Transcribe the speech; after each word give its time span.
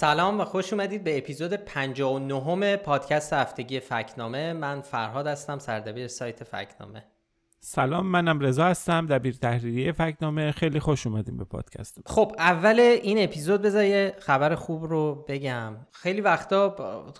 سلام 0.00 0.40
و 0.40 0.44
خوش 0.44 0.72
اومدید 0.72 1.04
به 1.04 1.18
اپیزود 1.18 1.54
59 1.54 2.76
پادکست 2.76 3.32
هفتگی 3.32 3.80
فکنامه. 3.80 4.52
من 4.52 4.80
فرهاد 4.80 5.26
هستم 5.26 5.58
سردبیر 5.58 6.08
سایت 6.08 6.44
فکنامه. 6.44 7.04
سلام 7.62 8.06
منم 8.06 8.40
رضا 8.40 8.64
هستم 8.64 9.06
دبیر 9.06 9.34
تحریریه 9.34 9.92
فکنامه. 9.92 10.52
خیلی 10.52 10.80
خوش 10.80 11.06
اومدیم 11.06 11.36
به 11.36 11.44
پادکست 11.44 12.00
خب 12.06 12.32
اول 12.38 12.80
این 12.80 13.24
اپیزود 13.24 13.62
بذار 13.62 14.10
خبر 14.10 14.54
خوب 14.54 14.84
رو 14.84 15.24
بگم. 15.28 15.76
خیلی 15.92 16.20
وقتا 16.20 16.76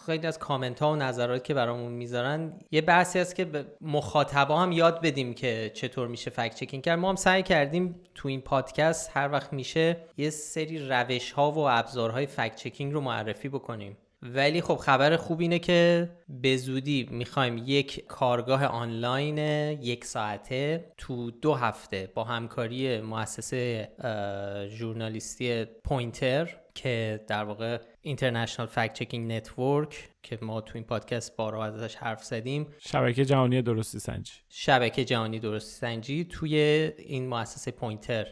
خیلی 0.06 0.26
از 0.26 0.38
کامنت 0.38 0.82
ها 0.82 0.92
و 0.92 0.96
نظرات 0.96 1.45
که 1.45 1.54
برامون 1.54 1.92
می‌ذارن 1.92 2.52
یه 2.70 2.80
بحثی 2.80 3.18
هست 3.18 3.34
که 3.34 3.45
به 3.45 3.66
مخاطبا 3.80 4.60
هم 4.60 4.72
یاد 4.72 5.00
بدیم 5.00 5.34
که 5.34 5.70
چطور 5.74 6.08
میشه 6.08 6.30
فکت 6.30 6.54
چکینگ 6.54 6.82
کرد. 6.82 6.98
ما 6.98 7.09
هم 7.09 7.16
سعی 7.16 7.42
کردیم 7.42 8.00
تو 8.14 8.28
این 8.28 8.40
پادکست 8.40 9.10
هر 9.14 9.32
وقت 9.32 9.52
میشه 9.52 9.96
یه 10.16 10.30
سری 10.30 10.88
روش 10.88 11.32
ها 11.32 11.52
و 11.52 11.59
ابزارهای 11.59 12.26
فکت 12.26 12.56
چکینگ 12.56 12.92
رو 12.92 13.00
معرفی 13.00 13.48
بکنیم. 13.48 13.96
ولی 14.23 14.60
خب 14.60 14.77
خبر 14.77 15.16
خوب 15.16 15.41
اینه 15.41 15.59
که 15.59 16.10
به 16.29 16.56
زودی 16.56 17.09
می‌خوایم 17.10 17.62
یک 17.66 18.06
کارگاه 18.06 18.65
آنلاین 18.65 19.38
یک 19.83 20.05
ساعته 20.05 20.93
تو 20.96 21.30
دو 21.30 21.55
هفته 21.55 22.12
با 22.15 22.24
همکاری 22.24 23.01
مؤسسه 23.01 23.88
ژورنالیستی 24.70 25.65
پوینتر 25.65 26.56
که 26.74 27.24
در 27.29 27.45
واقع 27.45 27.79
International 28.00 28.68
Fact-Checking 28.68 29.32
Network 29.32 30.09
که 30.23 30.38
ما 30.43 30.60
تو 30.60 30.73
این 30.74 30.84
پادکست 30.84 31.37
بارها 31.37 31.65
ازش 31.65 31.95
حرف 31.95 32.24
زدیم. 32.24 32.66
شبکه 32.79 33.24
جهانی 33.24 33.62
درستی 33.62 33.99
سنجی. 33.99 34.32
شبکه 34.49 35.05
جهانی 35.05 35.38
درستی 35.38 35.71
سنجی 35.71 36.24
توی 36.24 36.57
این 36.99 37.29
مؤسسه 37.29 37.71
پوینتر 37.71 38.27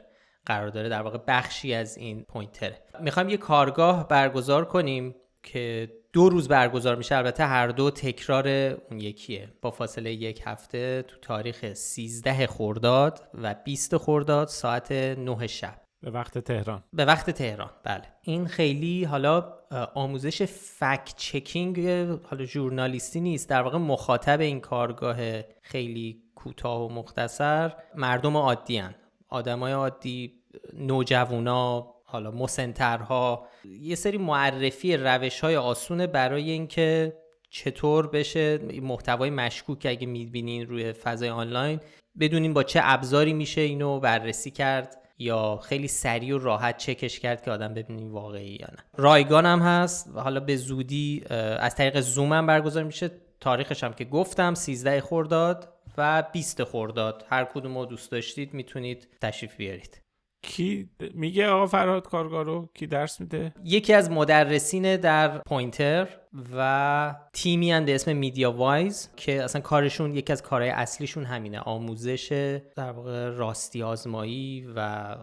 قرار 0.46 0.68
داره. 0.68 0.88
در 0.88 1.02
واقع 1.02 1.18
بخشی 1.28 1.74
از 1.74 1.98
این 1.98 2.22
پوینتر 2.22 2.72
می‌خوایم 3.00 3.28
یه 3.28 3.36
کارگاه 3.36 4.08
برگزار 4.08 4.64
کنیم. 4.64 5.14
که 5.42 5.92
دو 6.12 6.28
روز 6.28 6.48
برگزار 6.48 6.96
میشه. 6.96 7.16
البته 7.16 7.44
هر 7.44 7.68
دو 7.68 7.90
تکرار 7.90 8.48
اون 8.48 9.00
یکیه. 9.00 9.48
با 9.62 9.70
فاصله 9.70 10.12
یک 10.12 10.42
هفته 10.44 11.02
تو 11.08 11.16
تاریخ 11.22 11.72
13 11.72 12.46
خرداد 12.46 13.28
و 13.34 13.54
20 13.64 13.96
خرداد 13.96 14.48
ساعت 14.48 14.92
9 14.92 15.46
شب. 15.46 15.80
به 16.02 16.10
وقت 16.10 16.38
تهران. 16.38 16.84
به 16.92 17.04
وقت 17.04 17.30
تهران. 17.30 17.70
بله. 17.84 18.04
این 18.22 18.46
خیلی 18.46 19.04
حالا 19.04 19.54
آموزش 19.94 20.42
فکت 20.42 21.14
چکینگ 21.16 21.88
حالا 22.24 22.44
ژورنالیستی 22.44 23.20
نیست. 23.20 23.48
در 23.48 23.62
واقع 23.62 23.78
مخاطب 23.78 24.40
این 24.40 24.60
کارگاه 24.60 25.42
خیلی 25.62 26.22
کوتاه 26.34 26.82
و 26.82 26.88
مختصر 26.88 27.72
مردم 27.94 28.36
عادی 28.36 28.78
هن. 28.78 28.94
آدمای 29.28 29.72
عادی 29.72 30.42
نوجوانا 30.72 31.94
حالا 32.10 32.30
مسنترها 32.30 33.46
یه 33.64 33.94
سری 33.94 34.18
معرفی 34.18 34.96
روش 34.96 35.40
های 35.40 35.56
آسونه 35.56 36.06
برای 36.06 36.50
اینکه 36.50 37.16
چطور 37.50 38.06
بشه 38.06 38.58
محتوای 38.82 39.30
مشکوک 39.30 39.86
اگه 39.90 40.06
می‌بینین 40.06 40.66
روی 40.66 40.92
فضای 40.92 41.28
آنلاین 41.28 41.80
بدونین 42.20 42.54
با 42.54 42.62
چه 42.62 42.80
ابزاری 42.82 43.32
میشه 43.32 43.60
اینو 43.60 44.00
بررسی 44.00 44.50
کرد 44.50 44.96
یا 45.18 45.56
خیلی 45.56 45.88
سریع 45.88 46.34
و 46.34 46.38
راحت 46.38 46.76
چکش 46.76 47.20
کرد 47.20 47.42
که 47.42 47.50
آدم 47.50 47.74
ببینین 47.74 48.10
واقعی 48.10 48.58
یا 48.60 48.68
نه. 48.72 48.84
رایگان 48.96 49.46
هم 49.46 49.60
هست. 49.60 50.10
حالا 50.14 50.40
به 50.40 50.56
زودی 50.56 51.24
از 51.58 51.74
طریق 51.74 52.00
زوم 52.00 52.32
هم 52.32 52.46
برگزار 52.46 52.84
میشه. 52.84 53.10
تاریخش 53.40 53.84
هم 53.84 53.92
که 53.92 54.04
گفتم 54.04 54.54
13 54.54 55.00
خرداد 55.00 55.72
و 55.98 56.24
20 56.32 56.64
خرداد. 56.64 57.24
هر 57.28 57.44
کدوم 57.44 57.78
رو 57.78 57.86
دوست 57.86 58.10
داشتید 58.10 58.54
می‌تونید 58.54 59.08
تشریف 59.22 59.56
بیارید. 59.56 60.07
کی 60.42 60.90
میگه 61.14 61.48
آقا 61.48 61.66
فرهاد 61.66 62.08
کارگاه 62.08 62.44
رو 62.44 62.68
کی 62.74 62.86
درس 62.86 63.20
میده؟ 63.20 63.54
یکی 63.64 63.92
از 63.92 64.10
مدرسین 64.10 64.96
در 64.96 65.38
پوینتر 65.38 66.08
و 66.56 67.14
تیمی 67.32 67.80
به 67.80 67.94
اسم 67.94 68.16
MediaWise 68.16 69.10
که 69.16 69.42
اصلا 69.42 69.60
کارشون 69.60 70.14
یکی 70.14 70.32
از 70.32 70.42
کارهای 70.42 70.70
اصلیشون 70.70 71.24
همینه 71.24 71.60
آموزش 71.60 72.58
در 72.76 72.90
واقع 72.90 73.28
راستی 73.28 73.82
آزمایی 73.82 74.66
و 74.76 74.80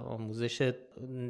آموزش 0.07 0.71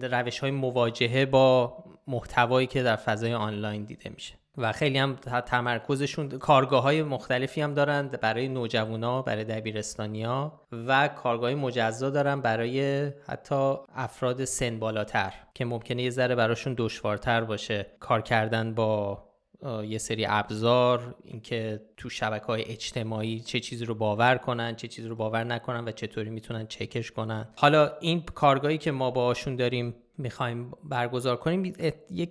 روش 0.02 0.40
های 0.40 0.52
مواجهه 0.52 1.26
با 1.26 1.78
محتوایی 2.08 2.68
که 2.68 2.84
در 2.84 2.96
فضای 2.96 3.34
آنلاین 3.34 3.84
دیده 3.84 4.10
میشه. 4.10 4.34
و 4.58 4.72
خیلی 4.72 4.98
هم 4.98 5.16
تمرکزشون 5.46 6.30
کارگاه 6.30 6.84
های 6.84 7.04
مختلفی 7.04 7.62
هم 7.62 7.74
دارند 7.74 8.20
برای 8.20 8.48
نوجوانا 8.48 9.22
برای 9.22 9.44
دبیرستانیا 9.44 10.62
و 10.72 11.08
کارگاه 11.08 11.56
مجزا 11.56 12.10
دارن 12.10 12.42
برای 12.42 13.12
حتی 13.28 13.76
افراد 13.96 14.46
سن 14.46 14.80
بالاتر 14.80 15.34
که 15.54 15.66
ممکنه 15.66 16.04
یه 16.04 16.10
ذره 16.10 16.36
براشون 16.36 16.76
دشوارتر 16.78 17.42
باشه. 17.44 17.86
کار 18.00 18.22
کردن 18.22 18.74
با 18.74 19.24
یه 19.88 19.98
سری 19.98 20.26
ابزار 20.30 21.16
اینکه 21.24 21.82
تو 21.98 22.10
شبکه 22.10 22.46
های 22.46 22.64
اجتماعی 22.66 23.40
چه 23.40 23.60
چیزی 23.60 23.86
رو 23.86 23.96
باور 23.96 24.38
کنن 24.38 24.76
چه 24.76 24.88
چیزی 24.88 25.08
رو 25.08 25.16
باور 25.16 25.44
نکنن 25.44 25.86
و 25.86 25.92
چطوری 25.92 26.30
می‌تونن 26.30 26.68
چکش 26.68 27.12
کنن. 27.12 27.48
حالا 27.56 27.92
این 28.00 28.22
کارگاهی 28.22 28.78
که 28.78 28.92
ما 28.92 29.12
باشون 29.12 29.56
داریم 29.56 29.96
می‌خوایم 30.18 30.72
برگزار 30.84 31.36
کنیم 31.36 31.74
یک 32.12 32.30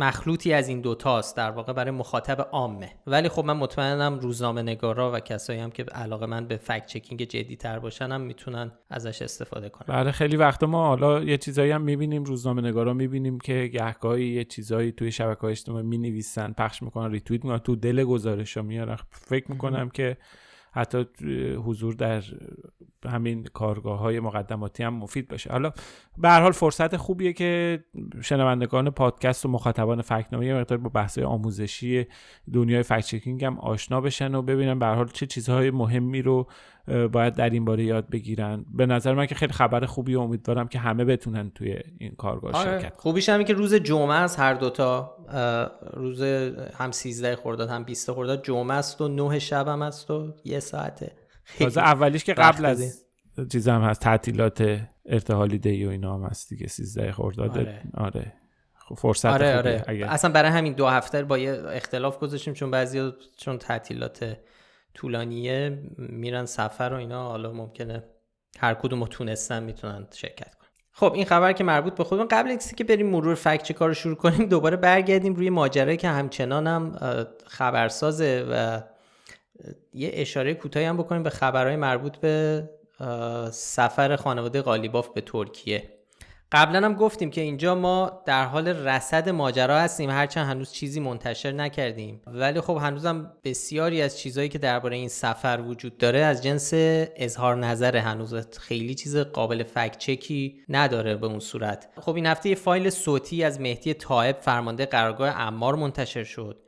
مخلوطی 0.00 0.52
از 0.52 0.68
این 0.68 0.80
دوتاست 0.80 1.36
در 1.36 1.50
واقع 1.50 1.72
برای 1.72 1.90
مخاطب 1.90 2.48
عامه. 2.52 2.90
ولی 3.06 3.28
خب 3.28 3.44
من 3.44 3.56
مطمئنم 3.56 4.18
روزنامه 4.18 4.62
نگارا 4.62 5.12
و 5.12 5.20
کسایی 5.20 5.60
هم 5.60 5.70
که 5.70 5.82
علاقه 5.82 6.26
من 6.26 6.46
به 6.46 6.56
فکت 6.56 6.86
چکینگ 6.86 7.22
جدی 7.22 7.56
تر 7.56 7.78
باشن 7.78 8.12
هم 8.12 8.20
می‌تونن 8.20 8.72
ازش 8.90 9.22
استفاده 9.22 9.68
کنن. 9.68 9.96
بله 9.96 10.12
خیلی 10.12 10.36
وقت 10.36 10.64
ما 10.64 10.86
حالا 10.86 11.22
یه 11.22 11.36
چیزایی 11.36 11.70
هم 11.70 11.82
می‌بینیم 11.82 12.24
روزنامه 12.24 12.62
نگارا 12.62 12.94
می‌بینیم 12.94 13.38
که 13.38 13.70
گهگاهی 13.72 14.26
یه 14.26 14.44
چیزایی 14.44 14.92
توی 14.92 15.12
شبکه 15.12 15.40
های 15.40 15.50
اجتماعی 15.50 15.86
می‌نویسن 15.86 16.52
پخش 16.52 16.82
می‌کنن 16.82 17.10
ریتوییت 17.10 17.44
می‌کنن 17.44 17.58
تو 17.58 17.76
دل 17.76 18.04
گزارش 18.04 18.56
ها 18.56 18.62
میارن 18.62 18.96
فکر 19.10 19.52
می‌کنم 19.52 19.88
که 19.88 20.16
حتی 20.72 21.06
حضور 21.64 21.94
در 21.94 22.22
همین 23.08 23.44
کارگاه 23.44 23.98
های 23.98 24.20
مقدماتی 24.20 24.82
هم 24.82 24.94
مفید 24.94 25.28
باشه. 25.28 25.50
حالا 25.50 25.72
به 26.18 26.28
هر 26.28 26.40
حال 26.40 26.52
فرصت 26.52 26.96
خوبیه 26.96 27.32
که 27.32 27.84
شنوندگان 28.20 28.90
پادکست 28.90 29.46
و 29.46 29.48
مخاطبان 29.48 30.02
فکنامه 30.02 30.46
یه 30.46 30.54
مقدار 30.54 30.78
با 30.78 30.88
بحث 30.88 31.18
آموزشی 31.18 32.06
دنیای 32.52 32.82
فکت 32.82 33.42
هم 33.42 33.58
آشنا 33.58 34.00
بشن 34.00 34.34
و 34.34 34.42
ببینن 34.42 34.78
به 34.78 34.86
هر 34.86 34.94
حال 34.94 35.08
چه 35.08 35.26
چیزهای 35.26 35.70
مهمی 35.70 36.22
رو 36.22 36.46
باید 37.12 37.34
در 37.34 37.50
این 37.50 37.64
باره 37.64 37.84
یاد 37.84 38.10
بگیرن 38.10 38.64
به 38.74 38.86
نظر 38.86 39.14
من 39.14 39.26
که 39.26 39.34
خیلی 39.34 39.52
خبر 39.52 39.86
خوبی 39.86 40.14
و 40.14 40.20
امیدوارم 40.20 40.68
که 40.68 40.78
همه 40.78 41.04
بتونن 41.04 41.50
توی 41.50 41.78
این 41.98 42.14
کارگاه 42.14 42.52
آره. 42.52 42.80
شرکت 42.80 42.96
خوبیش 42.96 43.28
همین 43.28 43.46
که 43.46 43.54
روز 43.54 43.74
جمعه 43.74 44.14
است 44.14 44.38
هر 44.38 44.54
دوتا 44.54 45.16
روز 45.92 46.22
هم 46.74 46.90
13 46.90 47.36
خرداد 47.36 47.70
هم 47.70 47.84
20 47.84 48.12
خرداد 48.12 48.44
جمعه 48.44 48.76
است 48.76 49.00
و 49.00 49.08
9 49.08 49.38
شب 49.38 49.68
هم 49.68 49.82
است 49.82 50.10
و 50.10 50.34
یه 50.44 50.60
ساعته 50.60 51.12
تازه 51.58 51.80
اولیش 51.80 52.24
که 52.24 52.34
قبل 52.34 52.64
از 52.64 53.04
چیز 53.52 53.68
هم 53.68 53.80
هست 53.80 54.00
تعطیلات 54.00 54.80
ارتحالی 55.06 55.58
دی 55.58 55.84
و 55.84 55.90
اینا 55.90 56.14
هم 56.14 56.24
هست 56.24 56.48
دیگه 56.48 56.66
13 56.66 57.12
خرداد 57.12 57.58
آره, 57.58 57.82
آره. 57.94 58.32
خب 58.74 58.94
فرصت 58.94 59.26
آره 59.26 59.56
آره. 59.56 59.84
اصلا 59.88 60.30
برای 60.30 60.50
همین 60.50 60.72
دو 60.72 60.86
هفته 60.86 61.22
با 61.22 61.38
یه 61.38 61.62
اختلاف 61.66 62.18
گذاشتیم 62.18 62.54
چون 62.54 62.70
بعضی 62.70 63.12
چون 63.36 63.58
تعطیلات 63.58 64.36
طولانیه 64.94 65.82
میرن 65.98 66.46
سفر 66.46 66.90
و 66.92 66.96
اینا. 66.96 67.28
حالا 67.28 67.52
ممکنه 67.52 68.04
هر 68.58 68.74
کدوم 68.74 69.06
تونستن 69.06 69.62
می‌تونن 69.62 70.06
شرکت 70.14 70.54
کنن. 70.54 70.70
خب 70.92 71.12
این 71.12 71.24
خبر 71.24 71.52
که 71.52 71.64
مربوط 71.64 71.94
به 71.94 72.04
خودمون 72.04 72.28
قبل 72.28 72.48
اینکه 72.48 72.76
که 72.76 72.84
بریم 72.84 73.10
مرور 73.10 73.34
فکت 73.34 73.62
چه 73.62 73.74
کار 73.74 73.92
شروع 73.92 74.16
کنیم 74.16 74.48
دوباره 74.48 74.76
برگردیم 74.76 75.34
روی 75.34 75.50
ماجرایی 75.50 75.96
که 75.96 76.08
همچنان 76.08 76.66
هم 76.66 76.98
خبرسازه 77.46 78.46
و 78.50 78.82
یه 79.94 80.10
اشاره 80.12 80.54
کوتاهی 80.54 80.86
هم 80.86 80.96
بکنیم 80.96 81.22
به 81.22 81.30
خبرهای 81.30 81.76
مربوط 81.76 82.16
به 82.16 82.64
سفر 83.52 84.16
خانواده 84.16 84.62
قالیباف 84.62 85.08
به 85.08 85.20
ترکیه. 85.20 85.99
قبلا 86.52 86.86
هم 86.86 86.94
گفتیم 86.94 87.30
که 87.30 87.40
اینجا 87.40 87.74
ما 87.74 88.22
در 88.26 88.44
حال 88.44 88.68
رصد 88.68 89.28
ماجرا 89.28 89.78
هستیم 89.78 90.10
هرچند 90.10 90.48
هنوز 90.48 90.72
چیزی 90.72 91.00
منتشر 91.00 91.52
نکردیم. 91.52 92.20
ولی 92.26 92.60
خب 92.60 92.78
هنوزم 92.82 93.32
بسیاری 93.44 94.02
از 94.02 94.18
چیزهایی 94.18 94.48
که 94.48 94.58
درباره 94.58 94.96
این 94.96 95.08
سفر 95.08 95.60
وجود 95.66 95.98
داره 95.98 96.18
از 96.18 96.42
جنس 96.42 96.70
اظهار 97.16 97.56
نظر 97.56 97.96
هنوز 97.96 98.34
خیلی 98.58 98.94
چیز 98.94 99.16
قابل 99.16 99.62
فکت 99.62 99.98
چکی 99.98 100.60
نداره 100.68 101.16
به 101.16 101.26
اون 101.26 101.40
صورت. 101.40 101.88
خب 102.00 102.14
این 102.14 102.26
هفته 102.26 102.48
یه 102.48 102.54
فایل 102.54 102.90
صوتی 102.90 103.44
از 103.44 103.60
مهدی 103.60 103.94
طایب 103.94 104.36
فرمانده 104.36 104.86
قرارگاه 104.86 105.40
امار 105.40 105.74
منتشر 105.74 106.24
شد 106.24 106.62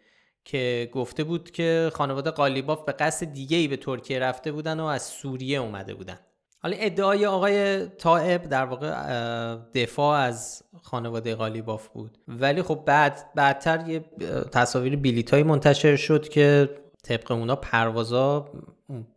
که 0.44 0.90
گفته 0.92 1.24
بود 1.24 1.50
که 1.50 1.90
خانواده 1.94 2.30
قالیباف 2.30 2.84
به 2.84 2.92
قصد 2.92 3.32
دیگه 3.32 3.56
ای 3.56 3.68
به 3.68 3.76
ترکیه 3.76 4.18
رفته 4.18 4.52
بودن 4.52 4.80
و 4.80 4.84
از 4.84 5.02
سوریه 5.02 5.58
اومده 5.58 5.94
بودن. 5.94 6.18
حالا 6.62 6.76
ادعای 6.80 7.26
آقای 7.26 7.86
طائب 7.86 8.42
در 8.42 8.64
واقع 8.64 8.94
دفاع 9.74 10.18
از 10.18 10.62
خانواده 10.82 11.34
غالیباف 11.34 11.88
بود. 11.88 12.18
ولی 12.28 12.62
خب 12.62 12.82
بعد 12.86 13.24
بعدتر 13.34 13.88
یه 13.88 14.04
تصاویر 14.52 14.96
بلیط 14.96 15.34
منتشر 15.34 15.96
شد 15.96 16.28
که 16.28 16.70
طبق 17.04 17.32
اونا 17.32 17.56
پروازا 17.56 18.48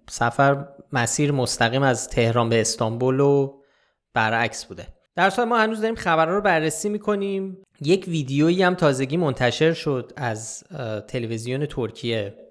سفر 0.09 0.67
مسیر 0.93 1.31
مستقیم 1.31 1.83
از 1.83 2.09
تهران 2.09 2.49
به 2.49 2.61
استانبول 2.61 3.19
و 3.19 3.53
برعکس 4.13 4.65
بوده. 4.65 4.87
در 5.15 5.29
صورت 5.29 5.47
ما 5.47 5.57
هنوز 5.57 5.81
داریم 5.81 5.95
خبرها 5.95 6.35
رو 6.35 6.41
بررسی 6.41 6.89
می‌کنیم. 6.89 7.57
یک 7.81 8.05
ویدیویی 8.07 8.63
هم 8.63 8.75
تازگی 8.75 9.17
منتشر 9.17 9.73
شد 9.73 10.11
از 10.15 10.63
تلویزیون 11.07 11.65
ترکیه. 11.65 12.44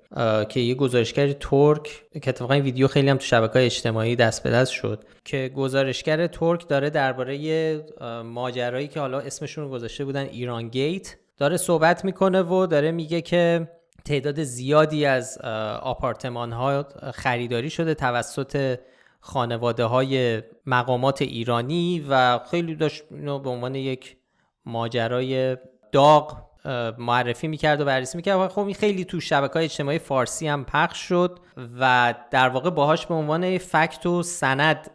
که 0.48 0.60
یه 0.60 0.74
گزارشگر 0.74 1.32
ترک 1.32 2.02
که 2.12 2.28
اتفاقا 2.30 2.54
این 2.54 2.62
ویدیو 2.62 2.88
خیلی 2.88 3.08
هم 3.08 3.16
تو 3.16 3.24
شبکه 3.24 3.64
اجتماعی 3.64 4.16
دست 4.16 4.42
به 4.42 4.50
دست 4.50 4.72
شد 4.72 5.04
که 5.24 5.50
گزارشگر 5.56 6.26
ترک 6.26 6.68
داره 6.68 6.90
درباره 6.90 7.84
ماجرایی 8.24 8.88
که 8.88 9.00
حالا 9.00 9.20
اسمشون 9.20 9.64
رو 9.64 9.70
گذاشته 9.70 10.04
بودن 10.04 10.22
ایران 10.22 10.68
گیت 10.68 11.16
داره 11.38 11.56
صحبت 11.56 12.04
می‌کنه 12.04 12.42
و 12.42 12.66
داره 12.66 12.90
میگه 12.92 13.20
که 13.20 13.68
تعداد 14.04 14.42
زیادی 14.42 15.06
از 15.06 15.38
آپارتمان 15.82 16.52
ها 16.52 16.86
خریداری 17.14 17.70
شده 17.70 17.94
توسط 17.94 18.78
خانواده 19.20 19.84
های 19.84 20.42
مقامات 20.66 21.22
ایرانی 21.22 22.06
و 22.08 22.38
خیلی 22.50 22.74
داشت 22.74 23.02
به 23.10 23.50
عنوان 23.50 23.74
یک 23.74 24.16
ماجرای 24.66 25.56
داغ 25.92 26.43
معرفی 26.98 27.48
می‌کرد 27.48 27.80
و 27.80 27.84
بررسی 27.84 28.16
می‌کرد 28.16 28.36
و 28.36 28.48
خب 28.48 28.64
این 28.64 28.74
خیلی 28.74 29.04
تو 29.04 29.20
شبکه 29.20 29.54
های 29.54 29.64
اجتماعی 29.64 29.98
فارسی 29.98 30.48
هم 30.48 30.64
پخش 30.64 30.98
شد 30.98 31.38
و 31.80 32.14
در 32.30 32.48
واقع 32.48 32.70
باهاش 32.70 33.06
به 33.06 33.14
عنوان 33.14 33.58
فکت 33.58 34.06
و 34.06 34.22
سند 34.22 34.90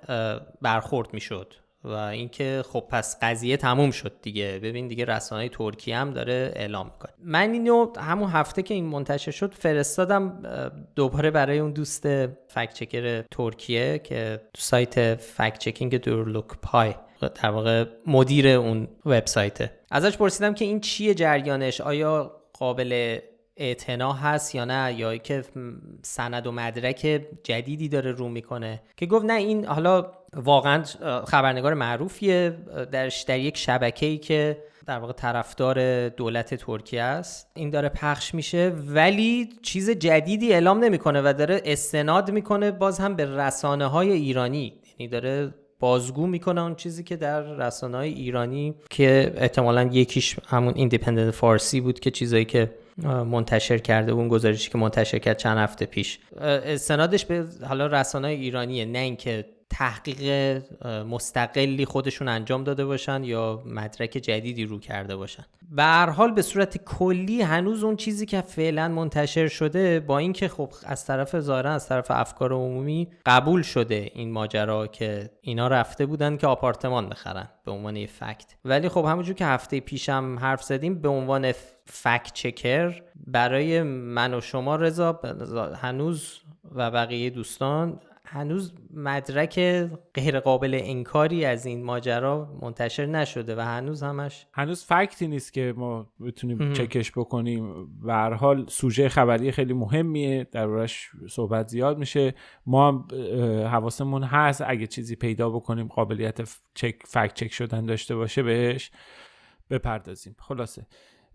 برخورد 0.61 1.13
می‌شد 1.13 1.53
و 1.83 1.93
اینکه 1.93 2.63
خب 2.69 2.83
پس 2.89 3.17
قضیه 3.21 3.57
تموم 3.57 3.91
شد 3.91 4.11
دیگه. 4.21 4.59
ببین 4.63 4.87
دیگه 4.87 5.05
رسانه 5.05 5.49
ترکیه 5.49 5.97
هم 5.97 6.11
داره 6.11 6.51
اعلام 6.55 6.85
می‌کنه. 6.85 7.11
من 7.23 7.51
اینو 7.51 7.93
همون 7.99 8.29
هفته 8.29 8.61
که 8.61 8.73
این 8.73 8.85
منتشر 8.85 9.31
شد 9.31 9.53
فرستادم 9.53 10.41
دوباره 10.95 11.31
برای 11.31 11.59
اون 11.59 11.71
دوست 11.71 12.27
فکت 12.27 12.73
چکر 12.73 13.21
ترکیه 13.21 13.99
که 13.99 14.41
تو 14.53 14.61
سایت 14.61 15.15
فکت 15.15 15.57
چکینگ 15.57 15.95
دورلوک 15.95 16.47
پای 16.61 16.93
در 17.21 17.49
واقع 17.49 17.85
مدیر 18.07 18.47
اون 18.47 18.87
وبسایته. 19.05 19.71
ازش 19.91 20.17
پرسیدم 20.17 20.53
که 20.53 20.65
این 20.65 20.79
چیه 20.79 21.13
جریانش؟ 21.13 21.81
آیا 21.81 22.31
قابل 22.53 23.19
اعتنا 23.57 24.13
هست 24.13 24.55
یا 24.55 24.65
نه؟ 24.65 24.93
یا 24.93 25.17
که 25.17 25.43
سند 26.03 26.47
و 26.47 26.51
مدرک 26.51 27.21
جدیدی 27.43 27.89
داره 27.89 28.11
رو 28.11 28.29
می‌کنه؟ 28.29 28.81
که 28.97 29.05
گفت 29.05 29.25
نه 29.25 29.33
این 29.33 29.65
حالا 29.65 30.11
واقعا 30.33 30.83
خبرنگار 31.27 31.73
معروفیه. 31.73 32.57
در, 32.91 33.11
در 33.27 33.39
یک 33.39 33.57
شبکه 33.57 34.05
ای 34.05 34.17
که 34.17 34.63
در 34.85 34.99
واقع 34.99 35.13
طرفدار 35.13 36.09
دولت 36.09 36.55
ترکیه 36.55 37.01
است. 37.01 37.51
این 37.55 37.69
داره 37.69 37.89
پخش 37.89 38.35
میشه 38.35 38.73
ولی 38.87 39.49
چیز 39.61 39.89
جدیدی 39.89 40.53
اعلام 40.53 40.83
نمی‌کنه 40.83 41.21
و 41.21 41.33
داره 41.37 41.61
استناد 41.65 42.31
می‌کنه 42.31 42.71
باز 42.71 42.99
هم 42.99 43.15
به 43.15 43.25
رسانه 43.25 43.85
های 43.85 44.11
ایرانی. 44.11 44.81
یعنی 44.99 45.11
داره 45.11 45.53
بازگو 45.79 46.27
می‌کنه 46.27 46.61
اون 46.61 46.75
چیزی 46.75 47.03
که 47.03 47.15
در 47.15 47.41
رسانه 47.41 47.97
های 47.97 48.13
ایرانی 48.13 48.73
که 48.89 49.33
احتمالا 49.35 49.89
یکیش 49.91 50.35
همون 50.47 50.73
ایندیپندنت 50.75 51.31
فارسی 51.31 51.81
بود 51.81 51.99
که 51.99 52.11
چیزایی 52.11 52.45
که 52.45 52.71
منتشر 53.05 53.77
کرده 53.77 54.11
اون 54.11 54.27
گزارشی 54.27 54.71
که 54.71 54.77
منتشر 54.77 55.19
کرد 55.19 55.37
چند 55.37 55.57
هفته 55.57 55.85
پیش. 55.85 56.19
استنادش 56.41 57.25
به 57.25 57.45
حالا 57.67 57.87
رسانه 57.87 58.27
ایرانیه 58.27 58.85
نه 58.85 58.99
اینکه 58.99 59.45
تحقیق 59.69 60.63
مستقلی 60.85 61.85
خودشون 61.85 62.27
انجام 62.27 62.63
داده 62.63 62.85
باشن 62.85 63.23
یا 63.23 63.63
مدرک 63.65 64.09
جدیدی 64.09 64.65
رو 64.65 64.79
کرده 64.79 65.15
باشن. 65.15 65.45
به 65.71 65.83
هر 65.83 66.09
حال 66.09 66.31
به 66.31 66.41
صورت 66.41 66.77
کلی 66.77 67.41
هنوز 67.41 67.83
اون 67.83 67.95
چیزی 67.95 68.25
که 68.25 68.41
فعلا 68.41 68.87
منتشر 68.87 69.47
شده 69.47 69.99
با 69.99 70.17
اینکه 70.17 70.47
خب 70.47 70.73
از 70.85 71.05
طرف 71.05 71.39
ظاهرا 71.39 71.71
از 71.71 71.87
طرف 71.87 72.11
افکار 72.11 72.53
عمومی 72.53 73.07
قبول 73.25 73.61
شده 73.61 74.11
این 74.13 74.31
ماجرا 74.31 74.87
که 74.87 75.29
اینا 75.41 75.67
رفته 75.67 76.05
بودن 76.05 76.37
که 76.37 76.47
آپارتمان 76.47 77.09
بخرن 77.09 77.49
به 77.65 77.71
عنوان 77.71 78.05
فکت. 78.05 78.55
ولی 78.65 78.89
خب 78.89 79.05
همونجور 79.05 79.35
که 79.35 79.45
هفته 79.45 79.79
پیشم 79.79 80.39
حرف 80.39 80.63
زدیم 80.63 81.01
به 81.01 81.09
عنوان 81.09 81.51
فکت 81.85 82.33
چکر 82.33 83.01
برای 83.15 83.83
من 83.83 84.33
و 84.33 84.41
شما 84.41 84.75
رضا 84.75 85.19
هنوز 85.81 86.39
و 86.75 86.91
بقیه 86.91 87.29
دوستان 87.29 87.99
هنوز 88.31 88.73
مدرک 88.93 89.59
غیر 90.13 90.39
قابل 90.39 90.79
انکاری 90.83 91.45
از 91.45 91.65
این 91.65 91.83
ماجرا 91.83 92.59
منتشر 92.61 93.05
نشده 93.05 93.55
و 93.55 93.59
هنوز 93.59 94.03
همش 94.03 94.47
هنوز 94.53 94.85
فکتی 94.85 95.27
نیست 95.27 95.53
که 95.53 95.73
ما 95.77 96.13
بتونیم 96.25 96.73
چکش 96.73 97.11
بکنیم. 97.11 97.89
و 98.01 98.11
هر 98.11 98.33
حال 98.33 98.65
سوژه 98.67 99.09
خبری 99.09 99.51
خیلی 99.51 99.73
مهمیه. 99.73 100.47
دربارش 100.51 101.09
صحبت 101.29 101.67
زیاد 101.67 101.97
میشه. 101.97 102.33
ما 102.65 102.87
هم 102.87 103.07
حواسمون 103.67 104.23
هست 104.23 104.63
اگه 104.67 104.87
چیزی 104.87 105.15
پیدا 105.15 105.49
بکنیم 105.49 105.87
قابلیت 105.87 106.57
چک 106.73 106.95
فکت 107.05 107.33
چک 107.33 107.53
شدن 107.53 107.85
داشته 107.85 108.15
باشه 108.15 108.43
بهش 108.43 108.91
بپردازیم. 109.69 110.35
خلاصه. 110.39 110.87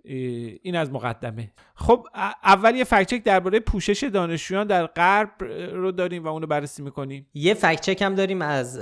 این 0.04 0.76
از 0.76 0.92
مقدمه. 0.92 1.52
خب 1.74 2.06
اول 2.44 2.74
یه 2.74 2.84
فکچک 2.84 3.22
درباره 3.22 3.60
پوشش 3.60 4.04
دانشجویان 4.04 4.66
در 4.66 4.86
غرب 4.86 5.30
رو 5.72 5.92
داریم 5.92 6.24
و 6.24 6.28
اونو 6.28 6.46
بررسی 6.46 6.82
می‌کنیم. 6.82 7.26
یه 7.34 7.54
فکچک 7.54 8.02
هم 8.02 8.14
داریم 8.14 8.42
از 8.42 8.78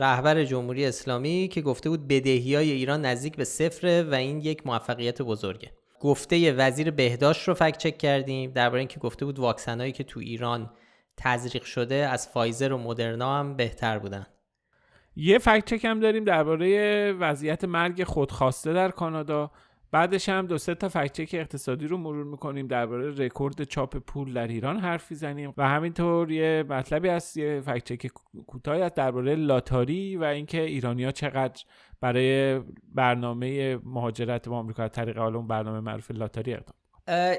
رهبر 0.00 0.44
جمهوری 0.44 0.86
اسلامی 0.86 1.48
که 1.52 1.60
گفته 1.60 1.88
بود 1.88 2.08
بدهی 2.08 2.54
های 2.54 2.70
ایران 2.70 3.04
نزدیک 3.04 3.36
به 3.36 3.44
صفره 3.44 4.02
و 4.02 4.14
این 4.14 4.40
یک 4.40 4.66
موفقیت 4.66 5.22
بزرگه. 5.22 5.72
گفته 6.00 6.52
وزیر 6.52 6.90
بهداشت 6.90 7.48
رو 7.48 7.54
فکچک 7.54 7.98
کردیم 7.98 8.50
درباره 8.50 8.78
اینکه 8.78 9.00
گفته 9.00 9.24
بود 9.24 9.38
واکسنایی 9.38 9.92
که 9.92 10.04
تو 10.04 10.20
ایران 10.20 10.70
تزریق 11.16 11.64
شده 11.64 11.94
از 11.94 12.28
فایزر 12.28 12.72
و 12.72 12.78
مدرنا 12.78 13.38
هم 13.38 13.56
بهتر 13.56 13.98
بودن. 13.98 14.26
یه 15.16 15.38
fact-check 15.38 15.84
هم 15.84 16.00
داریم 16.00 16.24
درباره 16.24 17.12
وضعیت 17.12 17.64
مرگ 17.64 18.04
خودخواسته 18.04 18.72
در 18.72 18.90
کانادا. 18.90 19.50
بعدش 19.90 20.28
هم 20.28 20.46
دو 20.46 20.58
سه 20.58 20.74
تا 20.74 20.88
fact-check 20.88 21.30
اقتصادی 21.32 21.86
رو 21.86 21.98
مرور 21.98 22.24
می‌کنیم. 22.24 22.66
درباره 22.66 23.10
رکورد 23.10 23.64
چاپ 23.64 23.96
پول 23.96 24.32
در 24.32 24.48
ایران 24.48 24.78
حرف 24.78 25.10
می‌زنیم 25.10 25.54
و 25.56 25.68
همینطور 25.68 26.30
یه 26.30 26.64
مطلبی 26.68 27.08
هست 27.08 27.36
یه 27.36 27.60
fact-check 27.60 28.06
کوتاهی 28.46 28.82
است 28.82 28.94
درباره 28.94 29.34
لاتاری 29.34 30.16
و 30.16 30.24
اینکه 30.24 30.60
ایرانیا 30.60 31.10
چقدر 31.10 31.62
برای 32.00 32.60
برنامه 32.94 33.76
مهاجرت 33.76 34.48
به 34.48 34.54
آمریکا 34.54 34.82
از 34.82 34.90
طریق 34.90 35.18
اون 35.18 35.46
برنامه 35.46 35.80
معروف 35.80 36.10
لاتاری 36.10 36.54
اقدام. 36.54 36.85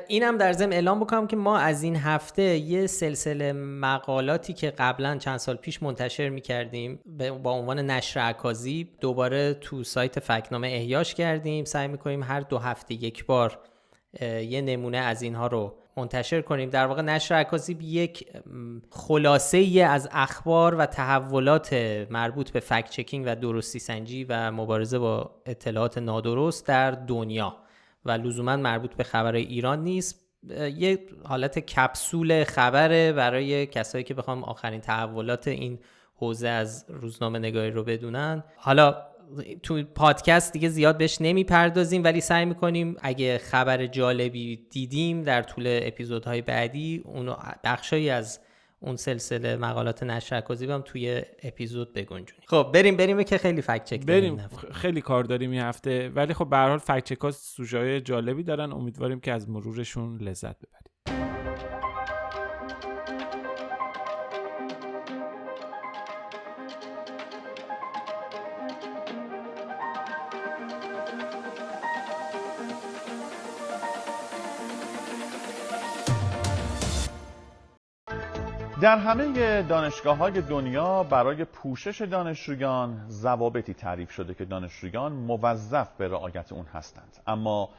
اینم 0.07 0.38
در 0.38 0.53
ضمن 0.53 0.74
اعلام 0.74 1.00
بکنم 1.00 1.27
که 1.27 1.36
ما 1.36 1.57
از 1.57 1.83
این 1.83 1.95
هفته 1.95 2.43
یه 2.43 2.88
سلسله 2.88 3.53
مقالاتی 3.53 4.53
که 4.53 4.69
قبلا 4.69 5.17
چند 5.17 5.38
سال 5.38 5.55
پیش 5.55 5.83
منتشر 5.83 6.29
می‌کردیم 6.29 7.00
با 7.43 7.51
عنوان 7.51 7.79
نشر 7.79 8.19
عکازی 8.19 8.89
دوباره 9.01 9.53
تو 9.53 9.83
سایت 9.83 10.19
فکنامه 10.19 10.67
احیاش 10.67 11.13
کردیم. 11.15 11.65
سعی 11.65 11.88
می‌کنیم 11.88 12.24
هر 12.24 12.39
دو 12.39 12.57
هفته 12.57 12.93
یک 12.93 13.25
بار 13.25 13.59
یه 14.21 14.62
نمونه 14.62 14.97
از 14.97 15.21
اینها 15.21 15.47
رو 15.47 15.75
منتشر 15.97 16.41
کنیم. 16.41 16.69
در 16.69 16.86
واقع 16.86 17.01
نشر 17.01 17.36
عکازی 17.36 17.77
یک 17.81 18.27
خلاصه 18.89 19.57
ای 19.57 19.81
از 19.81 20.09
اخبار 20.12 20.75
و 20.75 20.86
تحولات 20.86 21.74
مربوط 22.09 22.51
به 22.51 22.59
فکت 22.59 22.89
چکینگ 22.89 23.25
و 23.27 23.36
درستی 23.36 23.79
سنجی 23.79 24.24
و 24.24 24.51
مبارزه 24.51 25.00
با 25.00 25.31
اطلاعات 25.45 25.97
نادرست 25.97 26.67
در 26.67 26.91
دنیا. 26.91 27.57
و 28.07 28.11
لزوما 28.11 28.55
مربوط 28.55 28.93
به 28.93 29.03
خبرهای 29.03 29.43
ایران 29.43 29.83
نیست. 29.83 30.23
یه 30.77 30.99
حالت 31.23 31.59
کپسول 31.59 32.43
خبره 32.43 33.13
برای 33.13 33.65
کسایی 33.65 34.03
که 34.03 34.13
بخوام 34.13 34.43
آخرین 34.43 34.81
تحولات 34.81 35.47
این 35.47 35.79
حوزه 36.15 36.47
از 36.47 36.85
روزنامه 36.89 37.39
نگاری 37.39 37.71
رو 37.71 37.83
بدونن. 37.83 38.43
حالا 38.55 38.95
تو 39.63 39.83
پادکست 39.83 40.53
دیگه 40.53 40.69
زیاد 40.69 40.97
بهش 40.97 41.17
نمی‌پردازیم 41.21 42.03
ولی 42.03 42.21
سعی 42.21 42.45
می‌کنیم 42.45 42.95
اگه 43.01 43.37
خبر 43.37 43.85
جالبی 43.85 44.67
دیدیم 44.69 45.23
در 45.23 45.41
طول 45.41 45.79
اپیزودهای 45.81 46.41
بعدی 46.41 47.01
اونو 47.05 47.35
بخشایی 47.63 48.09
از 48.09 48.39
اون 48.79 48.96
سلسله 48.96 49.55
مقالات 49.55 50.03
نشرکازی 50.03 50.65
هم 50.65 50.81
توی 50.81 51.22
اپیزود 51.43 51.93
بگنجونیم 51.93 52.43
خب 52.48 52.72
بریم 52.74 52.98
بریم 52.98 53.24
که 53.24 53.38
خیلی 53.38 53.62
فکت 53.62 53.84
چک 53.84 54.05
بریم. 54.05 54.48
خیلی 54.72 55.01
کار 55.01 55.24
داریم 55.24 55.51
این 55.51 55.62
هفته. 55.62 56.10
ولی 56.10 56.34
خب 56.34 56.50
به 56.50 56.57
هر 56.57 56.69
حال 56.69 56.77
فکت 56.77 57.03
چک 57.03 57.19
ها 57.19 57.31
سوژه 57.31 58.01
جالبی 58.01 58.43
دارن. 58.43 58.72
امیدواریم 58.72 59.19
که 59.19 59.31
از 59.31 59.50
مرورشون 59.50 60.17
لذت 60.17 60.57
ببریم. 60.60 60.87
در 78.81 78.98
همه 78.98 79.62
دانشگاه 79.62 80.17
های 80.17 80.41
دنیا 80.41 81.03
برای 81.03 81.46
پوشش 81.46 82.01
دانشجویان 82.01 83.05
ضوابطی 83.10 83.74
تعریف 83.74 84.12
شده 84.12 84.34
که 84.34 84.46
دانشجویان 84.46 85.12
موظف 85.12 85.89
به 85.98 86.07
رعایت 86.07 86.51
اون 86.51 86.65
هستند. 86.65 87.17
اما 87.27 87.69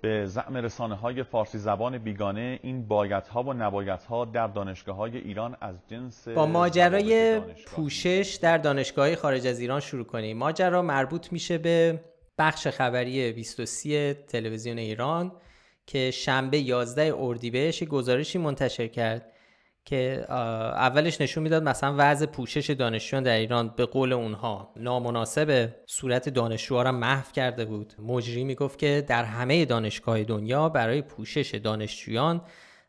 به 0.00 0.26
زعم 0.26 0.56
رسانه 0.56 0.94
های 0.94 1.22
فارسی 1.22 1.58
زبان 1.58 1.98
بیگانه 1.98 2.58
این 2.62 2.88
بایدها 2.88 3.42
و 3.42 3.52
نبایدها 3.52 4.24
در 4.24 4.46
دانشگاه 4.46 4.96
های 4.96 5.16
ایران 5.16 5.56
از 5.60 5.76
جنس 5.90 6.28
با 6.28 6.46
ماجرای. 6.46 7.40
پوشش 7.66 8.38
در 8.42 8.58
دانشگاه 8.58 9.14
خارج 9.16 9.46
از 9.46 9.60
ایران 9.60 9.80
شروع 9.80 10.04
کنیم. 10.04 10.38
ماجرا 10.38 10.82
مربوط 10.82 11.32
میشه 11.32 11.58
به 11.58 12.00
بخش 12.38 12.68
خبری 12.68 13.32
23 13.32 14.14
تلویزیون 14.14 14.78
ایران 14.78 15.32
که 15.86 16.10
شنبه 16.10 16.58
11 16.58 17.14
اردیبهشت 17.18 17.84
گزارشی 17.84 18.38
منتشر 18.38 18.86
کرد. 18.86 19.32
که 19.86 20.24
اولش 20.28 21.20
نشون 21.20 21.42
می‌داد 21.42 21.62
مثلا 21.62 21.94
وضع 21.98 22.26
پوشش 22.26 22.70
دانشجویان 22.70 23.22
در 23.22 23.36
ایران 23.36 23.74
به 23.76 23.86
قول 23.86 24.12
اونها 24.12 24.72
نامناسب 24.76 25.68
صورت 25.86 26.28
دانشجوها 26.28 26.82
را 26.82 26.92
محو 26.92 27.32
کرده 27.32 27.64
بود. 27.64 27.92
مجری 27.98 28.44
می‌گفت 28.44 28.78
که 28.78 29.04
در 29.08 29.24
همه 29.24 29.64
دانشگاه 29.64 30.24
دنیا 30.24 30.68
برای 30.68 31.02
پوشش 31.02 31.54
دانشجویان 31.54 32.40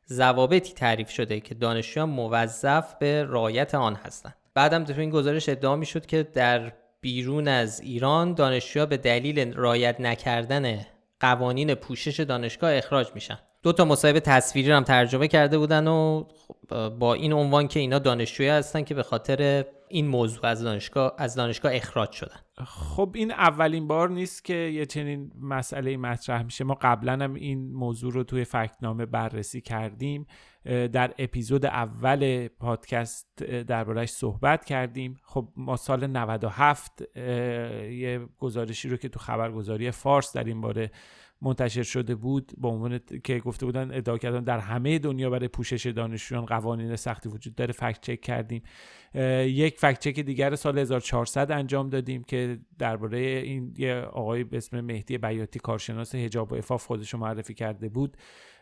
ضوابطی 0.10 0.74
تعریف 0.74 1.10
شده 1.10 1.40
که 1.40 1.56
دانشجویان 1.56 2.10
موظف 2.10 2.96
به 3.00 3.24
رعایت 3.24 3.76
آن 3.76 3.96
هستند. 3.96 4.36
بعدم 4.54 4.84
تو 4.84 5.00
این 5.00 5.10
گزارش 5.10 5.50
ادعا 5.50 5.76
می‌شد 5.76 6.06
که 6.06 6.24
در 6.24 6.72
بیرون 7.02 7.48
از 7.48 7.82
ایران 7.82 8.34
دانشجوها 8.34 8.86
به 8.86 8.98
دلیل 8.98 9.54
رعایت 9.58 10.00
نکردن 10.00 10.86
قوانین 11.20 11.74
پوشش 11.74 12.20
دانشگاه 12.20 12.74
اخراج 12.74 13.08
میشن. 13.16 13.40
دو 13.68 13.74
تا 13.74 13.86
مصاحبه 13.86 14.20
تصویری 14.20 14.72
هم 14.72 14.84
ترجمه 14.84 15.28
کرده 15.28 15.58
بودن 15.58 15.88
و 15.88 16.24
خب، 16.70 16.90
با 16.90 17.14
این 17.14 17.34
عنوان 17.34 17.68
که 17.68 17.80
اینا 17.80 18.00
دانشجویی 18.00 18.50
هستن 18.50 18.84
که 18.84 18.96
به 18.96 19.04
خاطر 19.04 19.66
این 19.90 20.08
موضوع 20.08 20.46
از 20.46 20.64
دانشگاه 20.64 21.16
از 21.18 21.36
دانشگاه 21.36 21.76
اخراج 21.76 22.12
شدن. 22.12 22.40
خب 22.66 23.12
این 23.16 23.32
اولین 23.32 23.88
بار 23.88 24.10
نیست 24.10 24.46
که 24.46 24.54
یه 24.54 24.86
چنین 24.86 25.32
مسئله 25.42 25.98
مطرح 25.98 26.44
میشه. 26.44 26.64
ما 26.64 26.78
قبلا 26.82 27.14
هم 27.14 27.34
این 27.34 27.72
موضوع 27.74 28.14
رو 28.14 28.24
توی 28.24 28.44
فکتنامه 28.44 29.06
بررسی 29.06 29.62
کردیم. 29.62 30.28
در 30.66 31.14
اپیزود 31.18 31.66
اول 31.66 32.48
پادکست 32.48 33.44
دربارهش 33.44 34.10
صحبت 34.10 34.66
کردیم. 34.66 35.20
خب 35.24 35.48
ما 35.56 35.76
سال 35.76 36.08
97 36.08 37.04
اه، 37.16 37.24
یه 37.92 38.20
گزارشی 38.40 38.90
رو 38.90 38.98
که 38.98 39.10
تو 39.10 39.20
خبرگزاری 39.20 39.92
فارس 39.92 40.34
در 40.34 40.44
این 40.44 40.62
باره 40.62 40.92
منتشر 41.42 41.84
شده 41.84 42.16
بود 42.16 42.52
با 42.58 42.70
عنوان 42.70 43.00
که 43.24 43.40
گفته 43.40 43.66
بودن 43.66 43.92
ادعا 43.94 44.18
کردن 44.18 44.44
در 44.44 44.60
همه 44.60 45.00
دنیا 45.00 45.30
برای 45.30 45.48
پوشش 45.48 45.86
دانشجویان 45.86 46.46
قوانین 46.46 46.96
سختی 46.96 47.30
وجود 47.30 47.56
داره. 47.56 47.74
فکت 47.74 48.02
چک 48.02 48.22
کردیم. 48.22 48.62
یک 49.46 49.80
فکت 49.80 50.00
چک 50.00 50.20
دیگر 50.20 50.56
سال 50.56 50.80
1400 50.80 51.52
انجام 51.52 51.90
دادیم 51.90 52.24
که 52.24 52.60
درباره 52.80 53.20
این 53.20 53.74
یه 53.78 53.96
آقای 53.96 54.44
به 54.44 54.58
اسم 54.58 54.82
مهدی 54.82 55.18
بیاتی 55.18 55.60
کارشناس 55.60 56.16
حجاب 56.16 56.52
و 56.52 56.56
عفاف 56.56 56.86
خودش 56.86 57.14
رو 57.14 57.20
معرفی 57.20 57.54
کرده 57.54 57.90
بود. 57.90 58.18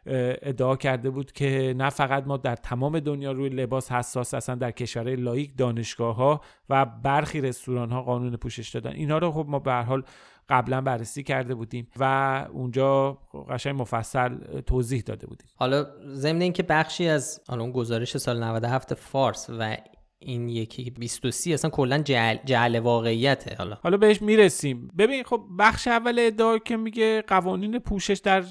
ادعا 0.05 0.75
کرده 0.75 1.09
بود 1.09 1.31
که 1.31 1.73
نه 1.77 1.89
فقط 1.89 2.27
ما 2.27 2.37
در 2.37 2.55
تمام 2.55 2.99
دنیا 2.99 3.31
روی 3.31 3.49
لباس 3.49 3.91
حساس 3.91 4.33
هستن 4.33 4.57
در 4.57 4.71
کشورهای 4.71 5.15
لایک 5.15 5.57
دانشگاه 5.57 6.15
ها 6.15 6.41
و 6.69 6.85
برخی 6.85 7.41
رستوران 7.41 7.91
ها 7.91 8.01
قانون 8.01 8.35
پوشش 8.35 8.69
دادن. 8.69 8.91
اینها 8.91 9.17
رو 9.17 9.31
خب 9.31 9.45
ما 9.49 9.59
به 9.59 9.73
حال 9.73 10.03
قبلا 10.49 10.81
بررسی 10.81 11.23
کرده 11.23 11.55
بودیم 11.55 11.87
و 11.99 12.03
اونجا 12.51 13.17
قشنگ 13.49 13.81
مفصل 13.81 14.61
توضیح 14.61 15.01
داده 15.01 15.27
بودیم. 15.27 15.47
حالا 15.55 15.85
ضمن 16.13 16.41
اینکه 16.41 16.63
بخشی 16.63 17.07
از 17.07 17.41
حالا 17.47 17.61
اون 17.63 17.71
گزارش 17.71 18.17
سال 18.17 18.43
97 18.43 18.93
فارس 18.93 19.49
و 19.49 19.77
این 20.19 20.49
یکی 20.49 20.89
23 20.89 21.53
اصلا 21.53 21.69
کلا 21.69 21.97
جعل, 21.97 22.37
جعل 22.45 22.79
واقعیته 22.79 23.55
حالا. 23.57 23.77
حالا 23.83 23.97
بهش 23.97 24.21
می‌رسیم. 24.21 24.91
ببین 24.97 25.23
خب 25.23 25.41
بخش 25.59 25.87
اول 25.87 26.15
ادعا 26.19 26.57
که 26.57 26.77
میگه 26.77 27.21
قوانین 27.21 27.79
پوشش 27.79 28.21
در 28.23 28.41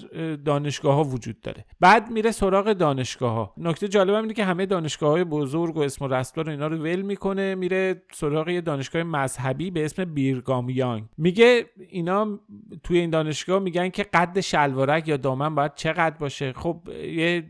دانشگاه 0.44 0.94
ها 0.94 1.04
وجود 1.04 1.40
داره. 1.40 1.64
بعد 1.80 2.10
میره 2.10 2.30
سراغ 2.30 2.72
دانشگاه 2.72 3.32
ها 3.32 3.54
نکته 3.56 3.88
جالب 3.88 4.14
اینه 4.14 4.34
که 4.34 4.44
همه 4.44 4.66
دانشگاه 4.66 5.10
های 5.10 5.24
بزرگ 5.24 5.76
و 5.76 5.80
اسم 5.80 6.04
و 6.04 6.08
رستار 6.08 6.50
اینا 6.50 6.66
رو 6.66 6.76
ول 6.76 7.02
می‌کنه 7.02 7.54
میره 7.54 8.02
سراغ 8.12 8.48
یه 8.48 8.60
دانشگاه 8.60 9.02
مذهبی 9.02 9.70
به 9.70 9.84
اسم 9.84 10.04
بیرگام 10.04 10.70
یانگ. 10.70 11.04
میگه 11.18 11.66
اینا 11.88 12.40
توی 12.82 12.98
این 12.98 13.10
دانشگاه 13.10 13.58
میگن 13.58 13.88
که 13.88 14.02
قد 14.02 14.40
شلوارک 14.40 15.08
یا 15.08 15.16
دامن 15.16 15.54
باید 15.54 15.74
چقدر 15.74 16.16
باشه. 16.18 16.52
خب 16.52 16.88
یه 17.02 17.44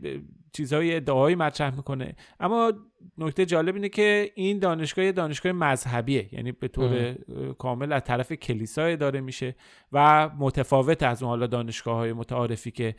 چیزهای 0.53 0.95
ادعایی 0.95 1.35
مطرح 1.35 1.75
می‌کنه. 1.75 2.15
اما 2.39 2.73
نکته 3.17 3.45
جالب 3.45 3.75
اینه 3.75 3.89
که 3.89 4.31
این 4.35 4.59
دانشگاه 4.59 5.05
یه 5.05 5.11
دانشگاه 5.11 5.51
مذهبیه. 5.51 6.29
یعنی 6.31 6.51
به 6.51 6.67
طور 6.67 6.93
اه، 6.93 7.53
کامل 7.53 7.93
از 7.93 8.03
طرف 8.03 8.33
کلیسا 8.33 8.83
اداره 8.83 9.21
میشه 9.21 9.55
و 9.91 10.29
متفاوت 10.39 11.03
از 11.03 11.23
اون 11.23 11.29
حالا 11.29 11.47
دانشگاه 11.47 11.95
های 11.95 12.13
متعارفی 12.13 12.71
که 12.71 12.95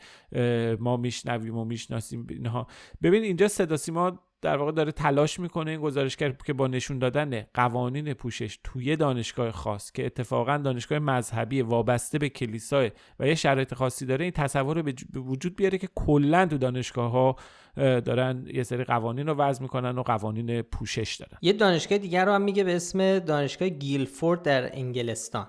ما 0.79 0.97
میشنویم 0.97 1.57
و 1.57 1.65
می‌شناسیم 1.65 2.27
اینها. 2.29 2.67
ببین 3.03 3.23
اینجا 3.23 3.47
صدا 3.47 3.77
سیما 3.77 4.19
در 4.41 4.57
واقع 4.57 4.71
داره 4.71 4.91
تلاش 4.91 5.39
می‌کنه 5.39 5.71
این 5.71 5.81
گزارشگر 5.81 6.31
که 6.45 6.53
با 6.53 6.67
نشون 6.67 6.99
دادن 6.99 7.45
قوانین 7.53 8.13
پوشش 8.13 8.59
توی 8.63 8.95
دانشگاه 8.95 9.51
خاص 9.51 9.91
که 9.91 10.05
اتفاقا 10.05 10.57
دانشگاه 10.57 10.99
مذهبی 10.99 11.61
وابسته 11.61 12.17
به 12.17 12.29
کلیسا 12.29 12.87
و 13.19 13.27
یه 13.27 13.35
شرایط 13.35 13.73
خاصی 13.73 14.05
داره 14.05 14.23
این 14.23 14.31
تصور 14.31 14.75
رو 14.75 14.83
به 14.83 15.19
وجود 15.19 15.55
بیاره 15.55 15.77
که 15.77 15.89
کلا 15.95 16.45
تو 16.45 16.57
دانشگاه 16.57 17.11
ها 17.11 17.35
دارن 17.75 18.47
یه 18.53 18.63
سری 18.63 18.83
قوانین 18.83 19.27
رو 19.27 19.33
وضع 19.33 19.61
می‌کنن 19.61 19.97
و 19.97 20.03
قوانین 20.03 20.61
پوشش 20.61 21.15
دارن. 21.15 21.37
یه 21.41 21.53
دانشگاه 21.53 21.97
دیگر 21.97 22.25
رو 22.25 22.31
هم 22.31 22.41
میگه 22.41 22.63
به 22.63 22.75
اسم 22.75 23.19
دانشگاه 23.19 23.69
گیلفورد 23.69 24.41
در 24.41 24.75
انگلستان. 24.75 25.47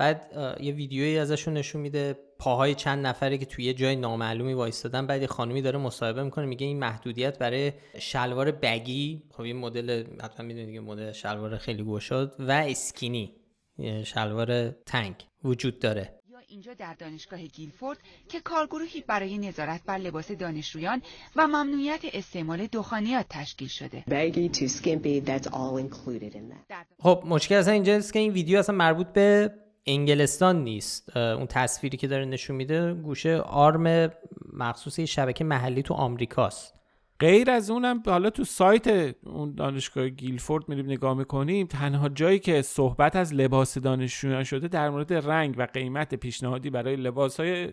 بعد 0.00 0.30
یه 0.60 0.72
ویدیویی 0.72 1.18
ازشون 1.18 1.54
نشون 1.54 1.80
میده 1.80 2.18
پاهای 2.38 2.74
چند 2.74 3.06
نفره 3.06 3.38
که 3.38 3.46
توی 3.46 3.64
یه 3.64 3.74
جای 3.74 3.96
نامعلومی 3.96 4.52
وایستادن 4.52 5.06
بعد 5.06 5.20
یه 5.20 5.26
خانومی 5.26 5.62
داره 5.62 5.78
مصاحبه 5.78 6.22
می‌کنه 6.22 6.46
میگه 6.46 6.66
این 6.66 6.78
محدودیت 6.78 7.38
برای 7.38 7.72
شلوار 7.98 8.50
بگی 8.50 9.22
خب 9.30 9.40
این 9.40 9.56
مدل 9.56 10.04
حتما 10.22 10.46
می‌دونید 10.46 10.66
دیگه 10.66 10.80
مدل 10.80 11.12
شلوار 11.12 11.56
خیلی 11.56 11.84
گشاد 11.84 12.34
و 12.38 12.50
اسکینی 12.52 13.34
یه 13.78 14.04
شلوار 14.04 14.70
تنگ 14.70 15.14
وجود 15.44 15.78
داره 15.78 16.20
یا 16.28 16.38
اینجا 16.48 16.74
در 16.74 16.94
دانشگاه 16.94 17.40
گیلفورد 17.46 17.98
که 18.28 18.40
کارگروهی 18.40 19.04
برای 19.06 19.38
نظارت 19.38 19.80
بر 19.86 19.98
لباس 19.98 20.32
دانشجویان 20.32 21.02
و 21.36 21.46
ممنوعیت 21.46 22.00
استعمال 22.12 22.66
دخانیات 22.66 23.26
تشکیل 23.30 23.68
شده. 23.68 24.04
baggy 24.08 24.56
to 24.58 24.68
skimpy, 24.68 25.28
that's 25.30 25.46
all 25.46 25.76
included 25.78 26.34
in 26.34 26.48
that. 26.52 26.66
در 26.68 26.84
خب 26.98 27.22
مشکل 27.26 27.54
اصلا 27.54 27.72
اینجاست 27.72 28.12
که 28.12 28.18
این 28.18 28.32
ویدیو 28.32 28.58
اصلا 28.58 28.74
مربوط 28.74 29.06
به 29.06 29.50
انگلستان 29.86 30.64
نیست. 30.64 31.16
اون 31.16 31.46
تصویری 31.46 31.96
که 31.96 32.06
داره 32.06 32.24
نشون 32.24 32.56
میده 32.56 32.94
گوشه 32.94 33.36
آرم 33.36 34.12
مخصوص 34.52 35.00
شبکه 35.00 35.44
محلی 35.44 35.82
تو 35.82 35.94
آمریکاست. 35.94 36.74
غیر 37.20 37.50
از 37.50 37.70
اونم 37.70 38.02
حالا 38.06 38.30
تو 38.30 38.44
سایت 38.44 39.14
اون 39.26 39.54
دانشگاه 39.54 40.08
گیلفورد 40.08 40.68
میریم 40.68 40.86
نگاه 40.86 41.14
می‌کنیم 41.14 41.66
تنها 41.66 42.08
جایی 42.08 42.38
که 42.38 42.62
صحبت 42.62 43.16
از 43.16 43.34
لباس 43.34 43.78
دانشجویان 43.78 44.44
شده 44.44 44.68
در 44.68 44.90
مورد 44.90 45.12
رنگ 45.12 45.54
و 45.58 45.66
قیمت 45.72 46.14
پیشنهادی 46.14 46.70
برای 46.70 46.96
لباس 46.96 47.40
های 47.40 47.72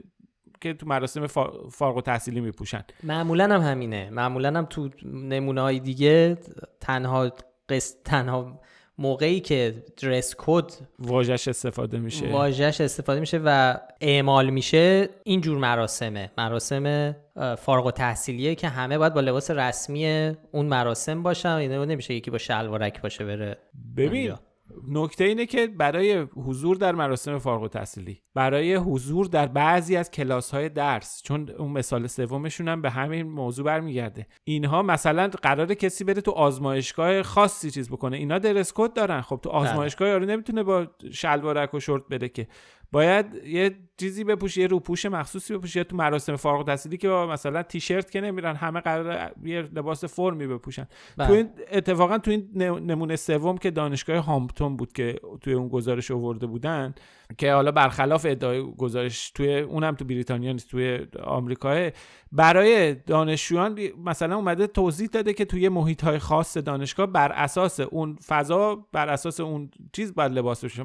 که 0.61 0.73
تو 0.73 0.85
مراسم 0.85 1.27
فا- 1.27 1.69
فارغ‌التحصیلی 1.71 2.41
میپوشن. 2.41 2.83
معمولا 3.03 3.43
هم 3.43 3.61
همینه. 3.61 4.09
معمولا 4.09 4.57
هم 4.57 4.65
تو 4.65 4.89
نمونه 5.05 5.61
های 5.61 5.79
دیگه 5.79 6.37
تنها 6.79 7.31
قسط 7.69 7.95
تنها 8.05 8.59
موقعی 8.99 9.39
که 9.39 9.83
dress 10.01 10.35
code 10.37 10.71
واژه‌ش 10.99 11.47
استفاده 11.47 11.97
میشه. 11.99 12.31
واژه‌ش 12.31 12.81
استفاده 12.81 13.19
میشه 13.19 13.41
و 13.45 13.77
اعمال 14.01 14.49
میشه 14.49 15.09
اینجور 15.23 15.57
مراسمه. 15.57 16.31
مراسم 16.37 17.15
فارغ‌التحصیلیه 17.57 18.55
که 18.55 18.67
همه 18.67 18.97
باید 18.97 19.13
با 19.13 19.21
لباس 19.21 19.51
رسمی 19.51 20.31
اون 20.51 20.65
مراسم 20.65 21.23
باشن. 21.23 21.61
یعنی 21.61 21.85
نمیشه 21.85 22.13
یکی 22.13 22.31
با 22.31 22.37
شلوارک 22.37 23.01
باشه 23.01 23.25
بره 23.25 23.57
ببین 23.97 24.27
اونجا. 24.27 24.46
نکته 24.87 25.23
اینه 25.23 25.45
که 25.45 25.67
برای 25.67 26.17
حضور 26.17 26.77
در 26.77 26.95
مراسم 26.95 27.37
فارغ 27.37 27.61
التحصیلی 27.61 28.21
برای 28.33 28.75
حضور 28.75 29.25
در 29.25 29.47
بعضی 29.47 29.95
از 29.95 30.11
کلاس 30.11 30.51
های 30.51 30.69
درس 30.69 31.21
چون 31.23 31.49
اون 31.49 31.71
مثال 31.71 32.07
سومشون 32.07 32.67
هم 32.67 32.81
به 32.81 32.89
همین 32.89 33.27
موضوع 33.27 33.65
برمیگرده. 33.65 34.27
اینها 34.43 34.81
مثلا 34.81 35.27
قراره 35.27 35.73
کسی 35.73 36.03
بره 36.03 36.21
تو 36.21 36.31
آزمایشگاه 36.31 37.23
خاصی 37.23 37.71
چیز 37.71 37.89
بکنه. 37.89 38.17
اینا 38.17 38.39
dress 38.39 38.71
code 38.75 38.93
دارن. 38.93 39.21
خب 39.21 39.39
تو 39.43 39.49
آزمایشگاه 39.49 40.07
یارو 40.07 40.25
نمی‌تونه 40.25 40.63
با 40.63 40.87
شلوارک 41.11 41.73
و 41.73 41.79
شورت 41.79 42.03
بره 42.09 42.29
که. 42.29 42.47
باید 42.91 43.25
یه 43.45 43.75
چیزی 43.97 44.23
بپوشه 44.23 44.61
یه 44.61 44.67
روپوش 44.67 45.05
مخصوصی 45.05 45.57
بپوشه 45.57 45.79
یا 45.79 45.83
تو 45.83 45.95
مراسم 45.95 46.35
فارغ 46.35 46.57
التحصیلی 46.57 46.97
که 46.97 47.09
با 47.09 47.27
مثلا 47.27 47.63
تیشرت 47.63 48.11
که 48.11 48.21
نمیرن 48.21 48.55
همه 48.55 48.79
قرار 48.81 49.31
یه 49.43 49.61
لباس 49.61 50.05
فرمی 50.05 50.47
بپوشن 50.47 50.87
بله. 51.17 51.27
تو 51.27 51.33
این 51.33 51.49
اتفاقا 51.71 52.17
تو 52.17 52.31
این 52.31 52.49
نمونه 52.61 53.15
سوم 53.15 53.57
که 53.57 53.71
دانشگاه 53.71 54.17
هامپتون 54.17 54.77
بود 54.77 54.93
که 54.93 55.19
توی 55.41 55.53
اون 55.53 55.67
گزارش 55.67 56.11
آورده 56.11 56.47
بودن 56.47 56.95
که 57.37 57.53
حالا 57.53 57.71
برخلاف 57.71 58.25
ادعای 58.29 58.63
گزارش 58.77 59.31
توی 59.31 59.59
اونم 59.59 59.95
تو 59.95 60.05
بریتانیا 60.05 60.51
نیست 60.51 60.69
توی 60.69 61.07
آمریکا 61.23 61.89
برای 62.31 62.93
دانشجویان 62.95 63.79
مثلا 64.05 64.35
اومده 64.35 64.67
توضیح 64.67 65.07
داده 65.07 65.33
که 65.33 65.45
توی 65.45 65.69
محیط 65.69 66.03
های 66.03 66.19
خاص 66.19 66.57
دانشگاه 66.57 67.05
بر 67.05 67.31
اساس 67.31 67.79
اون 67.79 68.15
فضا 68.27 68.87
بر 68.91 69.09
اساس 69.09 69.39
اون 69.39 69.69
چیز 69.93 70.15
باید 70.15 70.31
لباس 70.31 70.65
بشه 70.65 70.83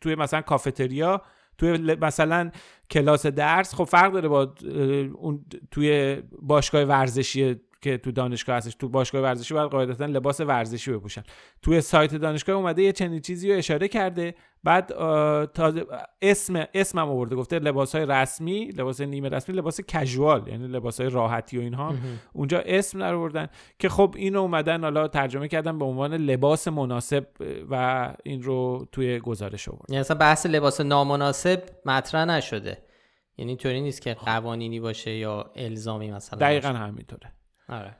توی 0.00 0.14
مثلا 0.14 0.40
کافتریا 0.40 1.22
توی 1.60 1.94
مثلا 1.94 2.50
کلاس 2.90 3.26
درس 3.26 3.74
خب 3.74 3.84
فرق 3.84 4.12
داره 4.12 4.28
با 4.28 4.54
اون 5.14 5.44
توی 5.70 6.22
باشگاه 6.42 6.82
ورزشی 6.82 7.60
که 7.80 7.98
تو 7.98 8.12
دانشگاه 8.12 8.56
هستش 8.56 8.74
تو 8.74 8.88
باشگاه 8.88 9.22
ورزشی 9.22 9.54
باید 9.54 9.70
قاعدتا 9.70 10.04
لباس 10.04 10.40
ورزشی 10.40 10.92
بپوشن. 10.92 11.22
توی 11.62 11.80
سایت 11.80 12.14
دانشگاه 12.14 12.56
اومده 12.56 12.82
یه 12.82 12.92
چنین 12.92 13.20
چیزی 13.20 13.52
رو 13.52 13.58
اشاره 13.58 13.88
کرده. 13.88 14.34
بعد 14.64 14.86
تازه 15.46 15.86
اسم 16.22 16.66
اسمم 16.74 17.08
آورده 17.08 17.36
گفته 17.36 17.58
لباس 17.58 17.94
های 17.94 18.06
رسمی 18.06 18.64
لباس 18.64 19.00
نیمه 19.00 19.28
رسمی 19.28 19.56
لباس 19.56 19.80
کژوال 19.80 20.48
یعنی 20.48 20.66
لباس 20.66 21.00
های 21.00 21.10
راحتی 21.10 21.58
و 21.58 21.60
اینها. 21.60 21.94
اونجا 22.32 22.62
اسم 22.66 23.02
آوردن 23.02 23.48
که 23.78 23.88
خب 23.88 24.14
اینو 24.16 24.40
اومدن 24.40 24.80
حالا 24.80 25.08
ترجمه 25.08 25.48
کردن 25.48 25.78
به 25.78 25.84
عنوان 25.84 26.14
لباس 26.14 26.68
مناسب 26.68 27.26
و 27.70 28.14
این 28.24 28.42
رو 28.42 28.86
توی 28.92 29.18
گزارش 29.18 29.68
آورد 29.68 29.90
یعنی 29.90 30.00
اصلا 30.00 30.16
بحث 30.16 30.46
لباس 30.46 30.80
نامناسب 30.80 31.62
مطرح 31.84 32.24
نشده. 32.24 32.78
یعنی 33.38 33.56
طوری 33.56 33.80
نیست 33.80 34.02
که 34.02 34.14
قوانینی 34.14 34.80
باشه 34.80 35.10
یا 35.10 35.50
الزامی 35.56 36.10
مثلا 36.10 36.38
دقیقا 36.38 36.68
همینطوره. 36.68 37.32
آره 37.70 37.96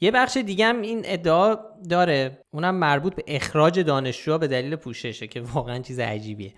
یه 0.00 0.10
بخش 0.10 0.36
دیگه 0.36 0.66
هم 0.66 0.80
این 0.80 1.02
ادعا 1.04 1.56
داره 1.88 2.44
اونم 2.50 2.74
مربوط 2.74 3.14
به 3.14 3.24
اخراج 3.26 3.80
دانشجوها 3.80 4.38
به 4.38 4.48
دلیل 4.48 4.76
پوششه 4.76 5.26
که 5.26 5.40
واقعا 5.40 5.78
چیز 5.78 5.98
عجیبیه 5.98 6.54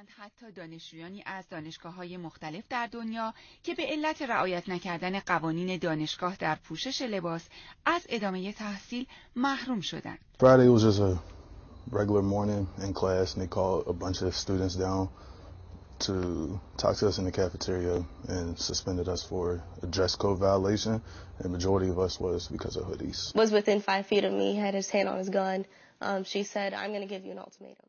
هستند 0.00 0.08
حتی 0.16 0.52
دانشجویانی 0.52 1.22
از 1.26 1.48
دانشگاه 1.48 1.94
های 1.94 2.16
مختلف 2.16 2.64
در 2.70 2.88
دنیا 2.92 3.34
که 3.62 3.74
به 3.74 3.82
علت 3.86 4.22
رعایت 4.22 4.68
نکردن 4.68 5.18
قوانین 5.20 5.78
دانشگاه 5.78 6.36
در 6.36 6.54
پوشش 6.54 7.02
لباس 7.02 7.48
از 7.86 8.06
ادامه 8.08 8.52
تحصیل 8.52 9.06
محروم 9.36 9.80
شدند. 9.80 10.18
Friday 10.38 10.68
was 10.68 10.82
just 10.82 11.00
a 11.00 11.18
regular 11.90 12.22
morning 12.22 12.66
in 12.84 12.92
class 12.92 13.34
and 13.34 13.42
they 13.42 13.48
called 13.48 13.84
a 13.86 13.92
bunch 13.92 14.22
of 14.22 14.34
students 14.34 14.74
down 14.74 15.08
to 16.06 16.14
talk 16.76 16.96
to 16.96 17.08
us 17.08 17.18
in 17.18 17.24
the 17.24 17.32
cafeteria 17.32 17.96
and 18.28 18.58
suspended 18.58 19.08
us 19.08 19.22
for 19.22 19.62
a 19.82 19.86
dress 19.86 20.16
code 20.16 20.38
violation. 20.38 21.02
And 21.40 21.46
the 21.48 21.54
majority 21.58 21.88
of 21.88 21.98
us 21.98 22.20
was 22.20 22.48
because 22.48 22.76
of 22.76 22.84
hoodies. 22.84 23.34
Was 23.34 23.50
within 23.50 23.80
five 23.80 24.04
feet 24.06 24.24
of 24.24 24.32
me, 24.40 24.48
had 24.56 24.74
his 24.74 24.90
hand 24.90 25.08
on 25.08 25.16
his 25.22 25.30
gun. 25.30 25.64
Um, 26.02 26.22
she 26.24 26.42
said, 26.42 26.74
I'm 26.74 26.90
going 26.94 27.06
to 27.08 27.12
give 27.14 27.24
you 27.24 27.32
an 27.32 27.38
ultimatum. 27.38 27.86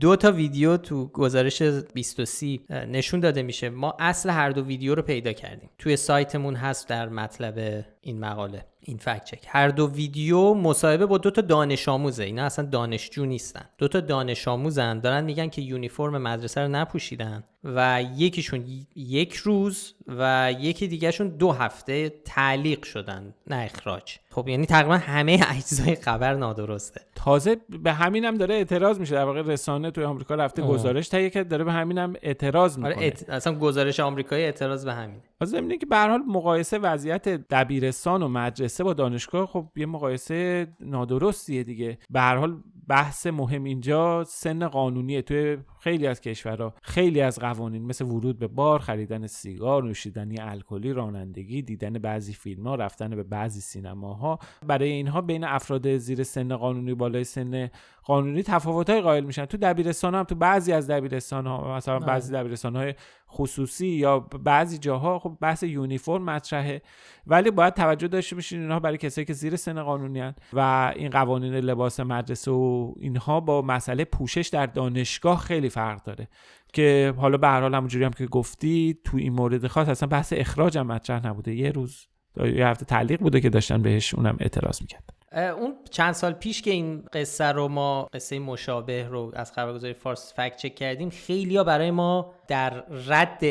دو 0.00 0.16
تا 0.16 0.32
ویدیو 0.32 0.76
تو 0.76 1.06
گزارش 1.06 1.62
23 1.62 2.60
نشون 2.70 3.20
داده 3.20 3.42
میشه 3.42 3.68
ما 3.68 3.96
اصل 3.98 4.30
هر 4.30 4.50
دو 4.50 4.64
ویدیو 4.64 4.94
رو 4.94 5.02
پیدا 5.02 5.32
کردیم 5.32 5.70
توی 5.78 5.96
سایتمون 5.96 6.54
هست 6.56 6.88
در 6.88 7.08
مطلب 7.08 7.84
این 8.00 8.20
مقاله 8.20 8.64
این 8.86 8.96
فکت 8.98 9.24
چک 9.24 9.44
هر 9.48 9.68
دو 9.68 9.90
ویدیو 9.90 10.54
مصاحبه 10.54 11.06
با 11.06 11.18
دو 11.18 11.30
تا 11.30 11.42
دانش 11.42 11.88
آموزه. 11.88 12.24
اینا 12.24 12.44
اصلا 12.44 12.64
دانشجو 12.64 13.26
نیستن. 13.26 13.64
دو 13.78 13.88
تا 13.88 14.00
دانش 14.00 14.48
آموزن. 14.48 15.00
دارن 15.00 15.24
میگن 15.24 15.48
که 15.48 15.62
یونیفرم 15.62 16.18
مدرسه 16.18 16.60
رو 16.60 16.68
نپوشیدن. 16.68 17.44
و 17.64 18.02
یکیشون 18.16 18.64
یک 18.96 19.34
روز 19.34 19.94
و 20.08 20.54
یکی 20.60 20.88
دیگهشون 20.88 21.28
دو 21.28 21.52
هفته 21.52 22.12
تعلیق 22.24 22.84
شدن. 22.84 23.34
نه 23.46 23.56
اخراج. 23.56 24.16
خب 24.30 24.48
یعنی 24.48 24.66
تقریبا 24.66 24.96
همه 24.96 25.40
اجزای 25.56 25.94
خبر 25.94 26.34
نادرسته. 26.34 27.00
تازه 27.14 27.56
به 27.82 27.92
همینم 27.92 28.34
داره 28.34 28.54
اعتراض 28.54 29.00
میشه. 29.00 29.14
در 29.14 29.24
واقع 29.24 29.42
رسانه 29.42 29.90
توی 29.90 30.04
آمریکا 30.04 30.34
رفته 30.34 30.62
گزارش 30.62 31.08
تهیه 31.08 31.30
کرد. 31.30 31.48
داره 31.48 31.64
به 31.64 31.72
همینم 31.72 32.12
اعتراض 32.22 32.78
می‌کنه. 32.78 32.96
آره 32.96 33.12
اصلا 33.28 33.54
گزارش 33.54 34.00
آمریکایی 34.00 34.44
اعتراض 34.44 34.84
به 34.84 34.94
همین 34.94 35.20
از 35.44 35.54
که 35.80 35.86
به 35.86 35.96
هر 35.96 36.08
حال 36.08 36.22
مقایسه 36.28 36.78
وضعیت 36.78 37.28
دبیرستان 37.28 38.22
و 38.22 38.28
مدرسه 38.28 38.73
با 38.82 38.92
دانشگاه 38.92 39.46
خب 39.46 39.68
یه 39.76 39.86
مقایسه 39.86 40.66
نادرستیه 40.80 41.64
دیگه. 41.64 41.98
به 42.10 42.20
هر 42.20 42.36
حال 42.36 42.56
بحث 42.88 43.26
مهم 43.26 43.64
اینجا 43.64 44.24
سن 44.24 44.68
قانونیه 44.68 45.22
توی 45.22 45.58
خیلی 45.80 46.06
از 46.06 46.20
کشورها. 46.20 46.74
خیلی 46.82 47.20
از 47.20 47.38
قوانین 47.38 47.86
مثل 47.86 48.04
ورود 48.04 48.38
به 48.38 48.46
بار 48.46 48.78
خریدن 48.78 49.26
سیگار 49.26 49.84
نوشیدنی 49.84 50.40
الکلی 50.40 50.92
رانندگی 50.92 51.62
دیدن 51.62 51.92
بعضی 51.92 52.32
فیلم 52.32 52.66
ها 52.66 52.74
رفتن 52.74 53.16
به 53.16 53.22
بعضی 53.22 53.60
سینماها. 53.60 54.38
برای 54.66 54.90
اینها 54.90 55.20
بین 55.20 55.44
افراد 55.44 55.96
زیر 55.96 56.22
سن 56.22 56.56
قانونی 56.56 56.94
بالای 56.94 57.24
سن 57.24 57.70
قانونی 58.04 58.42
تفاوت‌های 58.42 59.00
قائل 59.00 59.24
میشن. 59.24 59.44
تو 59.44 59.56
دبیرستان 59.56 60.14
هم 60.14 60.22
تو 60.22 60.34
بعضی 60.34 60.72
از 60.72 60.90
دبیرستان 60.90 61.46
ها 61.46 61.76
مثلا 61.76 61.98
بعضی 61.98 62.32
دبیرستان 62.32 62.76
های 62.76 62.94
خصوصی 63.34 63.86
یا 63.86 64.20
بعضی 64.20 64.78
جاها 64.78 65.18
خب 65.18 65.36
بحث 65.40 65.62
یونیفرم 65.62 66.22
مطرحه 66.22 66.82
ولی 67.26 67.50
باید 67.50 67.74
توجه 67.74 68.08
داشته 68.08 68.34
باشین 68.36 68.60
اینها 68.60 68.80
برای 68.80 68.98
کسایی 68.98 69.24
که 69.24 69.32
زیر 69.32 69.56
سن 69.56 69.82
قانونی 69.82 70.20
هن 70.20 70.34
و 70.52 70.92
این 70.96 71.10
قوانین 71.10 71.54
لباس 71.54 72.00
مدرسه 72.00 72.50
و 72.50 72.94
اینها 73.00 73.40
با 73.40 73.62
مسئله 73.62 74.04
پوشش 74.04 74.48
در 74.48 74.66
دانشگاه 74.66 75.38
خیلی 75.38 75.68
فرق 75.68 76.02
داره. 76.02 76.28
که 76.72 77.14
حالا 77.16 77.36
به 77.36 77.46
هر 77.46 77.60
حال 77.60 77.74
همونجوری 77.74 78.04
هم 78.04 78.10
که 78.10 78.26
گفتی 78.26 78.98
تو 79.04 79.16
این 79.16 79.32
مورد 79.32 79.66
خاص 79.66 79.88
اصلا 79.88 80.08
بحث 80.08 80.32
اخراج 80.36 80.78
هم 80.78 80.86
مطرح 80.86 81.26
نبوده. 81.26 81.54
یه 81.54 81.70
روز 81.70 82.06
یه 82.36 82.66
هفته 82.66 82.84
تعلیق 82.84 83.20
بوده 83.20 83.40
که 83.40 83.50
داشتن 83.50 83.82
بهش 83.82 84.14
اونم 84.14 84.36
اعتراض 84.40 84.82
می‌کرد 84.82 85.04
اون 85.34 85.74
چند 85.90 86.12
سال 86.12 86.32
پیش 86.32 86.62
که 86.62 86.70
این 86.70 87.04
قصه 87.12 87.44
رو 87.44 87.68
ما 87.68 88.08
قصه 88.12 88.38
مشابه 88.38 89.08
رو 89.08 89.32
از 89.34 89.52
خبرگزاری 89.52 89.94
فارس 89.94 90.34
fact-check 90.36 90.74
کردیم 90.74 91.10
خیلی 91.10 91.56
ها 91.56 91.64
برای 91.64 91.90
ما 91.90 92.34
در 92.48 92.84
رد 93.08 93.44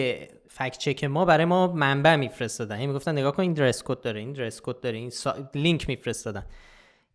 fact-check 0.47 1.03
ما 1.03 1.25
برای 1.25 1.45
ما 1.45 1.67
منبع 1.67 2.15
میفرستادن. 2.15 2.75
این 2.75 2.89
می‌گفتن 2.89 3.11
نگاه 3.11 3.31
کن 3.31 3.43
این 3.43 3.53
dress 3.53 3.83
code 3.83 4.01
داره 4.01 4.19
این 4.19 4.33
dress 4.33 4.61
code 4.63 4.79
داره 4.79 4.97
این 4.97 5.09
سا... 5.09 5.35
لینک 5.55 5.89
میفرستادن. 5.89 6.45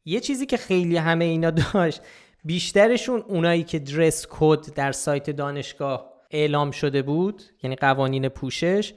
یه 0.05 0.21
چیزی 0.21 0.47
که 0.47 0.57
خیلی 0.57 0.97
همه 0.97 1.25
اینا 1.25 1.51
داشت 1.51 2.01
بیشترشون 2.45 3.25
اونایی 3.29 3.63
که 3.63 3.79
dress 3.79 4.27
code 4.31 4.75
در 4.75 4.93
سایت 4.93 5.31
دانشگاه 5.31 6.13
اعلام 6.31 6.71
شده 6.71 7.03
بود 7.03 7.43
یعنی 7.63 7.77
قوانین 7.77 8.29
پوشش 8.29 8.95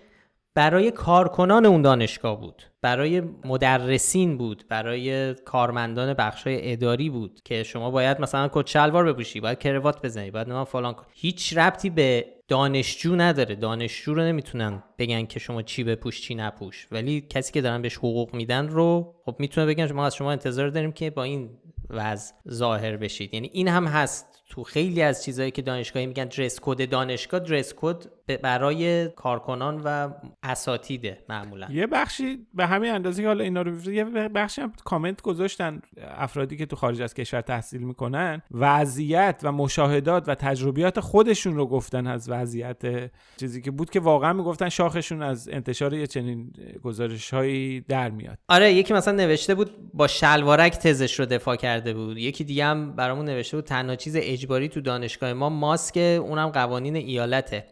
برای 0.56 0.92
کارکنان 0.92 1.66
اون 1.66 1.82
دانشگاه 1.82 2.40
بود. 2.40 2.64
برای 2.82 3.22
مدرسین 3.46 4.38
بود. 4.38 4.64
برای 4.70 5.34
کارمندان 5.34 6.14
بخشای 6.14 6.72
اداری 6.72 7.10
بود 7.10 7.40
که 7.46 7.64
شما 7.64 7.92
باید 7.92 8.22
مثلا 8.22 8.50
کت 8.54 8.68
شلوار 8.68 9.14
بپوشی 9.14 9.40
باید 9.40 9.60
کروات 9.60 10.06
بزنی 10.06 10.32
باید 10.32 10.50
نه 10.50 10.64
فلان 10.64 10.94
کن 10.94 11.06
هیچ 11.14 11.58
ربطی 11.58 11.90
به 11.90 12.26
دانشجو 12.48 13.16
نداره. 13.16 13.56
دانشجو 13.56 14.14
رو 14.14 14.22
نمی‌تونن 14.22 14.84
بگن 14.98 15.26
که 15.26 15.40
شما 15.40 15.62
چی 15.62 15.84
بپوش 15.84 16.22
چی 16.22 16.36
نپوش. 16.36 16.88
ولی 16.92 17.22
کسی 17.30 17.54
که 17.54 17.62
دارن 17.62 17.82
بهش 17.82 17.98
حقوق 17.98 18.36
میدن 18.36 18.68
رو 18.68 19.16
خب 19.26 19.36
می‌تونه 19.40 19.68
بگن 19.68 19.92
ما 19.92 20.06
از 20.06 20.16
شما 20.16 20.32
انتظار 20.32 20.70
داریم 20.70 20.92
که 20.92 21.10
با 21.10 21.24
این 21.24 21.50
وضع 21.90 22.34
ظاهر 22.50 22.98
بشید. 22.98 23.34
یعنی 23.34 23.50
این 23.54 23.68
هم 23.68 23.88
هست. 23.88 24.28
تو 24.50 24.64
خیلی 24.64 25.02
از 25.02 25.24
چیزهایی 25.24 25.52
که 25.52 25.62
دانشگاهی 25.62 26.06
میگن 26.06 26.26
درس 26.26 26.60
کد 26.62 26.90
دانشگاه 26.90 27.40
درس 27.40 27.74
کد 27.78 28.06
برای 28.38 29.08
کارکنان 29.08 29.82
و 29.86 30.10
اساتیده 30.44 31.18
معمولا. 31.30 31.68
یه 31.72 31.88
بخشی 31.88 32.48
به 32.54 32.66
همین 32.66 32.92
اندازه 32.92 33.22
که 33.22 33.28
حالا 33.28 33.44
اینا 33.44 33.62
رو 33.62 33.92
یه 33.92 34.04
بخشی 34.06 34.62
هم 34.62 34.74
کامنت 34.86 35.22
گذاشتن 35.22 35.82
افرادی 36.18 36.58
که 36.58 36.66
تو 36.66 36.76
خارج 36.76 37.02
از 37.02 37.14
کشور 37.14 37.42
تحصیل 37.42 37.82
می‌کنن. 37.82 38.42
وضعیت 38.52 39.40
و 39.44 39.52
مشاهدات 39.52 40.30
و 40.30 40.36
تجربیات 40.36 41.00
خودشون 41.00 41.56
رو 41.56 41.66
گفتن 41.66 42.08
از 42.08 42.30
وضعیت 42.30 43.12
چیزی 43.38 43.62
که 43.62 43.72
بود 43.72 43.90
که 43.90 44.00
واقعا 44.00 44.34
می‌گفتن 44.34 44.70
شاخشون 44.70 45.22
از 45.22 45.50
انتشار 45.50 45.94
یه 45.94 46.08
چنین 46.08 46.54
گزارش 46.84 47.34
هایی 47.34 47.82
در 47.82 48.10
میاد. 48.10 48.38
آره 48.50 48.74
یکی 48.74 48.94
مثلا 48.94 49.16
نوشته 49.16 49.56
بود 49.56 49.72
با 49.94 50.08
شلوارک 50.08 50.74
تزش 50.78 51.20
رو 51.20 51.26
دفاع 51.26 51.56
کرده 51.56 51.94
بود. 51.94 52.18
یکی 52.18 52.44
دیگه 52.44 52.66
هم 52.66 52.96
برامون 52.96 53.26
نوشته 53.26 53.58
بود 53.58 53.66
تنها 53.66 53.96
چیز 53.96 54.16
اجباری 54.20 54.68
تو 54.68 54.82
دانشگاه 54.82 55.34
ما 55.34 55.50
ماسک 55.50 55.98
اونم 55.98 56.50
قوانین 56.50 56.96
ایالته. 56.96 57.66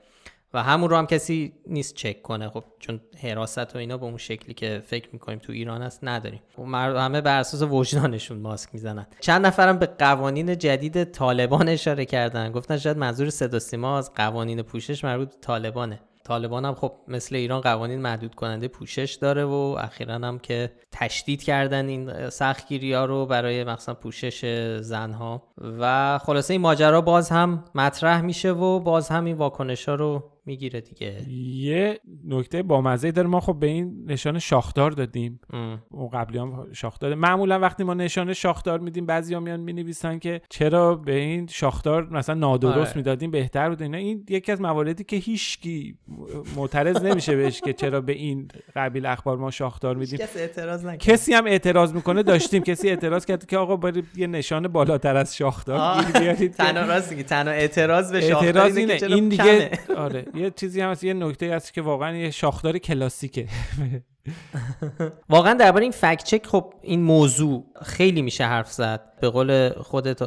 و 0.53 0.63
همون 0.63 0.89
رو 0.89 0.95
هم 0.95 1.07
کسی 1.07 1.53
نیست 1.67 1.95
چک 1.95 2.21
کنه. 2.21 2.49
خب 2.49 2.63
چون 2.79 3.01
حراست 3.23 3.75
و 3.75 3.77
اینا 3.77 3.97
به 3.97 4.05
اون 4.05 4.17
شکلی 4.17 4.53
که 4.53 4.81
فکر 4.85 5.09
می‌کنیم 5.13 5.39
تو 5.39 5.51
ایران 5.51 5.81
هست 5.81 5.99
نداریم. 6.03 6.41
خب 6.55 6.62
همه 6.97 7.21
بر 7.21 7.39
اساس 7.39 7.62
وجدانشون 7.71 8.38
ماسک 8.39 8.69
می‌زنن. 8.73 9.07
چند 9.19 9.45
نفرم 9.45 9.77
به 9.77 9.85
قوانین 9.85 10.57
جدید 10.57 11.03
طالبان 11.03 11.69
اشاره 11.69 12.05
کردن. 12.05 12.51
گفتن 12.51 12.77
شاید 12.77 12.97
منظور 12.97 13.29
صدا 13.29 13.59
سیما 13.59 13.97
از 13.97 14.13
قوانین 14.13 14.62
پوشش 14.62 15.03
مربوط 15.03 15.29
طالبانه. 15.41 15.99
طالبان 16.23 16.65
هم 16.65 16.75
خب 16.75 16.91
مثل 17.07 17.35
ایران 17.35 17.62
قوانین 17.62 18.01
محدود 18.01 18.35
کننده 18.35 18.67
پوشش 18.67 19.17
داره 19.21 19.43
و 19.43 19.75
اخیرا 19.79 20.13
هم 20.13 20.39
که 20.39 20.71
تشدید 20.91 21.43
کردن 21.43 21.88
این 21.88 22.29
سختگیری 22.29 22.93
ها 22.93 23.05
رو 23.05 23.25
برای 23.25 23.63
مثلا 23.63 23.95
پوشش 23.95 24.45
زنها. 24.81 25.43
و 25.79 26.17
خلاصه 26.17 26.53
این 26.53 26.62
ماجرا 26.62 27.01
باز 27.01 27.29
هم 27.29 27.63
مطرح 27.75 28.21
میشه 28.21 28.51
و 28.51 28.79
باز 28.79 29.09
هم 29.09 29.25
این 29.25 29.38
واکنش 29.38 29.89
ها 29.89 29.95
رو 29.95 30.31
می‌گیره 30.49 30.81
دیگه. 30.81 31.29
یه 31.31 31.99
نکته 32.27 32.63
بامزه 32.63 33.12
داره. 33.12 33.27
ما 33.27 33.39
خب 33.39 33.59
به 33.59 33.67
این 33.67 34.05
نشان 34.07 34.39
شاخدار 34.39 34.91
دادیم. 34.91 35.39
ام. 35.53 35.81
اون 35.91 36.09
قبلی 36.09 36.38
هم 36.38 36.67
شاخدار 36.73 37.15
معمولا 37.15 37.59
وقتی 37.59 37.83
ما 37.83 37.93
نشان 37.93 38.33
شاخدار 38.33 38.79
میدیم 38.79 39.05
بعضی 39.05 39.35
میان 39.35 39.59
می‌نویسن 39.59 40.19
که 40.19 40.41
چرا 40.49 40.95
به 40.95 41.15
این 41.15 41.47
شاخدار 41.47 42.09
مثلا 42.09 42.35
نادرست 42.35 42.77
آره. 42.77 42.91
می‌دادیم 42.95 43.31
بهتر 43.31 43.69
بود 43.69 43.81
اینا. 43.81 43.97
این 43.97 44.25
یکی 44.29 44.51
از 44.51 44.62
مواردی 44.62 45.03
که 45.03 45.15
هیچکی 45.15 45.95
معترض 46.55 47.03
نمیشه 47.03 47.35
بهش 47.35 47.62
که 47.62 47.73
چرا 47.73 48.01
به 48.01 48.13
این 48.13 48.47
قبیل 48.75 49.05
اخبار 49.05 49.38
ما 49.38 49.51
شاخدار 49.51 49.95
میدیم. 49.95 50.19
کسی 50.19 50.39
اعتراض 50.39 50.85
نکرد. 50.85 50.99
کسی 50.99 51.33
هم 51.33 51.45
اعتراض 51.45 51.93
می‌کنه 51.93 52.23
داشتیم. 52.23 52.63
کسی 52.63 52.89
اعتراض 52.89 53.25
کرد 53.25 53.45
که 53.45 53.57
آقا 53.57 53.75
برید 53.75 54.05
یه 54.15 54.27
نشان 54.27 54.67
بالاتر 54.67 55.15
از 55.15 55.38
شاخدار 55.38 56.03
بیارید. 56.19 56.53
تنها 56.53 56.85
راست 56.85 57.12
میگی. 57.12 57.23
تنها 57.23 57.53
اعتراض 57.53 58.12
به 58.12 58.21
شاخدار 58.21 58.45
اعتراض 58.45 58.77
اینه 58.77 58.93
این 58.93 59.29
دیگه. 59.29 59.71
آره 59.97 60.25
یه 60.39 60.52
چیزی 60.52 60.82
هم 60.82 60.91
هست 60.91 61.04
یه 61.04 61.13
نکته 61.13 61.56
هست 61.56 61.73
که 61.73 61.82
واقعا 61.82 62.17
یه 62.17 62.32
شاخدار 62.32 62.78
کلاسیکه. 62.78 63.47
واقعا 65.30 65.54
درباره 65.54 65.84
این 65.84 65.91
فکت 65.91 66.23
چک 66.23 66.47
خب 66.47 66.73
این 66.82 67.02
موضوع 67.02 67.65
خیلی 67.86 68.21
میشه 68.21 68.43
حرف 68.43 68.71
زد. 68.71 69.13
به 69.21 69.30
قول 69.30 69.69
خودت 69.69 70.21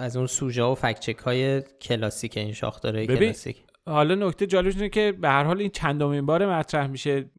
از 0.00 0.16
اون 0.16 0.26
سوژه 0.26 0.62
و 0.62 0.74
فکت 0.74 1.00
چک 1.00 1.18
های 1.18 1.62
کلاسیک 1.62 2.36
این 2.36 2.52
شاخدارهای 2.52 3.06
ببین، 3.06 3.18
کلاسیک. 3.18 3.64
حالا 3.86 4.14
نکته 4.14 4.46
جالبش 4.46 4.74
اینه 4.74 4.88
که 4.88 5.12
به 5.12 5.28
هر 5.28 5.44
حال 5.44 5.60
این 5.60 5.70
چندمین 5.70 6.26
بار 6.26 6.58
مطرح 6.58 6.86
میشه. 6.86 7.30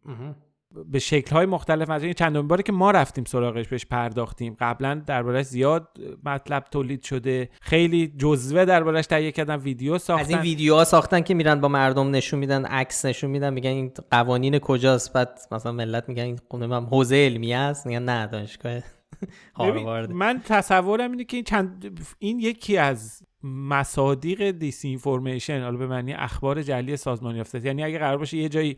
به 0.86 1.00
شکل 1.00 1.36
های 1.36 1.46
مختلف 1.46 1.90
مطرح 1.90 2.04
این 2.04 2.14
چندمین 2.14 2.48
باره 2.48 2.64
که 2.64 2.72
ما 2.72 2.92
رفتیم 2.92 3.24
سراغش 3.24 3.68
بهش 3.68 3.86
پرداختیم. 3.86 4.58
قبلا 4.60 5.02
دربارش 5.06 5.46
زیاد 5.46 5.88
مطلب 6.26 6.64
تولید 6.72 7.04
شده. 7.04 7.50
خیلی 7.62 8.08
جزوه 8.18 8.66
دربارش 8.66 9.08
تهیه 9.08 9.32
کردن 9.32 9.56
ویدیو 9.56 9.98
ساختن 9.98 10.24
از 10.24 10.30
این 10.30 10.40
ویدیوها 10.40 10.84
ساختن 10.84 11.22
که 11.22 11.34
میرن 11.34 11.62
با 11.62 11.68
مردم 11.68 12.12
نشون 12.12 12.40
میدن 12.40 12.66
عکس 12.66 13.06
نشون 13.06 13.30
میدن 13.30 13.54
میگن 13.54 13.70
این 13.70 13.92
قوانین 14.12 14.60
کجاست. 14.60 15.14
بعد 15.14 15.40
مثلا 15.52 15.72
ملت 15.72 16.10
میگن 16.10 16.24
این 16.24 16.40
من 16.66 16.86
حوزه 16.86 17.16
علمیه 17.16 17.54
است. 17.54 17.88
میگن 17.88 18.04
نه 18.04 18.28
دانشگاه 18.28 18.82
هاروارد. 19.56 20.12
من 20.12 20.42
تصورم 20.46 21.12
اینه 21.12 21.24
که 21.24 21.38
این 21.38 21.44
چند 21.44 22.00
این 22.20 22.40
یکی 22.40 22.78
از 22.78 23.24
مصادیق 23.44 24.52
disinformation 24.52 25.62
حالا 25.62 25.78
به 25.78 25.88
معنی 25.88 26.14
اخبار 26.14 26.62
جعلی 26.62 26.98
سازمان 26.98 27.36
یافته. 27.36 27.66
یعنی 27.66 27.84
اگه 27.84 28.00
قرار 28.00 28.18
باشه 28.18 28.38
یه 28.38 28.50
جایی 28.50 28.78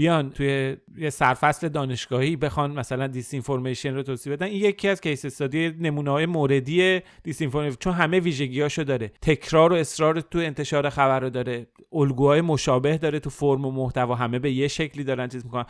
بیان 0.00 0.30
توی 0.30 0.76
یه 0.96 1.10
سرفصل 1.10 1.68
دانشگاهی 1.68 2.36
بخوان 2.36 2.70
مثلا 2.72 3.06
disinformation 3.06 3.94
رو 3.94 4.02
توضیح 4.02 4.32
بدن 4.32 4.46
این 4.46 4.64
یکی 4.64 4.88
از 4.88 5.00
case 5.00 5.24
study 5.24 5.70
نمونه 5.80 6.10
های 6.10 6.26
موردی 6.26 7.00
disinformation 7.22 7.76
چون 7.80 7.92
همه 7.92 8.20
ویژگیاشو 8.20 8.82
داره. 8.82 9.12
تکرار 9.22 9.72
و 9.72 9.76
اصرار 9.76 10.20
تو 10.20 10.38
انتشار 10.38 10.90
خبر 10.90 11.20
رو 11.20 11.30
داره. 11.30 11.66
الگوهای 11.92 12.40
مشابه 12.40 12.98
داره 12.98 13.18
تو 13.18 13.30
فرم 13.30 13.66
و 13.66 13.70
محتوا 13.70 14.14
همه 14.14 14.38
به 14.38 14.52
یه 14.52 14.68
شکلی 14.68 15.04
دارن 15.04 15.28
چیز 15.28 15.44
می‌کنن. 15.44 15.64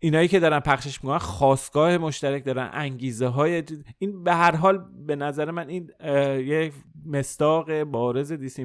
اینایی 0.00 0.28
که 0.28 0.40
دارن 0.40 0.60
پخشش 0.60 1.04
می‌کنن 1.04 1.18
خاستگاه 1.18 1.98
مشترک 1.98 2.44
دارن 2.44 2.70
انگیزه 2.72 3.26
های 3.26 3.62
این 3.98 4.24
به 4.24 4.34
هر 4.34 4.56
حال 4.56 4.84
به 5.06 5.16
نظر 5.16 5.50
من 5.50 5.68
این 5.68 5.90
یه 6.46 6.72
مصداق 7.06 7.82
بارز 7.84 8.32
dis 8.32 8.58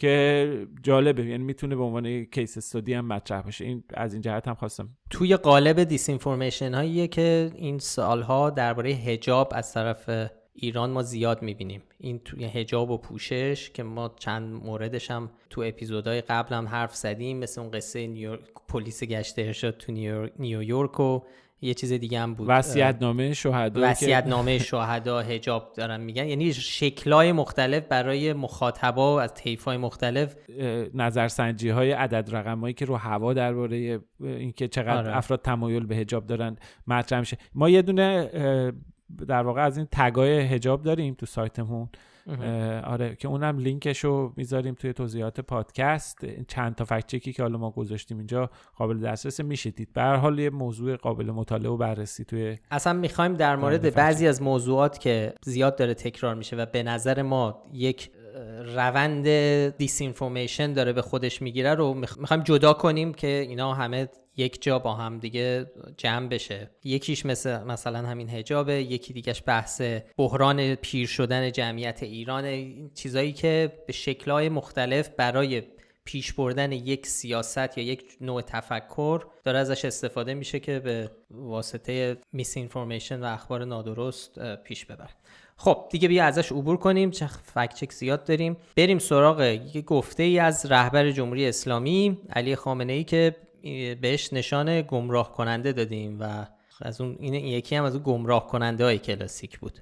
که 0.00 0.66
جالبه 0.82 1.26
یعنی 1.26 1.44
می‌تونه 1.44 1.76
به 1.76 1.82
عنوان 1.82 2.24
case 2.24 2.56
study 2.56 2.94
هم 2.94 3.06
مطرح 3.06 3.42
باشه. 3.42 3.64
این 3.64 3.84
از 3.94 4.12
این 4.12 4.22
جهت 4.22 4.48
هم 4.48 4.54
خواستم. 4.54 4.88
توی 5.10 5.36
قالب 5.36 5.84
disinformation 5.84 6.74
هاییه 6.74 7.08
که 7.08 7.50
این 7.54 7.78
سالها 7.78 8.50
درباره 8.50 8.90
حجاب 8.90 9.52
از 9.54 9.72
طرف 9.72 10.30
ایران 10.52 10.90
ما 10.90 11.02
زیاد 11.02 11.42
می‌بینیم. 11.42 11.82
این 11.98 12.18
توی 12.18 12.44
حجاب 12.44 12.90
و 12.90 12.98
پوشش 12.98 13.70
که 13.70 13.82
ما 13.82 14.14
چند 14.18 14.52
موردش 14.64 15.10
هم 15.10 15.30
تو 15.50 15.62
اپیزودهای 15.66 16.20
قبل 16.20 16.54
هم 16.54 16.68
حرف 16.68 16.94
زدیم 16.96 17.38
مثل 17.38 17.60
اون 17.60 17.70
قصه 17.70 18.06
نیویورک 18.06 18.40
پلیس 18.68 19.04
گشت 19.04 19.38
ارشاد 19.38 19.76
تو 19.76 19.92
نیویورک 20.38 21.00
و 21.00 21.20
یه 21.62 21.74
چیز 21.74 21.92
دیگه 21.92 22.20
هم 22.20 22.34
بود. 22.34 22.46
وصیت‌نامه 22.48 23.34
شهدا 23.34 23.80
که- 23.80 23.86
وصیت 23.86 24.26
نامه 24.26 24.58
شهدا 24.58 25.20
هجاب 25.20 25.72
دارن 25.76 26.00
میگن. 26.00 26.26
یعنی 26.26 26.52
شکلهای 26.52 27.32
مختلف 27.32 27.82
برای 27.88 28.32
مخاطبا 28.32 29.20
از 29.20 29.34
طیف‌های 29.34 29.76
مختلف. 29.76 30.36
نظرسنجی 30.94 31.68
های 31.68 31.92
عدد 31.92 32.36
رقم 32.36 32.60
هایی 32.60 32.74
که 32.74 32.84
رو 32.84 32.96
هوا 32.96 33.32
درباره 33.32 34.00
اینکه 34.20 34.68
چقدر 34.68 34.96
آره. 34.96 35.16
افراد 35.16 35.42
تمایل 35.42 35.86
به 35.86 35.96
هجاب 35.96 36.26
دارن 36.26 36.56
مطرح 36.86 37.20
میشه. 37.20 37.36
ما 37.54 37.68
یه 37.68 37.82
دونه 37.82 38.30
در 39.28 39.42
واقع 39.42 39.62
از 39.64 39.76
این 39.76 39.88
تگای 39.92 40.40
هجاب 40.40 40.82
داریم 40.82 41.14
تو 41.14 41.26
سایتمون. 41.26 41.88
آره 42.84 43.16
که 43.16 43.28
اونم 43.28 43.58
لینکش 43.58 44.04
رو 44.04 44.32
می‌ذاریم 44.36 44.74
توی 44.74 44.92
توضیحات 44.92 45.40
پادکست. 45.40 46.18
چند 46.48 46.74
تا 46.74 46.84
فکت 46.84 47.06
چکی 47.06 47.32
که 47.32 47.42
حالا 47.42 47.58
ما 47.58 47.70
گذاشتیم 47.70 48.18
اینجا 48.18 48.50
قابل 48.76 48.98
دسترس 48.98 49.40
میشه 49.40 49.70
دید. 49.70 49.92
به 49.92 50.02
هر 50.02 50.16
حال 50.16 50.38
یه 50.38 50.50
موضوع 50.50 50.96
قابل 50.96 51.30
مطالعه 51.30 51.70
و 51.70 51.76
بررسی 51.76 52.24
توی 52.24 52.58
اصلا 52.70 52.92
می‌خوایم 52.92 53.34
در 53.34 53.56
مورد 53.56 53.94
بعضی 53.94 54.26
از 54.26 54.42
موضوعات 54.42 54.98
که 54.98 55.34
زیاد 55.44 55.76
داره 55.76 55.94
تکرار 55.94 56.34
میشه 56.34 56.56
و 56.56 56.66
به 56.66 56.82
نظر 56.82 57.22
ما 57.22 57.62
یک 57.72 58.10
روند 58.74 59.28
دیس 59.76 60.00
اینفورمیشن 60.00 60.72
داره 60.72 60.92
به 60.92 61.02
خودش 61.02 61.42
می‌گیره 61.42 61.74
رو 61.74 61.94
می‌خوایم 61.94 62.42
جدا 62.42 62.72
کنیم 62.72 63.14
که 63.14 63.26
اینا 63.26 63.74
همه 63.74 64.08
یک 64.40 64.62
جا 64.62 64.78
با 64.78 64.94
هم 64.94 65.18
دیگه 65.18 65.70
جمع 65.96 66.28
بشه. 66.28 66.70
یکیش 66.84 67.26
مثل 67.26 67.64
مثلا 67.64 67.98
همین 67.98 68.28
هجابه 68.28 68.82
یکی 68.82 69.12
دیگهش 69.12 69.42
بحث 69.46 69.82
بحران 70.16 70.74
پیر 70.74 71.06
شدن 71.06 71.52
جمعیت 71.52 72.02
ایران. 72.02 72.64
چیزایی 72.94 73.32
که 73.32 73.72
به 73.86 73.92
شکلهای 73.92 74.48
مختلف 74.48 75.08
برای 75.08 75.62
پیش 76.04 76.32
بردن 76.32 76.72
یک 76.72 77.06
سیاست 77.06 77.78
یا 77.78 77.84
یک 77.84 78.04
نوع 78.20 78.42
تفکر 78.42 79.24
داره 79.44 79.58
ازش 79.58 79.84
استفاده 79.84 80.34
میشه 80.34 80.60
که 80.60 80.78
به 80.78 81.10
واسطه 81.30 82.16
میس 82.32 82.56
و 83.10 83.24
اخبار 83.24 83.64
نادرست 83.64 84.54
پیش 84.54 84.84
ببره. 84.84 85.10
خب 85.56 85.86
دیگه 85.90 86.08
بیا 86.08 86.24
ازش 86.24 86.52
عبور 86.52 86.76
کنیم. 86.76 87.10
چه 87.10 87.26
فکت 87.26 87.74
چک 87.74 87.92
زیاد 87.92 88.24
داریم. 88.24 88.56
بریم 88.76 88.98
سراغ 88.98 89.40
یه 89.74 89.82
گفته 89.82 90.22
ای 90.22 90.38
از 90.38 90.66
رهبر 90.66 91.10
جمهوری 91.10 91.48
اسلامی 91.48 92.18
علی 92.30 92.56
خامنه 92.56 92.92
ای 92.92 93.04
که 93.04 93.36
بهش 94.00 94.32
نشان 94.32 94.82
گمراه 94.82 95.32
کننده 95.32 95.72
دادیم 95.72 96.20
و 96.20 96.46
از 96.82 97.00
اون 97.00 97.16
این 97.20 97.34
یکی 97.34 97.76
هم 97.76 97.84
از 97.84 97.94
اون 97.94 98.02
گمراه 98.06 98.46
کننده 98.46 98.84
های 98.84 98.98
کلاسیک 98.98 99.58
بود. 99.58 99.78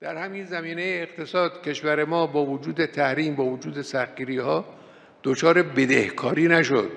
در 0.00 0.16
همین 0.16 0.44
زمینه 0.44 0.82
اقتصاد 0.82 1.62
کشور 1.62 2.04
ما 2.04 2.26
با 2.26 2.46
وجود 2.46 2.84
تحریم 2.84 3.36
با 3.36 3.44
وجود 3.44 3.82
سختگیری 3.82 4.38
ها 4.38 4.79
دچار 5.22 5.62
بدهکاری 5.62 6.48
نشد. 6.48 6.90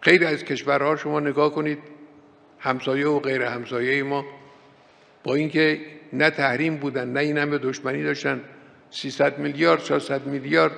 خیلی 0.00 0.24
از 0.24 0.44
کشورها 0.44 0.96
شما 0.96 1.20
نگاه 1.20 1.52
کنید 1.52 1.78
همسایه 2.58 3.06
و 3.06 3.20
غیر 3.20 3.42
همسایه 3.42 4.02
ما 4.02 4.24
با 5.24 5.34
اینکه 5.34 5.80
نه 6.12 6.30
تحریم 6.30 6.76
بودن 6.76 7.12
نه 7.12 7.20
این 7.20 7.38
همه 7.38 7.58
دشمنی 7.58 8.02
داشتن 8.02 8.40
300 8.90 9.38
میلیارد 9.38 9.82
400 9.82 10.26
میلیارد 10.26 10.72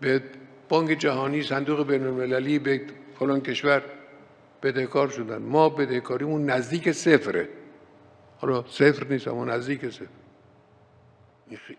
به 0.00 0.22
بانک 0.68 0.98
جهانی 0.98 1.42
صندوق 1.42 1.86
بین 1.86 2.06
المللی 2.06 2.58
به 2.58 2.80
فلان 3.18 3.40
کشور 3.40 3.82
بدهکار 4.62 5.08
شدن. 5.08 5.38
ما 5.38 5.68
بدهکاریمون 5.68 6.50
نزدیک 6.50 6.92
صفره. 6.92 7.48
حالا 8.38 8.64
صفر 8.68 9.06
نیست 9.06 9.28
اما 9.28 9.44
نزدیک 9.44 9.90
صفر. 9.90 10.06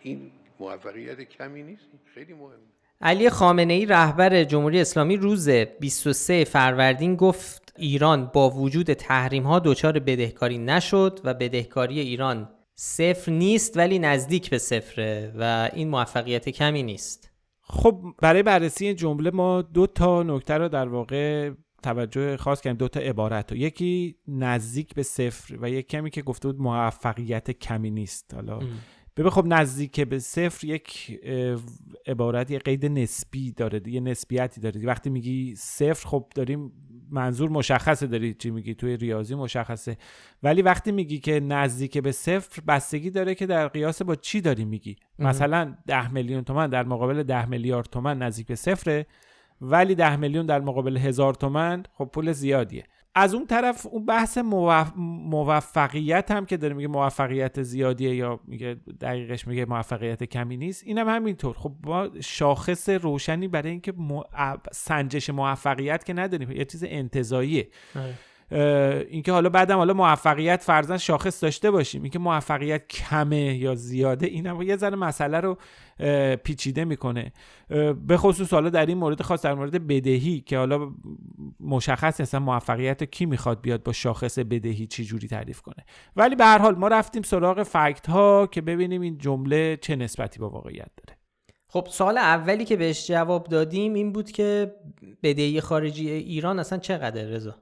این 0.01 0.31
موفقیت 0.59 1.21
کمی 1.21 1.63
نیست 1.63 1.85
خیلی 2.13 2.33
مهمه. 2.33 2.74
علی 3.01 3.29
خامنه 3.29 3.73
ای 3.73 3.85
رهبر 3.85 4.43
جمهوری 4.43 4.81
اسلامی 4.81 5.17
روز 5.17 5.49
23 5.49 6.43
فروردین 6.43 7.15
گفت 7.15 7.73
ایران 7.77 8.31
با 8.33 8.49
وجود 8.49 8.93
تحریم 8.93 9.43
ها 9.43 9.59
دچار 9.59 9.99
بدهکاری 9.99 10.57
نشد 10.57 11.19
و 11.23 11.33
بدهکاری 11.33 11.99
ایران 11.99 12.49
صفر 12.75 13.31
نیست 13.31 13.77
ولی 13.77 13.99
نزدیک 13.99 14.49
به 14.49 14.57
صفره 14.57 15.33
و 15.35 15.69
این 15.73 15.89
موفقیت 15.89 16.49
کمی 16.49 16.83
نیست. 16.83 17.31
خب 17.61 18.01
برای 18.21 18.43
بررسی 18.43 18.85
این 18.85 18.95
جمله 18.95 19.31
ما 19.31 19.61
دو 19.61 19.87
تا 19.87 20.23
نکته 20.23 20.53
رو 20.53 20.69
در 20.69 20.87
واقع 20.87 21.51
توجه 21.83 22.37
خاص 22.37 22.61
کردیم 22.61 22.77
دو 22.77 22.87
تا 22.87 22.99
عبارت 22.99 23.51
رو. 23.51 23.57
یکی 23.57 24.15
نزدیک 24.27 24.95
به 24.95 25.03
صفر 25.03 25.57
و 25.61 25.69
یک 25.69 25.87
کمی 25.87 26.09
که 26.09 26.21
گفته 26.21 26.47
بود 26.47 26.61
موفقیت 26.61 27.51
کمی 27.51 27.91
نیست. 27.91 28.33
حالا 28.33 28.59
ببین 29.17 29.29
خب 29.29 29.43
نزدیک 29.47 30.01
به 30.01 30.19
صفر 30.19 30.67
یک 30.67 31.19
اه، 31.23 31.57
عبارت 32.07 32.51
یه 32.51 32.59
قید 32.59 32.85
نسبی 32.85 33.51
داره 33.51 33.81
یه 33.87 33.99
نسبیتی 33.99 34.61
داره 34.61 34.85
وقتی 34.85 35.09
میگی 35.09 35.55
صفر 35.55 36.07
خب 36.07 36.25
داریم 36.35 36.71
منظور 37.11 37.49
مشخصه 37.49 38.07
داری 38.07 38.33
چی 38.33 38.51
میگی 38.51 38.73
توی 38.73 38.97
ریاضی 38.97 39.35
مشخصه. 39.35 39.97
ولی 40.43 40.61
وقتی 40.61 40.91
میگی 40.91 41.19
که 41.19 41.39
نزدیک 41.39 41.97
به 41.97 42.11
صفر 42.11 42.61
بستگی 42.67 43.09
داره 43.09 43.35
که 43.35 43.45
در 43.45 43.67
قیاس 43.67 44.01
با 44.01 44.15
چی 44.15 44.41
داری 44.41 44.65
میگی. 44.65 44.95
مثلا 45.19 45.75
ده 45.87 46.11
میلیون 46.11 46.43
تومن 46.43 46.69
در 46.69 46.83
مقابل 46.83 47.23
ده 47.23 47.45
میلیارد 47.45 47.85
تومن 47.85 48.17
نزدیک 48.17 48.47
به 48.47 48.55
صفره 48.55 49.05
ولی 49.61 49.95
ده 49.95 50.15
میلیون 50.15 50.45
در 50.45 50.59
مقابل 50.61 50.97
هزار 50.97 51.33
تومن 51.33 51.83
خب 51.93 52.09
پول 52.13 52.31
زیادیه. 52.31 52.83
از 53.15 53.33
اون 53.33 53.45
طرف 53.47 53.87
اون 53.91 54.05
بحث 54.05 54.37
موفقیت 54.37 56.31
هم 56.31 56.45
که 56.45 56.57
داره 56.57 56.73
میگه 56.73 56.87
موفقیت 56.87 57.63
زیادیه 57.63 58.15
یا 58.15 58.39
میگه 58.47 58.77
دقیقش 59.01 59.47
میگه 59.47 59.65
موفقیت 59.65 60.23
کمی 60.23 60.57
نیست 60.57 60.83
اینم 60.85 61.09
هم 61.09 61.15
همینطور 61.15 61.55
خب 61.55 61.71
ما 61.83 62.09
شاخص 62.21 62.89
روشنی 62.89 63.47
برای 63.47 63.71
اینکه 63.71 63.93
سنجش 64.71 65.29
موفقیت 65.29 66.05
که 66.05 66.13
نداریم 66.13 66.51
یه 66.51 66.65
چیز 66.65 66.83
انتظاییه 66.87 67.69
آره. 67.95 68.13
اینکه 68.51 69.31
حالا 69.31 69.49
بعدم 69.49 69.77
حالا 69.77 69.93
موفقیت 69.93 70.63
فرزن 70.63 70.97
شاخص 70.97 71.43
داشته 71.43 71.71
باشیم. 71.71 72.01
اینکه 72.01 72.19
موفقیت 72.19 72.87
کمه 72.87 73.57
یا 73.57 73.75
زیاده 73.75 74.25
این 74.25 74.61
یه 74.61 74.77
ذره 74.77 74.95
مسئله 74.95 75.39
رو 75.39 75.57
پیچیده 76.35 76.85
می‌کنه. 76.85 77.33
به 78.07 78.17
خصوص 78.17 78.53
حالا 78.53 78.69
در 78.69 78.85
این 78.85 78.97
مورد 78.97 79.21
خاص 79.21 79.41
در 79.41 79.53
مورد 79.53 79.87
بدهی 79.87 80.39
که 80.39 80.57
حالا 80.57 80.91
مشخص 81.59 82.21
اصلا 82.21 82.39
موفقیت 82.39 83.03
کی 83.03 83.25
می‌خواد 83.25 83.61
بیاد 83.61 83.83
با 83.83 83.91
شاخص 83.91 84.39
بدهی 84.39 84.87
چی 84.87 85.05
جوری 85.05 85.27
تعریف 85.27 85.61
کنه. 85.61 85.85
ولی 86.15 86.35
به 86.35 86.45
هر 86.45 86.57
حال 86.57 86.75
ما 86.75 86.87
رفتیم 86.87 87.21
سراغ 87.21 87.63
فکت 87.63 88.09
ها 88.09 88.47
که 88.47 88.61
ببینیم 88.61 89.01
این 89.01 89.17
جمله 89.17 89.77
چه 89.81 89.95
نسبتی 89.95 90.39
با 90.39 90.49
واقعیت 90.49 90.89
داره. 90.97 91.19
خب 91.67 91.87
سال 91.91 92.17
اولی 92.17 92.65
که 92.65 92.75
بهش 92.75 93.07
جواب 93.07 93.47
دادیم 93.47 93.93
این 93.93 94.11
بود 94.11 94.31
که 94.31 94.75
بدهی 95.23 95.61
خارجی 95.61 96.09
ایران 96.09 96.59
اصلا 96.59 96.79
چقدر 96.79 97.23
رضا؟ 97.23 97.55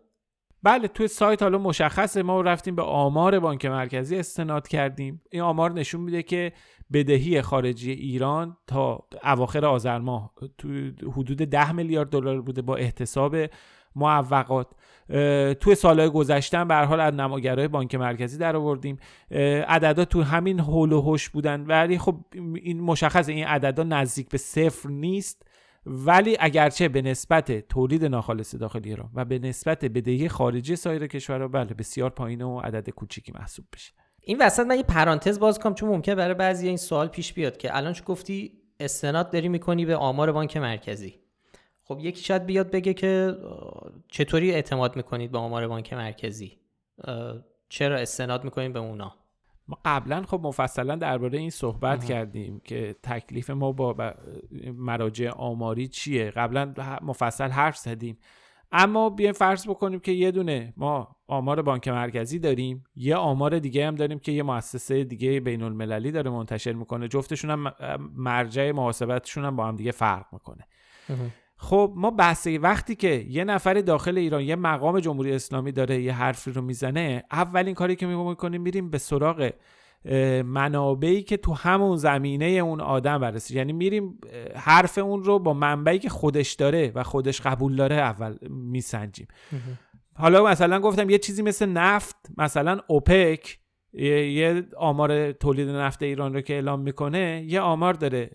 بله 0.64 0.88
توی 0.88 1.08
سایت 1.08 1.42
حالا 1.42 1.58
مشخصه. 1.58 2.24
ما 2.24 2.42
رفتیم 2.42 2.76
به 2.76 2.82
آمار 2.82 3.40
بانک 3.40 3.66
مرکزی 3.66 4.18
استناد 4.18 4.68
کردیم. 4.68 5.22
این 5.32 5.42
آمار 5.42 5.72
نشون 5.72 6.02
میده 6.02 6.24
که 6.24 6.54
بدهی 6.94 7.42
خارجی 7.42 7.92
ایران 7.92 8.58
تا 8.68 9.08
اواخر 9.24 9.66
آذر 9.66 10.00
ماه 10.00 10.34
تو 10.58 10.68
حدود 11.12 11.38
10 11.38 11.72
میلیارد 11.72 12.10
دلار 12.10 12.42
بوده 12.42 12.62
با 12.62 12.76
احتساب 12.76 13.36
معوقات 13.96 14.68
توی 15.60 15.76
سالهای 15.76 16.10
گذشته 16.10 16.66
به 16.66 16.76
حال 16.76 17.00
از 17.00 17.14
نماگرای 17.14 17.68
بانک 17.68 17.96
مرکزی 17.96 18.38
در 18.38 18.56
آوردیم. 18.56 18.98
عددا 19.68 20.06
تو 20.06 20.22
همین 20.22 20.60
هول 20.60 20.92
و 20.92 21.02
هوش 21.02 21.30
بودن. 21.30 21.66
ولی 21.66 21.98
خب 21.98 22.16
این 22.56 22.82
مشخصه 22.82 23.32
این 23.32 23.46
عددا 23.46 23.84
نزدیک 23.84 24.30
به 24.30 24.38
صفر 24.38 24.90
نیست. 24.90 25.46
ولی 25.86 26.38
اگرچه 26.40 26.88
به 26.88 27.02
نسبت 27.02 27.68
تولید 27.68 28.06
ناخالص 28.06 28.56
داخلی 28.56 28.90
ایران 28.90 29.10
و 29.14 29.26
به 29.26 29.40
نسبت 29.40 29.86
بدهی 29.86 30.30
خارجی 30.30 30.76
سایر 30.76 31.08
کشورها 31.08 31.48
بله 31.48 31.74
بسیار 31.74 32.10
پایین 32.10 32.42
و 32.42 32.60
عدد 32.60 32.90
کوچیکی 32.90 33.32
محسوب 33.32 33.66
بشه. 33.74 33.94
این 34.22 34.38
وسط 34.42 34.66
من 34.66 34.78
یه 34.78 34.84
پرانتز 34.84 35.40
باز 35.40 35.60
کنم 35.60 35.74
چون 35.74 35.90
ممکنه 35.90 36.16
برای 36.16 36.34
بعضی 36.34 36.68
این 36.68 36.78
سوال 36.78 37.08
پیش 37.08 37.34
بیاد 37.34 37.58
که 37.58 37.78
الان 37.78 37.94
چه 37.94 38.04
گفتی؟ 38.04 38.52
استناد 38.80 39.32
داری 39.32 39.50
می‌کنی 39.50 39.86
به 39.86 39.96
آمار 39.96 40.32
بانک 40.32 40.58
مرکزی. 40.58 41.20
خب 41.84 42.00
یکی 42.00 42.24
شاید 42.24 42.46
بیاد 42.46 42.72
بگه 42.72 42.94
که 42.94 43.38
چطوری 44.08 44.52
اعتماد 44.52 44.96
می‌کنید 44.96 45.32
به 45.32 45.38
آمار 45.38 45.68
بانک 45.68 45.94
مرکزی؟ 45.94 46.58
چرا 47.70 47.98
استناد 47.98 48.44
می‌کنید 48.44 48.74
به 48.74 48.80
اونا؟ 48.80 49.16
ما 49.68 49.78
قبلا 49.86 50.22
خب 50.22 50.40
مفصلا 50.44 50.96
درباره 50.96 51.40
این 51.40 51.50
صحبت 51.50 52.06
کردیم 52.06 52.62
که 52.64 52.96
تکلیف 53.04 53.50
ما 53.50 53.72
با 53.72 54.14
مراجع 54.78 55.30
آماری 55.30 55.88
چیه؟ 55.88 56.32
قبلا 56.32 56.74
مفصل 57.02 57.50
حرف 57.50 57.78
زدیم. 57.78 58.18
اما 58.72 59.10
بیایم 59.10 59.34
فرض 59.34 59.68
بکنیم 59.68 60.00
که 60.00 60.12
یه 60.12 60.32
دونه 60.32 60.74
ما 60.78 61.16
آمار 61.28 61.62
بانک 61.62 61.88
مرکزی 61.88 62.40
داریم 62.40 62.84
یه 62.96 63.16
آمار 63.16 63.60
دیگه 63.60 63.88
هم 63.88 63.96
داریم 63.96 64.20
که 64.20 64.32
یه 64.32 64.44
مؤسسه 64.44 65.04
دیگه 65.04 65.40
بین 65.40 65.64
المللی 65.64 66.12
داره 66.12 66.32
منتشر 66.32 66.74
می‌کنه. 66.74 67.08
جفتشون 67.08 67.50
هم 67.50 67.74
مرجع 68.16 68.72
محاسبتشون 68.72 69.46
هم 69.46 69.56
با 69.56 69.68
هم 69.68 69.76
دیگه 69.76 69.92
فرق 69.92 70.26
می‌کنه. 70.32 70.68
خب 71.64 71.94
ما 71.96 72.12
بحث 72.12 72.48
وقتی 72.62 72.96
که 72.96 73.26
یه 73.30 73.44
نفر 73.44 73.74
داخل 73.74 74.18
ایران 74.18 74.42
یه 74.42 74.56
مقام 74.56 75.00
جمهوری 75.00 75.34
اسلامی 75.34 75.72
داره 75.72 76.02
یه 76.02 76.14
حرفی 76.14 76.52
رو 76.52 76.62
می‌زنه 76.62 77.24
اولین 77.32 77.74
کاری 77.74 77.96
که 77.96 78.06
می‌کنیم 78.08 78.62
میریم 78.62 78.90
به 78.90 78.98
سراغ 78.98 79.52
منابعی 80.46 81.22
که 81.22 81.38
تو 81.38 81.54
همون 81.54 81.98
زمینه 81.98 82.46
اون 82.46 82.82
آدم 82.82 83.18
برسه 83.18 83.56
یعنی 83.56 83.74
میریم 83.74 84.20
حرف 84.56 84.98
اون 84.98 85.24
رو 85.24 85.40
با 85.40 85.54
منبعی 85.54 86.00
که 86.00 86.10
خودش 86.10 86.54
داره 86.54 86.92
و 86.96 87.04
خودش 87.04 87.42
قبول 87.42 87.76
داره 87.76 87.96
اول 87.96 88.38
میسنجیم. 88.50 89.28
حالا 90.16 90.46
مثلا 90.46 90.80
گفتم 90.80 91.10
یه 91.10 91.18
چیزی 91.18 91.42
مثل 91.42 91.66
نفت 91.66 92.16
مثلا 92.38 92.80
اوپک 92.88 93.60
یه 93.94 94.64
آمار 94.78 95.32
تولید 95.32 95.70
نفت 95.70 96.04
ایران 96.04 96.34
رو 96.34 96.42
که 96.42 96.54
اعلام 96.54 96.80
می‌کنه 96.80 97.46
یه 97.48 97.62
آمار 97.62 97.94
داره. 97.94 98.30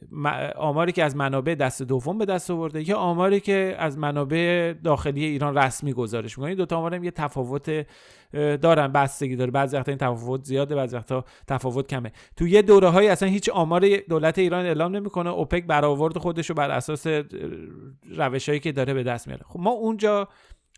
آماری 0.57 0.93
که 0.93 1.05
از 1.05 1.17
منابع 1.17 1.55
دست 1.55 1.83
دوم 1.83 2.19
به 2.19 2.25
دست 2.25 2.51
آورده 2.51 2.89
یه 2.89 2.95
آماری 2.95 3.41
که 3.41 3.77
از 3.79 3.99
منابع 3.99 4.75
داخلی 4.85 5.25
ایران 5.25 5.59
رسمی 5.59 5.93
گزارش 5.93 6.39
می‌کنه. 6.39 6.49
این 6.49 6.59
دو 6.59 6.67
تا 6.67 6.77
آمار 6.77 6.95
هم 6.95 7.05
یه 7.05 7.11
تفاوت 7.11 7.87
دارن. 8.33 8.89
بستگی 8.89 9.37
داره. 9.37 9.51
بعضی 9.51 9.77
وقتا 9.77 9.93
این 9.93 9.99
تفاوت 9.99 10.45
زیاده 10.45 10.75
بعضی 10.75 10.97
وقتا 10.97 11.25
تفاوت 11.47 11.87
کمه. 11.87 12.13
تو 12.37 12.49
یه 12.49 12.63
دوره 12.63 12.89
های 12.89 13.09
اصلا 13.09 13.29
هیچ 13.29 13.49
آمار 13.49 13.97
دولت 14.09 14.39
ایران 14.39 14.67
اعلام 14.67 14.97
نمی‌کنه. 14.97 15.31
اوپک 15.31 15.67
برآورد 15.67 16.19
خودش 16.19 16.49
رو 16.51 16.55
بر 16.55 16.71
اساس 16.71 17.07
روشهایی 18.17 18.61
که 18.61 18.73
داره 18.73 18.95
به 18.95 19.03
دست 19.03 19.29
میاره. 19.29 19.45
خب 19.49 19.61
ما 19.61 19.71
اونجا 19.71 20.29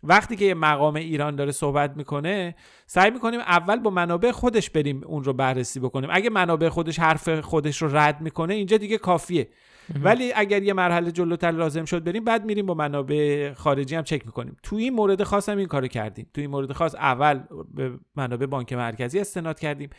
وقتی 0.02 0.36
که 0.36 0.44
یه 0.44 0.54
مقام 0.54 0.94
ایران 0.94 1.36
داره 1.36 1.52
صحبت 1.52 1.96
می‌کنه 1.96 2.54
سعی 2.86 3.10
می‌کنیم 3.10 3.40
اول 3.40 3.78
با 3.78 3.90
منابع 3.90 4.30
خودش 4.30 4.70
بریم 4.70 5.04
اون 5.04 5.24
رو 5.24 5.32
بررسی 5.32 5.80
بکنیم. 5.80 6.10
اگه 6.12 6.30
منابع 6.30 6.68
خودش 6.68 6.98
حرف 6.98 7.40
خودش 7.40 7.82
رو 7.82 7.96
رد 7.96 8.20
می‌کنه 8.20 8.54
اینجا 8.54 8.76
دیگه 8.76 8.98
کافیه. 8.98 9.48
ولی 10.02 10.32
اگر 10.32 10.62
یه 10.62 10.72
مرحله 10.72 11.10
جلوتر 11.10 11.50
لازم 11.50 11.84
شد 11.84 12.04
بریم 12.04 12.24
بعد 12.24 12.44
میریم 12.44 12.66
با 12.66 12.74
منابع 12.74 13.52
خارجی 13.52 13.94
هم 13.94 14.02
چک 14.02 14.26
می‌کنیم. 14.26 14.56
تو 14.62 14.76
این 14.76 14.94
مورد 14.94 15.22
خاص 15.22 15.48
هم 15.48 15.58
این 15.58 15.66
کارو 15.66 15.88
کردیم. 15.88 16.26
تو 16.34 16.40
این 16.40 16.50
مورد 16.50 16.72
خاص 16.72 16.94
اول 16.94 17.40
به 17.74 17.92
منابع 18.16 18.46
بانک 18.46 18.72
مرکزی 18.72 19.18
استناد 19.18 19.58
کردیم. 19.58 19.90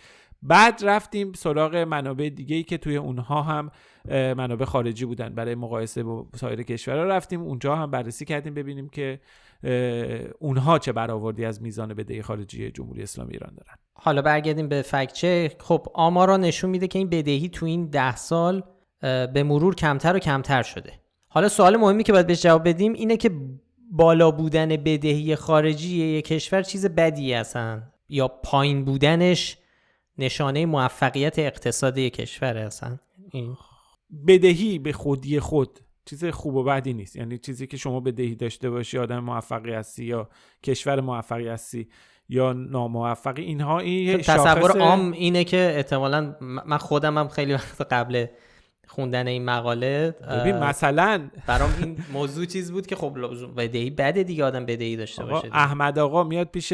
بعد 0.42 0.82
رفتیم 0.84 1.34
سراغ 1.34 1.76
منابع 1.76 2.30
دیگه 2.30 2.56
ای 2.56 2.64
که 2.64 2.78
توی 2.78 2.98
اونها 2.98 3.42
هم 3.42 3.72
منابع 4.10 4.66
خارجی 4.66 5.06
بودن. 5.06 5.36
برای 5.36 5.56
مقایسه 5.56 6.04
با 6.04 6.28
سایر 6.36 6.64
کشورها 6.64 7.04
رفتیم. 7.04 7.42
اونجا 7.42 7.76
هم 7.76 7.92
بررسی 7.92 8.26
کردیم 8.26 8.54
ببینیم 8.54 8.90
که 8.90 9.20
اونها 10.40 10.80
چه 10.80 10.92
برآوردی 10.92 11.46
از 11.46 11.62
میزان 11.62 11.94
بدهی 11.94 12.22
خارجی 12.22 12.72
جمهوری 12.72 13.04
اسلامی 13.04 13.34
ایران 13.34 13.56
دارن. 13.56 13.76
حالا 13.94 14.22
برگردیم 14.22 14.68
به 14.68 14.82
فکچه 14.82 15.52
خب 15.60 15.88
آمارا 15.94 16.38
نشون 16.38 16.70
میده 16.70 16.88
که 16.88 17.00
این 17.00 17.10
بدهی 17.10 17.50
تو 17.50 17.66
این 17.66 17.86
ده 17.86 18.16
سال 18.16 18.64
به 19.02 19.44
مرور 19.44 19.76
کمتر 19.76 20.16
و 20.16 20.20
کمتر 20.20 20.64
شده. 20.64 20.94
حالا 21.28 21.50
سوال 21.50 21.78
مهمی 21.78 22.04
که 22.04 22.12
باید 22.12 22.28
بهش 22.28 22.42
جواب 22.42 22.68
بدیم 22.68 22.94
اینه 22.94 23.18
که 23.18 23.32
بالا 23.92 24.32
بودن 24.32 24.70
بدهی 24.70 25.36
خارجی 25.36 26.04
یک 26.06 26.26
کشور 26.28 26.62
چیز 26.62 26.86
بدی 26.86 27.34
هستن؟ 27.34 27.92
یا 28.10 28.28
پایین 28.28 28.86
بودنش 28.86 29.58
نشانه 30.18 30.66
موفقیت 30.66 31.40
اقتصادی 31.40 32.10
کشور 32.10 32.58
هستن؟ 32.58 33.00
بدهی 34.28 34.80
به 34.80 34.94
خودی 34.94 35.40
خود. 35.40 35.80
چیز 36.06 36.26
خوب 36.26 36.56
و 36.56 36.64
بدی 36.64 36.94
نیست. 36.94 37.16
یعنی 37.16 37.38
چیزی 37.38 37.68
که 37.68 37.78
شما 37.78 38.00
بدهی 38.00 38.36
داشته 38.36 38.70
باشی 38.70 38.98
آدم 38.98 39.20
موفقی 39.20 39.72
هستی 39.72 40.06
یا 40.06 40.30
کشور 40.64 41.02
موفقی 41.02 41.48
هستی 41.48 41.88
یا 42.30 42.54
ناموفقی 42.54 43.42
اینها 43.42 43.80
این 43.80 44.18
تصور 44.18 44.80
عام 44.80 45.12
اینه 45.12 45.44
که 45.44 45.74
احتمالا 45.76 46.36
من 46.42 46.78
خودم 46.78 47.18
هم 47.18 47.28
خیلی 47.28 47.54
وقت 47.54 47.82
قبل 47.82 48.26
خوندن 48.92 49.28
این 49.28 49.46
مقاله 49.46 50.16
ببین 50.42 50.58
مثلا 50.58 51.22
برام 51.48 51.70
این 51.82 51.98
موضوع 52.14 52.46
چیز 52.46 52.72
بود 52.72 52.88
که 52.88 52.96
خب 52.96 53.18
بدهی 53.58 53.90
بده 53.90 54.24
دیگه 54.24 54.44
آدم 54.44 54.66
بدهی 54.66 54.96
داشته 54.96 55.26
باشه 55.26 55.50
احمد 55.52 56.00
آقا 56.00 56.24
میاد 56.24 56.48
پیش 56.48 56.74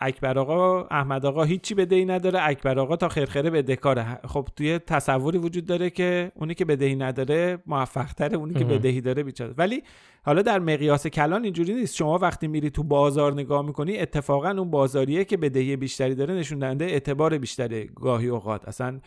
اکبر 0.00 0.38
آقا. 0.38 0.82
احمد 0.90 1.26
آقا 1.26 1.44
هیچی 1.44 1.74
بدهی 1.74 2.04
نداره. 2.04 2.38
اکبر 2.42 2.78
آقا 2.78 2.96
تا 2.96 3.08
خیرخره 3.08 3.50
بدهکاره 3.50 4.18
خب 4.28 4.48
توی 4.56 4.78
تصوری 4.78 5.38
وجود 5.38 5.66
داره 5.66 5.90
که 5.90 6.32
اونی 6.34 6.54
که 6.54 6.64
بدهی 6.64 6.96
نداره 6.96 7.58
موفق 7.66 8.12
تره 8.12 8.36
اونی 8.36 8.54
که 8.54 8.64
بدهی 8.64 9.00
داره 9.00 9.22
بیچاره. 9.22 9.54
ولی 9.58 9.82
حالا 10.22 10.42
در 10.42 10.58
مقیاس 10.58 11.06
کلان 11.06 11.44
اینجوری 11.44 11.74
نیست. 11.74 11.96
شما 11.96 12.18
وقتی 12.18 12.48
میری 12.48 12.70
تو 12.70 12.82
بازار 12.82 13.32
نگاه 13.32 13.66
می‌کنی 13.66 13.98
اتفاقا 13.98 14.50
اون 14.50 14.70
بازاریه 14.70 15.24
که 15.24 15.36
بدهی 15.36 15.76
بیشتری 15.76 16.14
داره 16.14 16.34
نشون 16.34 16.58
دهنده 16.58 16.84
اعتبار 16.84 17.38
بیشتری 17.38 17.90
گاهی 17.94 18.28
اوقات. 18.28 18.68
اصلا 18.68 19.00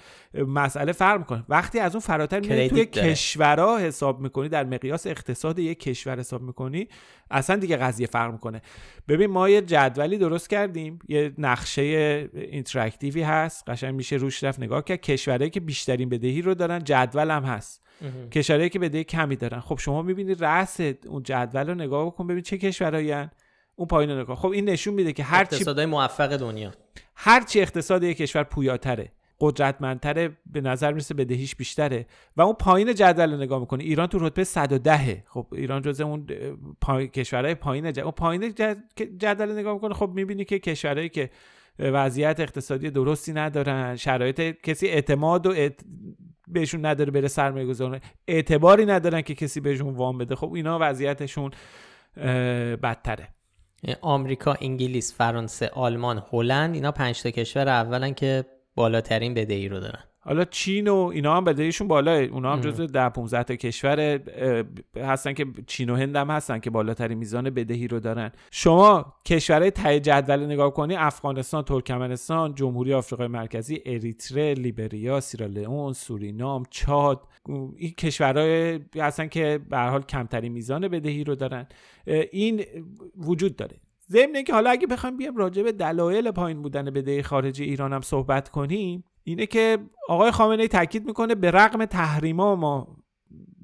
مسئله 0.48 0.92
فرق 0.92 1.20
می‌کنه. 1.20 1.44
وقتی 1.50 1.80
از 1.80 1.96
اون 1.96 2.02
فراتر 2.30 2.56
میری 2.56 2.70
توی 2.70 2.86
کشورها 2.86 3.78
حساب 3.78 4.20
می‌کنی 4.20 4.50
در 4.50 4.64
مقیاس 4.64 5.08
اقتصاد 5.08 5.60
یک 5.60 5.80
کشور 5.80 6.20
حساب 6.20 6.42
می‌کنی 6.42 6.88
اصلا 7.32 7.56
دیگه 7.56 7.78
قضیه 7.78 8.08
فرق 8.08 8.32
می‌کنه. 8.32 8.62
ببین 9.08 9.28
ما 9.32 9.50
یه 9.50 9.62
جدولی 9.62 10.18
درست 10.18 10.50
کردیم 10.50 11.00
یه 11.08 11.34
نقشه 11.38 11.82
اینتراکتیوی 12.34 13.22
هست 13.22 13.70
قشنگ 13.70 13.96
میشه 13.96 14.16
روش 14.16 14.44
رفت 14.44 14.60
نگاه 14.60 14.84
کرد. 14.84 15.02
کشورهایی 15.02 15.50
که 15.50 15.60
بیشترین 15.60 16.10
بدهی 16.10 16.42
رو 16.42 16.54
دارن 16.56 16.84
جدول 16.84 17.32
هم 17.32 17.44
هست. 17.44 17.86
کشورهایی 18.32 18.70
که 18.70 18.80
بدهی 18.80 19.04
کمی 19.04 19.36
دارن. 19.36 19.60
خب 19.60 19.80
شما 19.80 20.02
می‌بینید 20.02 20.44
رأس 20.44 20.80
اون 21.08 21.24
جدول 21.24 21.68
رو 21.68 21.76
نگاه 21.76 22.06
بکن 22.06 22.28
ببین 22.28 22.42
چه 22.42 22.58
کشورهایی 22.58 23.14
اون 23.76 23.88
پایین 23.88 24.12
نگاه 24.12 24.36
خب 24.36 24.50
این 24.50 24.70
نشون 24.70 24.94
میده 24.94 25.14
که 25.14 25.24
هر 25.24 25.46
چی 25.46 25.56
اقتصادهای 25.56 25.86
موفق 25.86 26.38
دنیا. 26.38 26.72
هر 27.16 27.42
چی 27.42 27.62
اقتصاد 27.62 28.04
یک 28.04 28.18
کشور 28.18 28.44
پویاتره. 28.44 29.12
قدرتمندتره 29.42 30.38
به 30.46 30.62
نظر 30.62 30.92
می‌رسه 30.92 31.14
بدهیش 31.14 31.56
بیشتره. 31.56 32.06
و 32.38 32.42
اون 32.42 32.54
پایین 32.54 32.96
جدول 32.96 33.32
رو 33.32 33.38
نگاه 33.38 33.60
می‌کنه 33.60 33.84
ایران 33.84 34.08
تو 34.08 34.20
رتبه 34.20 34.44
110 34.44 35.24
خب 35.28 35.48
ایران 35.52 35.82
جزء 35.82 36.04
اون 36.06 36.28
پای... 36.82 37.08
کشورهای 37.08 37.56
پایین 37.56 37.92
جدول 37.92 38.04
اون 38.04 38.12
پایین 38.12 38.54
جدول 39.18 39.60
نگاه 39.60 39.74
می‌کنه 39.74 39.94
خب 39.94 40.12
می‌بینی 40.16 40.46
که 40.46 40.60
کشورهایی 40.60 41.10
که 41.10 41.30
وضعیت 41.80 42.40
اقتصادی 42.40 42.92
درستی 42.92 43.34
ندارن 43.34 43.96
شرایط 43.96 44.42
کسی 44.42 44.88
اعتماد 44.88 45.48
و 45.48 45.54
بهشون 46.48 46.86
نداره 46.86 47.12
بره 47.12 47.28
سرمایه 47.28 47.66
گذارن 47.66 48.00
اعتباری 48.28 48.86
ندارن 48.86 49.22
که 49.22 49.36
کسی 49.36 49.60
بهشون 49.60 49.96
وام 49.96 50.18
بده. 50.18 50.36
خب 50.36 50.54
اینا 50.54 50.78
وضعیتشون 50.82 51.52
بدتره. 52.84 53.28
آمریکا، 54.02 54.58
انگلیس، 54.62 55.16
فرانسه، 55.18 55.70
آلمان، 55.70 56.24
هلند 56.32 56.76
اینا 56.76 56.92
پنج 56.92 57.24
تا 57.24 57.32
کشور 57.32 57.70
اولن 57.70 58.14
که 58.14 58.46
بالاترین 58.80 59.34
بدهی 59.34 59.68
رو 59.68 59.80
دارن. 59.80 60.04
حالا 60.20 60.46
چین 60.46 60.88
و 60.88 60.96
اینا 60.96 61.38
هم 61.38 61.44
بدهیشون 61.44 61.88
بالاه 61.88 62.18
اونا 62.18 62.54
هم 62.54 62.62
جزو 62.62 62.86
10 62.86 63.10
15 63.10 63.44
تا 63.44 63.56
کشور 63.56 64.00
هستن 64.98 65.34
که 65.34 65.46
چین 65.68 65.90
و 65.90 65.96
هند 65.96 66.16
هم 66.16 66.30
هستن 66.30 66.60
که 66.60 66.70
بالاترین 66.70 67.18
میزان 67.18 67.50
بدهی 67.50 67.88
رو 67.88 68.00
دارن. 68.00 68.32
شما 68.52 69.14
کشورهای 69.26 69.72
ته 69.72 70.00
جدول 70.00 70.46
نگاه 70.46 70.74
کنی 70.74 70.96
افغانستان 70.96 71.64
ترکمنستان 71.64 72.56
جمهوری 72.56 72.94
آفریقای 72.94 73.28
مرکزی 73.28 73.82
اریتره 73.86 74.54
لیبریا 74.54 75.20
سیرالئون 75.20 75.94
سورینام 75.94 76.64
چاد 76.70 77.22
این 77.78 77.92
کشورهای 77.92 78.80
هستن 78.96 79.28
که 79.28 79.60
به 79.70 79.78
حال 79.78 80.02
کمترین 80.02 80.52
میزان 80.52 80.88
بدهی 80.88 81.24
رو 81.24 81.36
دارن. 81.36 81.68
این 82.32 82.66
وجود 83.18 83.56
داره. 83.56 83.76
ضمن 84.12 84.44
که 84.44 84.54
حالا 84.54 84.70
اگه 84.70 84.88
بخوایم 84.88 85.18
بیام 85.18 85.38
راجع 85.38 85.64
به 85.64 85.72
دلایل 85.72 86.32
پایین 86.32 86.62
بودن 86.62 86.86
بدهی 86.86 87.24
خارجی 87.24 87.64
ایران 87.64 87.94
هم 87.94 88.02
صحبت 88.02 88.50
کنیم 88.50 89.04
اینه 89.24 89.46
که 89.46 89.78
آقای 90.10 90.32
خامنه 90.32 90.62
ای 90.62 90.68
تاکید 90.68 91.06
می‌کنه 91.06 91.36
به 91.36 91.52
رغم 91.52 91.86
تحریما 91.86 92.56
ما 92.56 92.98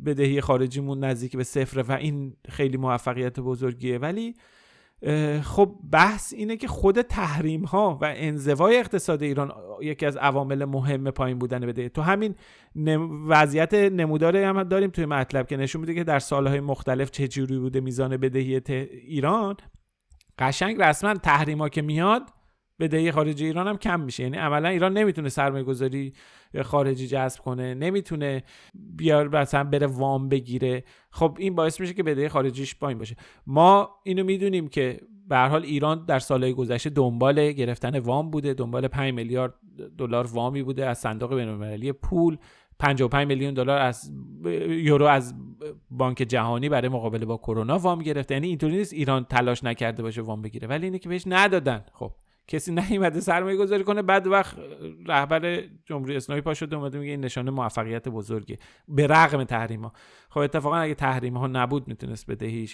بدهی 0.06 0.42
خارجیمون 0.42 1.04
نزدیک 1.04 1.38
به 1.38 1.44
صفر 1.44 1.86
و 1.88 1.92
این 1.92 2.36
خیلی 2.50 2.78
موفقیت 2.78 3.40
بزرگیه. 3.40 3.98
ولی 3.98 4.36
خب 5.44 5.76
بحث 5.92 6.34
اینه 6.34 6.58
که 6.58 6.68
خود 6.68 7.02
تحریم 7.02 7.64
ها 7.64 7.98
و 8.02 8.14
انزوای 8.16 8.80
اقتصاد 8.80 9.24
ایران 9.24 9.52
یکی 9.82 10.06
از 10.06 10.18
عوامل 10.18 10.66
مهم 10.66 11.12
پایین 11.12 11.40
بودن 11.40 11.60
بدهی 11.60 11.90
تو 11.90 12.02
همین 12.02 12.36
وضعیت 13.28 13.74
نموداری 13.74 14.44
هم 14.44 14.64
داریم 14.64 14.90
توی 14.90 15.06
مطلب 15.06 15.48
که 15.48 15.58
نشون 15.58 15.82
میده 15.82 15.94
که 15.94 16.04
در 16.04 16.20
سالهای 16.20 16.60
مختلف 16.60 17.12
چه 17.12 17.28
جوری 17.28 17.60
بوده 17.60 17.80
میزان 17.80 18.18
بدهی 18.18 18.62
ایران. 19.08 19.56
قشنگ 20.40 20.82
رسما 20.82 21.14
تحریما 21.14 21.70
که 21.70 21.82
میاد 21.82 22.24
بدهی 22.80 23.12
خارجی 23.12 23.46
ایران 23.46 23.68
هم 23.68 23.78
کم 23.78 24.00
میشه. 24.00 24.24
یعنی 24.24 24.38
عملا 24.38 24.70
ایران 24.70 24.94
نمی‌تونه 24.94 25.30
سرمایه 25.30 25.64
گذاری 25.64 26.14
خارجی 26.64 27.08
جذب 27.08 27.42
کنه 27.42 27.74
نمی‌تونه 27.74 28.44
بیار 28.74 29.42
مثلا 29.42 29.64
بره 29.64 29.88
وام 29.88 30.30
بگیره. 30.30 30.84
خب 31.12 31.38
این 31.40 31.56
باعث 31.56 31.80
میشه 31.80 31.94
که 31.94 32.04
بدهی 32.04 32.30
خارجیش 32.30 32.76
پایین 32.76 32.98
باشه. 32.98 33.16
ما 33.48 33.90
اینو 34.04 34.24
می‌دونیم 34.24 34.68
که 34.68 35.00
به 35.28 35.38
حال 35.38 35.64
ایران 35.64 36.06
در 36.06 36.20
سالهای 36.20 36.54
گذشته 36.54 36.90
دنبال 36.90 37.52
گرفتن 37.52 38.00
وام 38.00 38.32
بوده. 38.32 38.54
دنبال 38.54 38.88
5 38.88 39.14
میلیارد 39.14 39.54
دلار 39.98 40.28
وامی 40.28 40.64
بوده. 40.64 40.86
از 40.86 40.98
صندوق 40.98 41.36
بین‌المللی 41.36 41.92
پول 41.92 42.38
55 42.80 43.28
میلیون 43.28 43.54
دلار 43.54 43.78
از 43.78 44.12
یورو 44.70 45.06
از 45.06 45.34
بانک 45.92 46.18
جهانی 46.18 46.70
برای 46.70 46.90
مقابله 46.90 47.26
با 47.26 47.38
کرونا 47.38 47.78
وام 47.80 48.02
گرفته. 48.02 48.34
یعنی 48.36 48.48
اینطوری 48.48 48.78
نیست 48.78 48.94
ایران 48.94 49.24
تلاش 49.24 49.64
نکرده 49.64 50.04
باشه 50.04 50.22
وام 50.22 50.42
بگیره. 50.42 50.68
ولی 50.68 50.86
اینه 50.86 51.00
که 51.00 51.10
بهش 51.10 51.24
ندادن. 51.28 51.86
خب. 51.94 52.12
کسی 52.48 52.72
نیومده 52.72 53.20
سرمایه 53.20 53.58
گذاری 53.58 53.84
کنه 53.84 54.02
بعد 54.02 54.28
وقت 54.28 54.58
رهبر 55.08 55.64
جمهوری 55.86 56.16
اسلامی 56.16 56.42
پا 56.42 56.54
شده 56.54 56.76
اومده 56.76 57.00
میگه 57.00 57.12
این 57.12 57.26
نشانه 57.26 57.52
موفقیت 57.52 58.08
بزرگی 58.08 58.58
به 58.88 59.08
رغم 59.08 59.44
تحریما. 59.44 59.94
خب 60.30 60.40
اتفاقا 60.40 60.76
اگه 60.76 60.94
تحریم 60.94 61.38
ها 61.38 61.48
نبود 61.48 61.88
می‌تونست 61.88 62.32
بدهی 62.32 62.70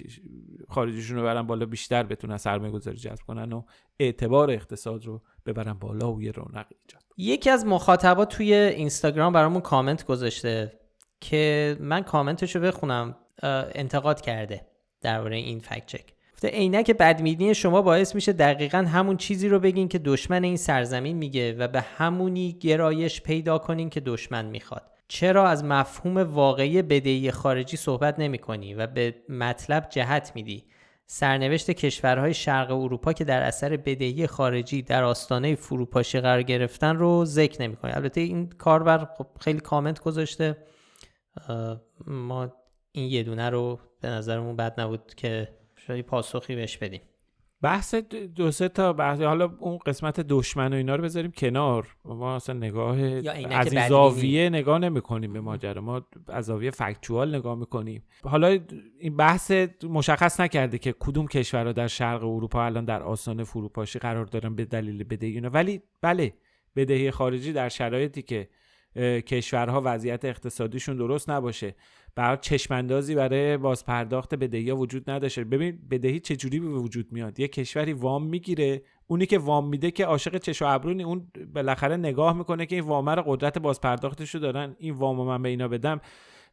خارجیشون 0.69 1.17
رو 1.17 1.23
برن 1.23 1.41
بالا 1.41 1.65
بیشتر 1.65 2.03
بتونن 2.03 2.37
سرمایه 2.37 2.71
گذاری 2.71 2.97
جذب 2.97 3.23
کنن 3.27 3.53
و 3.53 3.63
اعتبار 3.99 4.51
اقتصاد 4.51 5.05
رو 5.05 5.21
ببرن 5.45 5.73
بالا 5.73 6.13
و 6.13 6.21
یه 6.21 6.31
رونق 6.31 6.65
ایجاد 6.81 7.03
یکی 7.17 7.49
از 7.49 7.65
مخاطبا 7.65 8.25
توی 8.25 8.53
اینستاگرام 8.53 9.33
برامون 9.33 9.61
کامنت 9.61 10.05
گذاشته 10.05 10.79
که 11.21 11.77
من 11.79 12.03
کامنتش 12.03 12.55
رو 12.55 12.61
بخونم 12.61 13.15
انتقاد 13.43 14.21
کرده 14.21 14.67
درباره 15.01 15.37
این 15.37 15.59
فکت 15.59 15.85
چک. 15.85 16.13
عینک 16.47 16.91
بدبینی 16.91 17.55
شما 17.55 17.81
باعث 17.81 18.15
میشه 18.15 18.33
دقیقا 18.33 18.77
همون 18.77 19.17
چیزی 19.17 19.49
رو 19.49 19.59
بگین 19.59 19.87
که 19.87 19.99
دشمن 19.99 20.43
این 20.43 20.57
سرزمین 20.57 21.17
میگه 21.17 21.53
و 21.53 21.67
به 21.67 21.81
همونی 21.81 22.53
گرایش 22.53 23.21
پیدا 23.21 23.57
کنین 23.57 23.89
که 23.89 23.99
دشمن 23.99 24.45
می‌خواد. 24.45 24.91
چرا 25.07 25.47
از 25.47 25.63
مفهوم 25.63 26.17
واقعی 26.17 26.81
بدهی 26.81 27.31
خارجی 27.31 27.77
صحبت 27.77 28.19
نمی 28.19 28.37
کنی 28.37 28.73
و 28.73 28.87
به 28.87 29.15
مطلب 29.29 29.87
جهت 29.89 30.31
میدی؟ 30.35 30.65
سرنوشت 31.05 31.71
کشورهای 31.71 32.33
شرق 32.33 32.71
اروپا 32.71 33.13
که 33.13 33.23
در 33.23 33.41
اثر 33.41 33.77
بدهی 33.77 34.27
خارجی 34.27 34.81
در 34.81 35.03
آستانه 35.03 35.55
فروپاشی 35.55 36.19
قرار 36.19 36.43
گرفتن 36.43 36.95
رو 36.95 37.25
ذکر 37.25 37.61
نمی 37.61 37.75
کنی. 37.75 37.91
البته 37.91 38.21
این 38.21 38.49
کاربر 38.49 39.05
خب 39.17 39.27
خیلی 39.39 39.59
کامنت 39.59 39.99
گذاشته. 39.99 40.57
ما 42.07 42.53
این 42.91 43.11
یه 43.11 43.23
دونه 43.23 43.49
رو 43.49 43.79
به 44.01 44.07
نظرمون 44.07 44.55
بد 44.55 44.81
نبود 44.81 45.13
که 45.17 45.47
شاید 45.91 46.05
پاسخی 46.05 46.55
بهش 46.55 46.77
بدیم. 46.77 47.01
بحث 47.61 47.95
دو 48.35 48.51
سه 48.51 48.69
تا 48.69 48.93
بحث 48.93 49.21
حالا 49.21 49.57
اون 49.59 49.77
قسمت 49.77 50.19
دشمن 50.19 50.73
و 50.73 50.75
اینا 50.75 50.95
رو 50.95 51.03
بذاریم 51.03 51.31
کنار. 51.31 51.87
ما 52.05 52.35
اصلا 52.35 52.55
نگاه 52.55 52.99
از 53.01 53.73
این 53.73 53.87
زاویه 53.87 54.49
نگاه 54.49 54.79
نمی 54.79 55.01
کنیم 55.01 55.33
به 55.33 55.41
ماجرا. 55.41 55.81
ما 55.81 56.07
از 56.27 56.45
زاویه 56.45 56.71
فکتوال 56.71 57.35
نگاه 57.35 57.55
می‌کنیم. 57.55 58.03
حالا 58.23 58.59
این 58.99 59.17
بحث 59.17 59.51
مشخص 59.89 60.39
نکرده 60.39 60.77
که 60.77 60.95
کدوم 60.99 61.27
کشورها 61.27 61.71
در 61.71 61.87
شرق 61.87 62.23
اروپا 62.23 62.65
الان 62.65 62.85
در 62.85 63.03
آسان 63.03 63.43
فروپاشی 63.43 63.99
قرار 63.99 64.25
دارن 64.25 64.55
به 64.55 64.65
دلیل 64.65 65.03
بدهی 65.03 65.31
اینا. 65.31 65.49
ولی 65.49 65.81
بله 66.01 66.33
بدهی 66.75 67.11
خارجی 67.11 67.53
در 67.53 67.69
شرایطی 67.69 68.21
که 68.21 68.49
کشورها 69.27 69.81
وضعیت 69.85 70.25
اقتصادیشون 70.25 70.97
درست 70.97 71.29
نباشه. 71.29 71.75
برای 72.15 72.37
چشماندازی 72.41 73.15
برای 73.15 73.57
بازپرداخت 73.57 74.35
بدهی 74.35 74.69
ها 74.69 74.75
وجود 74.75 75.09
نداشته. 75.09 75.43
ببین 75.43 75.79
بدهی 75.91 76.19
چجوری 76.19 76.59
به 76.59 76.67
وجود 76.67 77.11
میاد؟ 77.11 77.39
یه 77.39 77.47
کشوری 77.47 77.93
وام 77.93 78.27
می‌گیره 78.27 78.81
اونی 79.07 79.25
که 79.25 79.37
وام 79.37 79.69
میده 79.69 79.91
که 79.91 80.05
عاشق 80.05 80.37
چش 80.37 80.61
و 80.61 80.65
ابرونی 80.65 81.03
اون 81.03 81.31
بالاخره 81.53 81.97
نگاه 81.97 82.37
می‌کنه 82.37 82.65
که 82.65 82.75
این 82.75 82.85
وامه 82.85 83.15
رو 83.15 83.23
قدرت 83.25 83.57
بازپرداختش 83.57 84.35
رو 84.35 84.41
دارن. 84.41 84.75
این 84.79 84.93
وام 84.93 85.27
من 85.27 85.41
به 85.41 85.49
اینا 85.49 85.67
بدم 85.67 86.01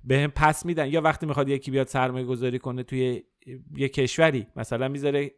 به 0.04 0.18
هم 0.18 0.30
پس 0.30 0.66
میدن. 0.66 0.88
یا 0.88 1.00
وقتی 1.00 1.26
می‌خواد 1.26 1.48
یکی 1.48 1.70
بیاد 1.70 1.86
سرمایه 1.86 2.24
گذاری 2.24 2.58
کنه 2.58 2.82
توی 2.82 3.22
یه 3.76 3.88
کشوری 3.88 4.46
مثلا 4.56 4.88
می‌ذاره 4.88 5.30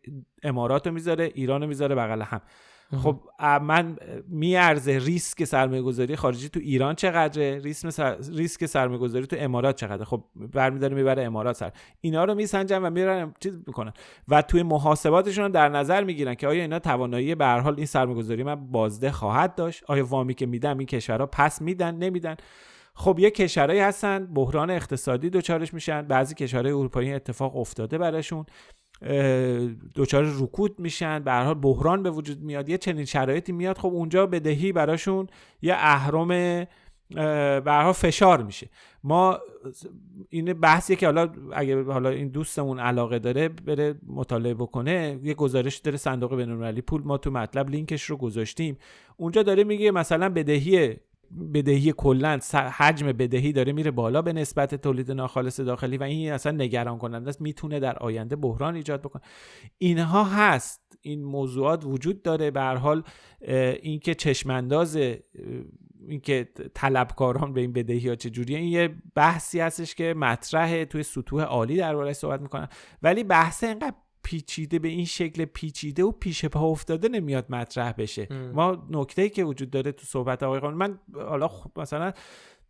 امارات 0.43 0.87
رو 0.87 0.93
می‌ذاره 0.93 1.31
ایران 1.35 1.61
رو 1.61 1.67
می‌ذاره 1.67 1.95
بغل 1.95 2.23
هم. 2.23 2.41
خب 2.97 3.21
من 3.63 3.97
میارزه 4.29 4.99
ریسک 4.99 5.45
سرمایه 5.45 5.83
گذاری 5.83 6.17
خارجی 6.17 6.49
تو 6.49 6.61
ایران 6.61 6.95
چقدره؟ 6.95 7.59
ریسک 7.59 8.17
ریسک 8.33 8.67
سرمایه 8.67 9.01
گذاری 9.01 9.27
تو 9.27 9.37
امارات 9.39 9.77
چقدره؟ 9.77 10.05
خب 10.05 10.25
برمیداره 10.35 10.95
می‌بره 10.95 11.23
امارات 11.23 11.57
سر. 11.57 11.73
اینا 12.01 12.25
رو 12.25 12.35
میسنجن 12.35 12.83
و 12.83 12.91
میرن 12.91 13.35
چیز 13.41 13.57
می‌کنن. 13.67 13.93
و 14.29 14.43
توی 14.43 14.63
محاسباتشون 14.63 15.51
در 15.51 15.69
نظر 15.69 16.05
می‌گیرن 16.05 16.35
که 16.35 16.49
آیا 16.49 16.63
اینا 16.63 16.79
توانایی 16.79 17.35
به 17.35 17.45
هر 17.45 17.61
حال 17.61 17.75
این 17.77 17.87
سرمایه 17.87 18.19
گذاری 18.19 18.43
من 18.43 18.55
بازده 18.55 19.13
خواهد 19.13 19.55
داشت؟ 19.55 19.85
آیا 19.87 20.07
وامی 20.07 20.35
که 20.35 20.47
میدم 20.47 20.79
این 20.79 20.87
کشورها 20.87 21.27
پس 21.27 21.63
میدن؟ 21.63 21.95
نمیدن. 21.95 22.37
خب 22.95 23.19
یه 23.19 23.31
کشورهایی 23.31 23.81
هستن 23.81 24.27
بحران 24.27 24.71
اقتصادی 24.71 25.31
دوچارش 25.31 25.75
میشن 25.75 26.03
بعضی 26.03 26.35
کشورهای 26.35 26.73
اروپایی 26.73 27.13
اتفاق 27.13 27.57
افتاده 27.57 27.99
براشون. 27.99 28.47
دچار 29.95 30.33
رکود 30.41 30.81
میشن. 30.81 31.19
به 31.19 31.33
حال 31.33 31.55
بحران 31.55 32.03
به 32.03 32.11
وجود 32.11 32.43
میاد. 32.43 32.69
یه 32.69 32.79
چنین 32.79 33.05
شرایطی 33.05 33.53
میاد. 33.53 33.79
خب 33.79 33.89
اونجا 33.89 34.27
بدهی 34.27 34.73
براشون 34.73 35.27
یه 35.63 35.75
اهرم 35.75 36.67
حال 37.67 37.93
فشار 37.93 38.43
میشه. 38.43 38.69
ما 39.05 39.39
این 40.29 40.53
بحثیه 40.53 40.97
که 40.97 41.07
حالا 41.07 41.33
اگه 41.53 41.83
حالا 41.83 42.09
این 42.09 42.29
دوستمون 42.29 42.79
علاقه 42.79 43.19
داره 43.19 43.49
بره 43.49 43.95
مطالعه 44.07 44.55
بکنه 44.55 45.21
یه 45.23 45.35
گزارش 45.35 45.77
داره 45.77 45.97
صندوق 45.97 46.37
بین‌المللی 46.37 46.81
پول. 46.81 47.03
ما 47.05 47.19
تو 47.19 47.31
مطلب 47.31 47.71
لینکش 47.71 48.03
رو 48.03 48.17
گذاشتیم. 48.17 48.79
اونجا 49.17 49.43
داره 49.43 49.65
میگه 49.65 49.91
مثلا 49.91 50.29
بدهی 50.29 50.97
بدهی 51.55 51.93
کلا 51.97 52.39
حجم 52.53 53.13
بدهی 53.13 53.53
داره 53.53 53.73
میره 53.73 53.91
بالا 53.91 54.23
به 54.23 54.33
نسبت 54.33 54.75
تولید 54.75 55.13
ناخالص 55.13 55.61
داخلی 55.61 55.97
و 55.97 56.03
این 56.03 56.33
اصلا 56.33 56.53
نگران 56.53 56.99
کننده 56.99 57.29
است. 57.29 57.41
می‌تونه 57.41 57.81
در 57.81 57.99
آینده 57.99 58.37
بحران 58.37 58.75
ایجاد 58.75 59.01
بکنه. 59.01 59.23
اینها 59.79 60.25
هست. 60.25 60.99
این 61.01 61.25
موضوعات 61.25 61.85
وجود 61.85 62.23
داره. 62.23 62.51
به 62.51 62.61
هر 62.61 62.77
حال 62.77 63.03
اینکه 63.83 64.15
چشمانداز 64.15 64.99
اینکه 66.09 66.49
طلبکاران 66.75 67.53
به 67.53 67.61
این 67.61 67.73
بدهی 67.73 68.09
ها 68.09 68.15
چجوریه 68.15 68.59
این 68.59 68.69
یه 68.69 68.95
بحثی 69.15 69.61
هستش 69.61 69.95
که 69.95 70.15
مطرحه. 70.15 70.85
توی 70.85 71.03
سطوح 71.03 71.43
عالی 71.43 71.77
دربارهش 71.77 72.17
صحبت 72.17 72.41
می‌کنن. 72.41 72.69
ولی 73.03 73.25
بحث 73.25 73.65
اینقدر 73.65 73.95
پیچیده 74.23 74.79
به 74.79 74.89
این 74.89 75.05
شکل 75.05 75.45
پیچیده 75.45 76.05
و 76.05 76.11
پیش 76.11 76.45
پا 76.45 76.67
افتاده 76.67 77.09
نمیاد 77.09 77.47
مطرح 77.49 77.93
بشه. 77.93 78.29
ما 78.55 78.87
نکته 78.91 79.29
که 79.29 79.45
وجود 79.45 79.71
داره 79.71 79.93
تو 79.93 80.07
صحبت 80.07 80.43
آقای 80.43 80.61
قانون 80.61 80.79
من 80.79 80.99
حالا 81.15 81.51
مثلا 81.77 82.13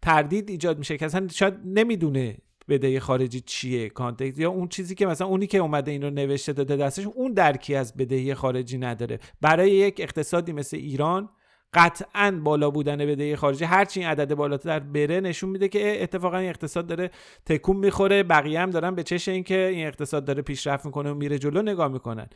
تردید 0.02 0.50
ایجاد 0.50 0.78
میشه 0.78 0.98
که 0.98 1.06
اصلا 1.06 1.28
شاید 1.28 1.54
نمی‌دونه 1.64 2.38
بدهی 2.68 3.00
خارجی 3.00 3.40
چیه 3.40 3.88
کانتکست 3.88 4.38
یا 4.38 4.50
اون 4.50 4.68
چیزی 4.68 4.94
که 4.94 5.06
مثلا 5.06 5.26
اونی 5.26 5.46
که 5.46 5.58
اومده 5.58 5.90
این 5.90 6.02
رو 6.02 6.10
نوشته 6.10 6.52
داده 6.52 6.76
دستش 6.76 7.06
اون 7.06 7.32
درکی 7.32 7.74
از 7.74 7.96
بدهی 7.96 8.34
خارجی 8.34 8.78
نداره. 8.78 9.18
برای 9.40 9.70
یک 9.70 10.00
اقتصادی 10.00 10.52
مثل 10.52 10.76
ایران 10.76 11.28
قطعا 11.74 12.40
بالا 12.44 12.70
بودن 12.70 12.96
بدهی 12.96 13.36
خارجی 13.36 13.64
هرچی 13.64 14.00
این 14.00 14.08
عدد 14.08 14.34
بالاتر 14.34 14.78
بره 14.78 15.20
نشون 15.20 15.50
میده 15.50 15.68
که 15.68 16.02
اتفاقا 16.02 16.38
این 16.38 16.48
اقتصاد 16.48 16.86
داره 16.86 17.10
تکون 17.46 17.76
می‌خوره. 17.76 18.22
بقیه 18.22 18.60
هم 18.60 18.70
دارن 18.70 18.94
به 18.94 19.02
چش 19.02 19.28
اینکه 19.28 19.66
این 19.66 19.86
اقتصاد 19.86 20.24
داره 20.24 20.42
پیشرفت 20.42 20.86
می‌کنه 20.86 21.10
و 21.10 21.14
میره 21.14 21.38
جلو 21.38 21.62
نگاه 21.62 21.88
می‌کنن. 21.88 22.26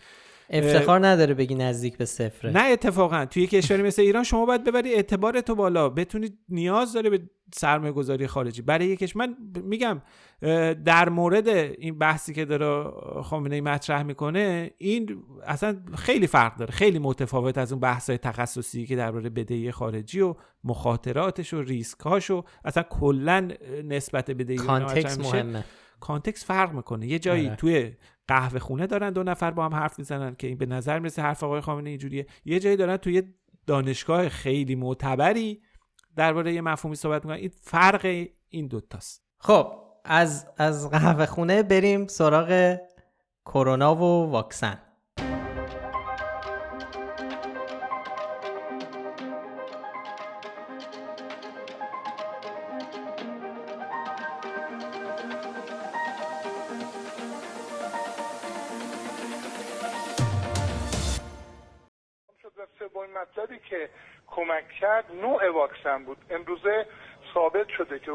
افتخار 0.50 1.06
نداره 1.06 1.34
بگی 1.34 1.54
نزدیک 1.54 1.96
به 1.96 2.04
صفره. 2.04 2.50
نه 2.50 2.62
اتفاقا. 2.62 3.24
توی 3.24 3.46
کشوری 3.46 3.82
مثل 3.82 4.02
ایران 4.02 4.24
شما 4.24 4.46
باید 4.46 4.64
ببری 4.64 4.94
اعتبار 4.94 5.40
تو 5.40 5.54
بالا. 5.54 5.88
بتونید 5.88 6.38
نیاز 6.48 6.92
داره 6.92 7.10
به 7.10 7.20
سرمایه 7.54 7.92
گذاری 7.92 8.26
خارجی. 8.26 8.62
برای 8.62 8.86
یکش 8.86 9.16
من 9.16 9.36
میگم 9.54 10.02
در 10.84 11.08
مورد 11.08 11.48
این 11.48 11.98
بحثی 11.98 12.34
که 12.34 12.44
داره 12.44 12.90
خامنه 13.22 13.54
ای 13.54 13.60
مطرح 13.60 14.02
می‌کنه 14.02 14.70
این 14.78 15.22
اصلا 15.46 15.76
خیلی 15.96 16.26
فرق 16.26 16.56
داره. 16.56 16.72
خیلی 16.72 16.98
متفاوت 16.98 17.58
از 17.58 17.72
اون 17.72 17.80
بحث 17.80 18.10
های 18.10 18.18
تخصصی 18.18 18.86
که 18.86 18.96
درباره 18.96 19.30
بدهی 19.30 19.70
خارجی 19.70 20.20
و 20.20 20.34
مخاطراتش 20.64 21.54
و 21.54 21.62
ریسکاش 21.62 22.30
و 22.30 22.44
اصلا 22.64 22.82
کلا 22.82 23.48
نسبت 23.84 24.30
بدهی 24.30 24.56
context 24.56 25.18
مهمه. 25.18 25.64
context 26.00 26.44
فرق 26.44 26.72
می‌کنه. 26.72 27.06
یه 27.06 27.18
جایی 27.18 27.46
آره. 27.46 27.56
توی 27.56 27.92
قهوه 28.28 28.58
خونه 28.58 28.86
دارن 28.86 29.10
دو 29.10 29.22
نفر 29.22 29.50
با 29.50 29.64
هم 29.64 29.74
حرف 29.74 29.98
می‌زنن 29.98 30.34
که 30.34 30.46
این 30.46 30.58
به 30.58 30.66
نظر 30.66 30.98
می‌رسه 30.98 31.22
حرف 31.22 31.42
آقای 31.44 31.60
خامنه 31.60 31.90
اینجوریه. 31.90 32.26
یه 32.44 32.60
جایی 32.60 32.76
دارن 32.76 32.96
توی 32.96 33.22
دانشگاه 33.66 34.28
خیلی 34.28 34.74
معتبری 34.74 35.62
درباره 36.16 36.52
یه 36.52 36.60
مفهومی 36.60 36.96
صحبت 36.96 37.24
می‌کنن. 37.24 37.40
این 37.40 37.50
فرق 37.62 38.26
این 38.48 38.66
دوتاست 38.66 39.24
خب 39.38 39.72
از 40.04 40.46
از 40.56 40.90
قهوه 40.90 41.26
خونه 41.26 41.62
بریم 41.62 42.06
سراغ 42.06 42.76
کرونا 43.44 43.94
و 43.94 44.30
واکسن. 44.30 44.78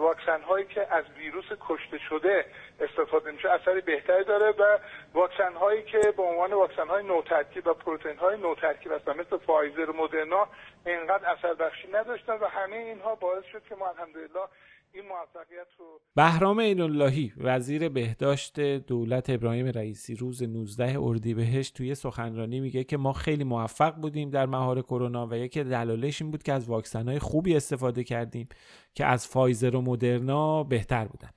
واکسن 0.09 0.41
هایی 0.41 0.65
که 0.65 0.93
از 0.93 1.05
ویروس 1.17 1.45
کشته 1.59 1.97
شده 1.97 2.45
استفاده 2.79 3.31
میشه 3.31 3.49
اثری 3.49 3.81
بهتری 3.81 4.23
داره 4.23 4.51
و 4.51 4.77
واکسن 5.13 5.53
هایی 5.53 5.83
که 5.83 6.13
به 6.17 6.23
عنوان 6.23 6.53
واکسن 6.53 6.87
های 6.87 7.03
نوترکیب 7.03 7.67
و 7.67 7.73
پروتئین 7.73 8.17
های 8.17 8.37
نوترکیب 8.37 8.91
هستن 8.91 9.11
مثل 9.11 9.37
فایزر 9.37 9.89
و 9.89 9.93
مدرنا 9.93 10.47
اینقدر 10.85 11.29
اثر 11.29 11.53
بخشی 11.53 11.87
نداشتن 11.87 12.33
و 12.33 12.45
همه 12.45 12.75
اینها 12.75 13.15
باعث 13.15 13.43
شد 13.45 13.63
که 13.69 13.75
ما 13.75 13.89
الحمدلله 13.89 14.47
این 14.93 15.03
موفقیت 15.07 15.67
رو 15.77 15.85
بهرام 16.15 16.59
اللهی 16.59 17.33
وزیر 17.37 17.89
بهداشت 17.89 18.59
دولت 18.59 19.29
ابراهیم 19.29 19.65
رئیسی 19.65 20.15
روز 20.15 20.43
19 20.43 20.99
اردیبهشت 20.99 21.73
توی 21.73 21.95
سخنرانی 21.95 22.59
میگه 22.59 22.83
که 22.83 22.97
ما 22.97 23.13
خیلی 23.13 23.43
موفق 23.43 23.95
بودیم 23.95 24.29
در 24.29 24.45
مهار 24.45 24.81
کرونا 24.81 25.27
و 25.27 25.33
یکی 25.33 25.63
دلایلش 25.63 26.21
این 26.21 26.31
بود 26.31 26.43
که 26.43 26.53
از 26.53 26.69
واکسن 26.69 27.17
خوبی 27.17 27.55
استفاده 27.55 28.03
کردیم 28.03 28.47
که 28.93 29.05
از 29.05 29.27
فایزر 29.27 29.75
و 29.75 29.81
مدرنا 29.81 30.63
بهتر 30.63 31.05
بودن. 31.05 31.29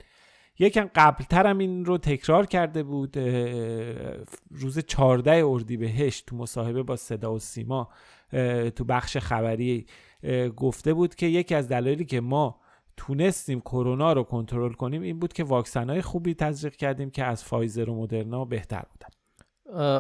یکم 0.59 0.91
قبلتر 0.95 1.47
هم 1.47 1.59
این 1.59 1.85
رو 1.85 1.99
تکرار 1.99 2.47
کرده 2.47 2.83
بود 2.83 3.19
روز 4.51 4.79
14 4.79 5.47
اردیبهشت 5.47 6.27
تو 6.27 6.37
مصاحبه 6.37 6.83
با 6.83 6.97
صدا 6.97 7.35
و 7.35 7.39
سیما 7.39 7.89
تو 8.77 8.85
بخش 8.85 9.17
خبری 9.17 9.87
گفته 10.57 10.95
بود 10.95 11.15
که 11.15 11.27
یکی 11.27 11.55
از 11.55 11.69
دلایلی 11.69 12.05
که 12.05 12.21
ما 12.21 12.62
تونستیم 12.97 13.61
کرونا 13.61 14.13
رو 14.13 14.23
کنترل 14.23 14.73
کنیم 14.73 15.03
این 15.03 15.19
بود 15.19 15.33
که 15.33 15.45
واکسن 15.45 15.91
های 15.91 16.03
خوبی 16.03 16.35
تزریق 16.35 16.77
کردیم 16.77 17.11
که 17.11 17.25
از 17.25 17.45
فایزر 17.45 17.91
و 17.91 17.95
مدرنا 17.95 18.45
بهتر 18.45 18.83
بودن. 18.91 19.09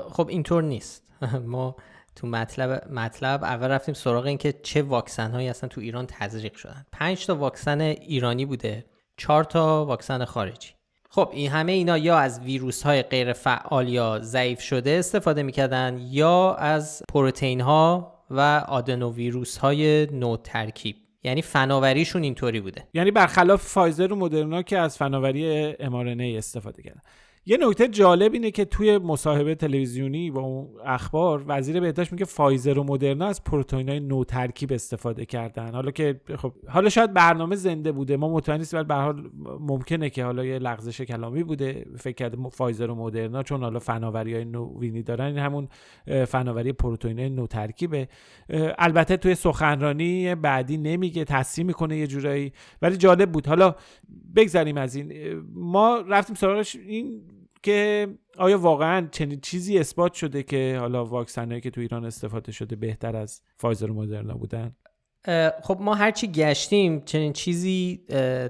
خب 0.08 0.28
اینطور 0.28 0.62
نیست. 0.62 1.02
ما 1.46 1.76
تو 2.16 2.26
مطلب 2.26 2.92
مطلب 2.92 3.44
اول 3.44 3.68
رفتیم 3.68 3.94
سراغ 3.94 4.26
این 4.26 4.38
که 4.38 4.52
چه 4.52 4.82
واکسن 4.82 5.30
هایی 5.30 5.48
اصلا 5.48 5.68
تو 5.68 5.80
ایران 5.80 6.06
تزریق 6.06 6.54
شدن. 6.54 6.86
پنج 6.92 7.26
تا 7.26 7.36
واکسن 7.36 7.80
ایرانی 7.80 8.46
بوده 8.46 8.84
چهار 9.16 9.44
تا 9.44 9.84
واکسن 9.84 10.24
خارجی. 10.24 10.70
خب 11.10 11.30
این 11.32 11.50
همه 11.50 11.72
اینا 11.72 11.98
یا 11.98 12.18
از 12.18 12.40
ویروس 12.40 12.82
های 12.82 13.02
غیر 13.02 13.32
فعال 13.32 13.88
یا 13.88 14.18
ضعیف 14.18 14.60
شده 14.60 14.90
استفاده 14.90 15.42
می‌کردن 15.42 15.98
یا 16.00 16.54
از 16.54 17.02
پروتئین 17.08 17.60
ها 17.60 18.14
و 18.30 18.64
آدنو 18.68 19.12
ویروس 19.12 19.56
های 19.56 20.06
نو 20.06 20.36
ترکیب 20.36 20.96
یعنی 21.24 21.42
فناوریشون 21.42 22.22
اینطوری 22.22 22.60
بوده. 22.60 22.88
یعنی 22.94 23.10
برخلاف 23.10 23.62
فایزر 23.62 24.12
و 24.12 24.16
مدرنا 24.16 24.62
که 24.62 24.78
از 24.78 24.98
فناوری 24.98 25.72
mRNA 25.72 26.38
استفاده 26.38 26.82
کردن. 26.82 27.00
یه 27.46 27.58
نکته 27.60 27.88
جالب 27.88 28.32
اینه 28.32 28.50
که 28.50 28.64
توی 28.64 28.98
مصاحبه 28.98 29.54
تلویزیونی 29.54 30.30
با 30.30 30.40
اون 30.40 30.68
اخبار 30.84 31.44
وزیر 31.46 31.80
بهداشت 31.80 32.12
میگه 32.12 32.24
فایزر 32.24 32.78
و 32.78 32.84
مدرنا 32.84 33.26
از 33.26 33.44
پروتئینای 33.44 34.00
نو 34.00 34.24
ترکیب 34.24 34.72
استفاده 34.72 35.24
کردن. 35.24 35.74
حالا 35.74 35.90
که 35.90 36.20
خب 36.36 36.52
حالا 36.68 36.88
شاید 36.88 37.12
برنامه 37.12 37.56
زنده 37.56 37.92
بوده. 37.92 38.16
ما 38.16 38.28
مطمئن 38.28 38.58
نیستیم 38.58 38.78
ولی 38.78 38.86
به 38.88 38.94
حال 38.94 39.30
ممکنه 39.60 40.10
که 40.10 40.24
حالا 40.24 40.44
یه 40.44 40.58
لغزش 40.58 41.00
کلامی 41.00 41.42
بوده. 41.42 41.86
فکر 41.98 42.14
کرده 42.14 42.48
فایزر 42.48 42.90
و 42.90 42.94
مدرنا 42.94 43.42
چون 43.42 43.62
حالا 43.62 43.78
فناوری 43.78 44.34
های 44.34 44.44
نوینی 44.44 45.02
دارن 45.02 45.24
این 45.24 45.38
همون 45.38 45.68
فناوری 46.26 46.72
پروتئینای 46.72 47.28
نو 47.28 47.46
ترکیبه 47.46 48.08
البته 48.78 49.16
توی 49.16 49.34
سخنرانی 49.34 50.34
بعدی 50.34 50.76
نمیگه 50.76 51.24
تصحیح 51.24 51.66
می‌کنه 51.66 51.96
یه 51.96 52.06
جورایی. 52.06 52.52
ولی 52.82 52.96
جالب 52.96 53.32
بود. 53.32 53.46
حالا 53.46 53.74
بگذریم 54.36 54.76
از 54.76 54.94
این. 54.94 55.12
ما 55.54 56.04
رفتیم 56.08 56.36
سراغش. 56.36 56.76
این 56.76 57.22
که 57.62 58.08
آیا 58.38 58.58
واقعا 58.58 59.08
چنین 59.12 59.40
چیزی 59.40 59.78
اثبات 59.78 60.14
شده 60.14 60.42
که 60.42 60.76
حالا 60.80 61.04
واکسنایی 61.04 61.60
که 61.60 61.70
تو 61.70 61.80
ایران 61.80 62.04
استفاده 62.04 62.52
شده 62.52 62.76
بهتر 62.76 63.16
از 63.16 63.42
فایزر 63.56 63.90
و 63.90 63.94
مدرنا 63.94 64.34
بودن؟ 64.34 64.76
خب 65.62 65.78
ما 65.80 65.94
هرچی 65.94 66.28
گشتیم 66.28 67.00
چنین 67.04 67.32
چیزی 67.32 68.00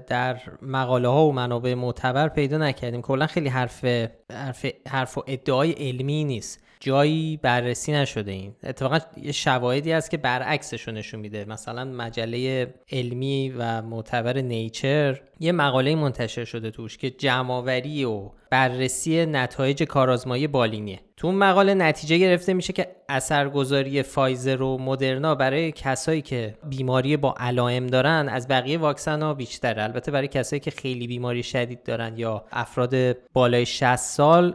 در 0.07 0.41
مقاله 0.61 1.07
ها 1.07 1.25
و 1.25 1.33
منابع 1.33 1.73
معتبر 1.73 2.27
پیدا 2.27 2.57
نکردیم. 2.57 3.01
کلا 3.01 3.27
خیلی 3.27 3.49
حرف 3.49 3.85
حرف 4.31 4.65
حرف 4.87 5.17
و 5.17 5.23
ادعای 5.27 5.71
علمی 5.71 6.23
نیست. 6.23 6.63
جایی 6.79 7.37
بررسی 7.37 7.91
نشده 7.91 8.31
این. 8.31 8.55
اتفاقا 8.63 8.99
یه 9.17 9.31
شواهدی 9.31 9.91
هست 9.91 10.11
که 10.11 10.17
برعکسش 10.17 10.87
نشون 10.87 11.19
میده. 11.19 11.45
مثلا 11.45 11.85
مجله 11.85 12.73
علمی 12.91 13.53
و 13.57 13.81
معتبر 13.81 14.37
نیچر 14.37 15.21
یه 15.39 15.51
مقاله 15.51 15.95
منتشر 15.95 16.45
شده 16.45 16.71
توش 16.71 16.97
که 16.97 17.09
جمعآوری 17.09 18.05
و 18.05 18.31
بررسی 18.53 19.25
نتایج 19.25 19.83
کارآزمایی 19.83 20.47
بالینیه. 20.47 20.99
تو 21.17 21.27
اون 21.27 21.35
مقاله 21.35 21.73
نتیجه 21.73 22.17
گرفته 22.17 22.53
میشه 22.53 22.73
که 22.73 22.87
اثرگذاری 23.09 24.03
فایزر 24.03 24.61
و 24.61 24.77
مدرنا 24.77 25.35
برای 25.35 25.71
کسایی 25.71 26.21
که 26.21 26.55
بیماری 26.69 27.17
با 27.17 27.35
علائم 27.37 27.87
دارن 27.87 28.29
از 28.29 28.47
بقیه 28.47 28.77
واکسن 28.77 29.21
ها 29.21 29.33
بیشتره. 29.33 29.83
البته 29.83 30.11
برای 30.11 30.27
کسایی 30.27 30.59
که 30.59 30.71
خیلی 30.71 31.07
بیماری 31.07 31.43
شدید 31.43 31.83
دارن 31.83 32.17
یا 32.17 32.45
افراد 32.51 32.95
بالای 33.33 33.65
60 33.65 33.95
سال 33.95 34.53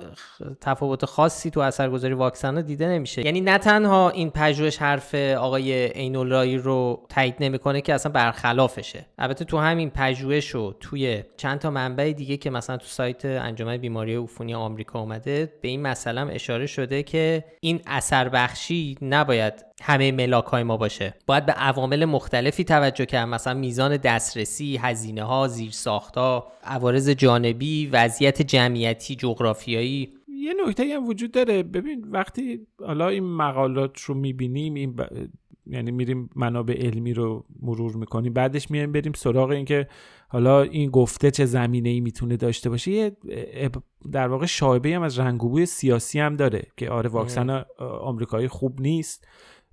تفاوت 0.61 1.05
خاصی 1.05 1.51
تو 1.51 1.61
اثرگذاری 1.61 2.14
واکسن 2.14 2.55
ها 2.55 2.61
دیده 2.61 2.88
نمیشه. 2.88 3.26
یعنی 3.26 3.40
نه 3.40 3.59
تنها 3.59 4.11
این 4.11 4.30
پژوهش 4.30 4.78
حرف 4.78 5.14
آقای 5.14 5.86
عیناللهی 5.86 6.57
رو 6.57 7.07
تایید 7.09 7.34
نمی‌کنه 7.40 7.80
که 7.80 7.94
اصلا 7.94 8.12
برخلافشه. 8.12 9.07
البته 9.18 9.44
تو 9.44 9.59
همین 9.59 9.90
پژوهش 9.90 10.55
و 10.55 10.72
توی 10.80 11.22
چند 11.36 11.59
تا 11.59 11.70
منبع 11.70 12.12
دیگه 12.12 12.36
که 12.36 12.51
مثلا 12.51 12.76
تو 12.76 12.86
سایت 12.86 13.24
انجمن 13.24 13.76
بیماری 13.89 14.16
عفونی 14.16 14.55
آمریکا 14.55 15.01
اومده 15.01 15.53
به 15.62 15.68
این 15.68 15.82
مسئله 15.82 16.20
اشاره 16.34 16.66
شده 16.66 17.03
که 17.03 17.45
این 17.61 17.80
اثر 17.86 18.28
بخشی 18.28 18.97
نباید 19.03 19.55
همه 19.82 20.12
ملاک 20.12 20.45
های 20.45 20.62
ما 20.62 20.76
باشه. 20.76 21.14
باید 21.26 21.47
به 21.47 21.53
عوامل 21.53 22.05
مختلفی 22.05 22.64
توجه 22.64 23.07
کرد 23.07 23.28
مثلا 23.28 23.55
میزان 23.55 23.97
دسترسی 23.97 24.76
هزینه 24.76 25.22
ها 25.22 25.49
زیر 25.49 25.72
ها 26.16 26.53
عوارض 26.64 27.11
جانبی 27.11 27.86
وضعیت 27.86 28.43
جمعیتی 28.43 29.16
جغرافیایی. 29.16 30.14
یه 30.28 30.55
نکته 30.66 30.95
هم 30.95 31.09
وجود 31.09 31.30
داره. 31.30 31.62
ببین 31.62 32.05
وقتی 32.11 32.66
حالا 32.86 33.09
این 33.09 33.24
مقالات 33.24 34.01
رو 34.01 34.14
می‌بینیم 34.14 34.74
این 34.74 34.97
یعنی 35.69 35.91
میریم 35.91 36.31
منابع 36.37 36.75
علمی 36.87 37.14
رو 37.14 37.45
مرور 37.62 37.97
می‌کنیم. 37.97 38.33
بعدش 38.33 38.71
میایم 38.71 38.93
بریم 38.93 39.12
سراغ 39.12 39.51
اینکه 39.51 39.89
حالا 40.29 40.62
این 40.62 40.91
گفته 40.91 41.31
چه 41.31 41.45
زمینه 41.45 41.89
ای 41.89 42.01
می‌تونه 42.01 42.37
داشته 42.37 42.71
باشه. 42.71 42.91
یه 42.91 43.16
در 44.12 44.29
واقع 44.29 44.47
شایبه 44.47 44.91
هم 44.91 45.03
از 45.03 45.19
رنگوبوی 45.19 45.66
سیاسی 45.66 46.21
هم 46.21 46.37
داره 46.37 46.62
که 46.77 46.91
آره 46.91 47.11
واکسن 47.11 47.64
آمریکایی 48.01 48.49
خوب 48.49 48.81
نیست. 48.81 49.29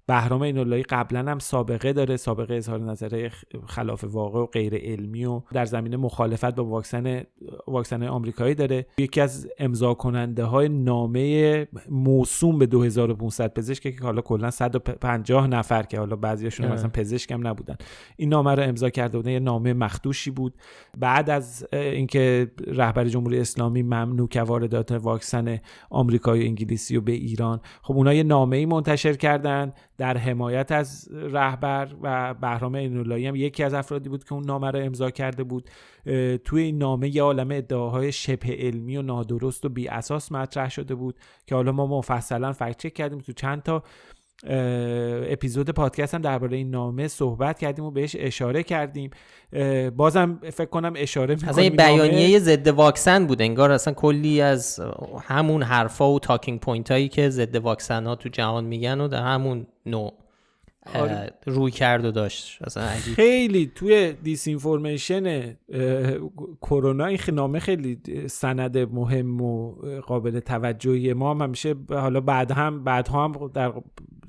بهرام 0.08 0.42
ایناللهی 0.42 0.84
قبلا 0.84 1.32
هم 1.32 1.40
سابقه 1.40 1.94
داره 1.94 2.18
سابقه 2.18 2.56
اظهار 2.56 2.80
نظر 2.80 3.30
خلاف 3.68 4.04
واقع 4.04 4.40
و 4.40 4.46
غیر 4.46 4.76
علمی 4.76 5.26
و 5.26 5.42
در 5.54 5.66
زمینه 5.66 5.98
مخالفت 5.98 6.56
با 6.56 6.66
واکسن 6.66 7.24
واکسن 7.68 8.04
آمریکایی 8.04 8.56
داره. 8.56 8.86
یکی 8.98 9.22
از 9.22 9.48
امضا 9.60 9.94
کننده 9.94 10.44
های 10.44 10.70
نامه 10.70 11.68
موسوم 11.90 12.60
به 12.60 12.66
2500 12.66 13.54
پزشک 13.54 13.84
که 13.84 14.04
حالا 14.04 14.22
کلا 14.22 14.52
150 14.52 15.48
نفر 15.48 15.84
که 15.84 16.00
حالا 16.00 16.16
بعضیاشون 16.16 16.68
مثلا 16.68 16.90
پزشک 16.90 17.32
هم 17.32 17.48
نبودن. 17.48 17.76
این 18.18 18.30
نامه 18.30 18.56
رو 18.56 18.64
امضا 18.64 18.90
کرده 18.90 19.18
بودن 19.18 19.32
یه 19.32 19.40
نامه 19.40 19.74
مخدوشی 19.74 20.32
بود. 20.32 20.54
بعد 20.98 21.30
از 21.30 21.68
اینکه 21.74 22.52
رهبر 22.68 23.06
جمهوری 23.06 23.40
اسلامی 23.40 23.84
ممنوع 23.84 24.28
که 24.28 24.42
واردات 24.42 24.92
واکسن 24.92 25.60
آمریکایی 25.90 26.44
و 26.44 26.46
انگلیسی 26.46 26.98
و 26.98 27.02
به 27.02 27.12
ایران 27.12 27.62
خب 27.82 27.96
اونها 27.96 28.14
یه 28.14 28.24
نامه 28.24 28.58
ای 28.58 28.66
منتشر 28.66 29.14
کردن. 29.14 29.74
در 29.98 30.18
حمایت 30.18 30.72
از 30.72 31.08
رهبر 31.12 31.88
و 32.02 32.34
بهرام 32.34 32.76
اینولایی 32.76 33.28
هم 33.28 33.36
یکی 33.36 33.64
از 33.64 33.74
افرادی 33.74 34.10
بود 34.10 34.24
که 34.24 34.34
اون 34.34 34.46
نامه 34.46 34.72
رو 34.72 34.80
امضا 34.80 35.12
کرده 35.12 35.44
بود. 35.44 35.70
توی 36.44 36.64
این 36.64 36.78
نامه 36.78 37.16
یه 37.16 37.24
عالم 37.24 37.52
ادعاهای 37.52 38.12
شبه 38.12 38.56
علمی 38.60 38.98
و 38.98 39.02
نادرست 39.02 39.66
و 39.66 39.70
بی 39.70 39.88
اساس 39.88 40.32
مطرح 40.32 40.70
شده 40.70 40.96
بود 40.96 41.16
که 41.48 41.56
حالا 41.56 41.72
ما 41.72 41.88
مفصلا 41.88 42.54
fact 42.54 42.78
check 42.78 42.94
کردیم 42.94 43.20
تو 43.20 43.34
چند 43.34 43.64
تا 43.64 43.84
اپیزود 44.44 45.70
پادکست 45.70 46.14
هم 46.14 46.22
درباره 46.22 46.58
این 46.58 46.70
نامه 46.70 47.08
صحبت 47.08 47.60
کردیم 47.60 47.86
و 47.86 47.92
بهش 47.92 48.16
اشاره 48.20 48.64
کردیم. 48.64 49.10
بازم 49.96 50.40
فکر 50.54 50.70
کنم 50.70 50.94
اشاره 50.96 51.38
از 51.48 51.58
این 51.58 51.76
بیانیه 51.76 52.40
ضد 52.40 52.68
واکسن 52.68 53.26
بود. 53.28 53.42
انگار 53.42 53.72
اصلا 53.72 53.94
کلی 53.94 54.42
از 54.42 54.82
همون 55.22 55.64
حرفا 55.64 56.12
و 56.12 56.20
talking 56.20 56.60
point 56.60 56.92
هایی 56.92 57.08
که 57.08 57.30
ضد 57.30 57.56
واکسن 57.56 58.06
ها 58.06 58.16
تو 58.16 58.30
جهان 58.30 58.66
میگن 58.66 59.02
و 59.02 59.08
در 59.08 59.22
همون 59.22 59.68
نوع. 59.86 60.14
روی 61.46 61.72
کرد 61.72 62.06
و 62.06 62.12
داشت. 62.12 62.60
خیلی 63.16 63.72
توی 63.76 64.14
disinformation 64.14 65.56
کرونا 66.62 67.06
این 67.06 67.20
نامه 67.34 67.60
خیلی 67.60 68.00
سند 68.28 68.78
مهم 68.78 69.42
و 69.42 69.72
قابل 70.08 70.40
توجهی 70.40 71.14
ما 71.14 71.32
هم 71.32 71.42
همیشه 71.42 71.76
حالا 71.90 72.22
بعد 72.22 72.52
هم 72.52 72.84
بعد 72.84 73.08
هم 73.08 73.52
در 73.54 73.74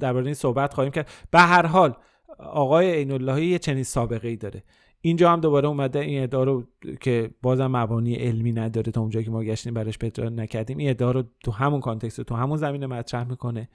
درباره 0.00 0.24
این 0.24 0.34
صحبت 0.34 0.74
خواهیم 0.74 0.92
کرد. 0.92 1.08
به 1.30 1.40
هر 1.40 1.66
حال 1.66 1.96
آقای 2.38 2.94
عین 2.94 3.10
اللهی 3.10 3.46
یه 3.46 3.58
چنین 3.58 3.84
سابقه 3.84 4.28
ای 4.28 4.36
داره. 4.36 4.62
اینجا 5.06 5.32
هم 5.32 5.40
دوباره 5.40 5.68
اومده 5.68 5.98
این 5.98 6.22
ادعا 6.22 6.44
رو 6.44 6.64
که 7.00 7.30
بازم 7.42 7.66
مبانی 7.66 8.14
علمی 8.14 8.52
نداره 8.52 8.92
تا 8.92 9.00
اونجایی 9.00 9.24
که 9.24 9.30
ما 9.30 9.44
گشتیم 9.44 9.74
براش 9.74 9.98
پیدا 9.98 10.28
نکردیم. 10.28 10.78
این 10.78 10.90
ادعا 10.90 11.10
رو 11.10 11.24
تو 11.44 11.50
همون 11.50 11.80
context 11.80 12.20
تو 12.20 12.34
همون 12.34 12.58
زمینه 12.58 12.86
مطرح 12.86 13.28
می‌کنه 13.28 13.68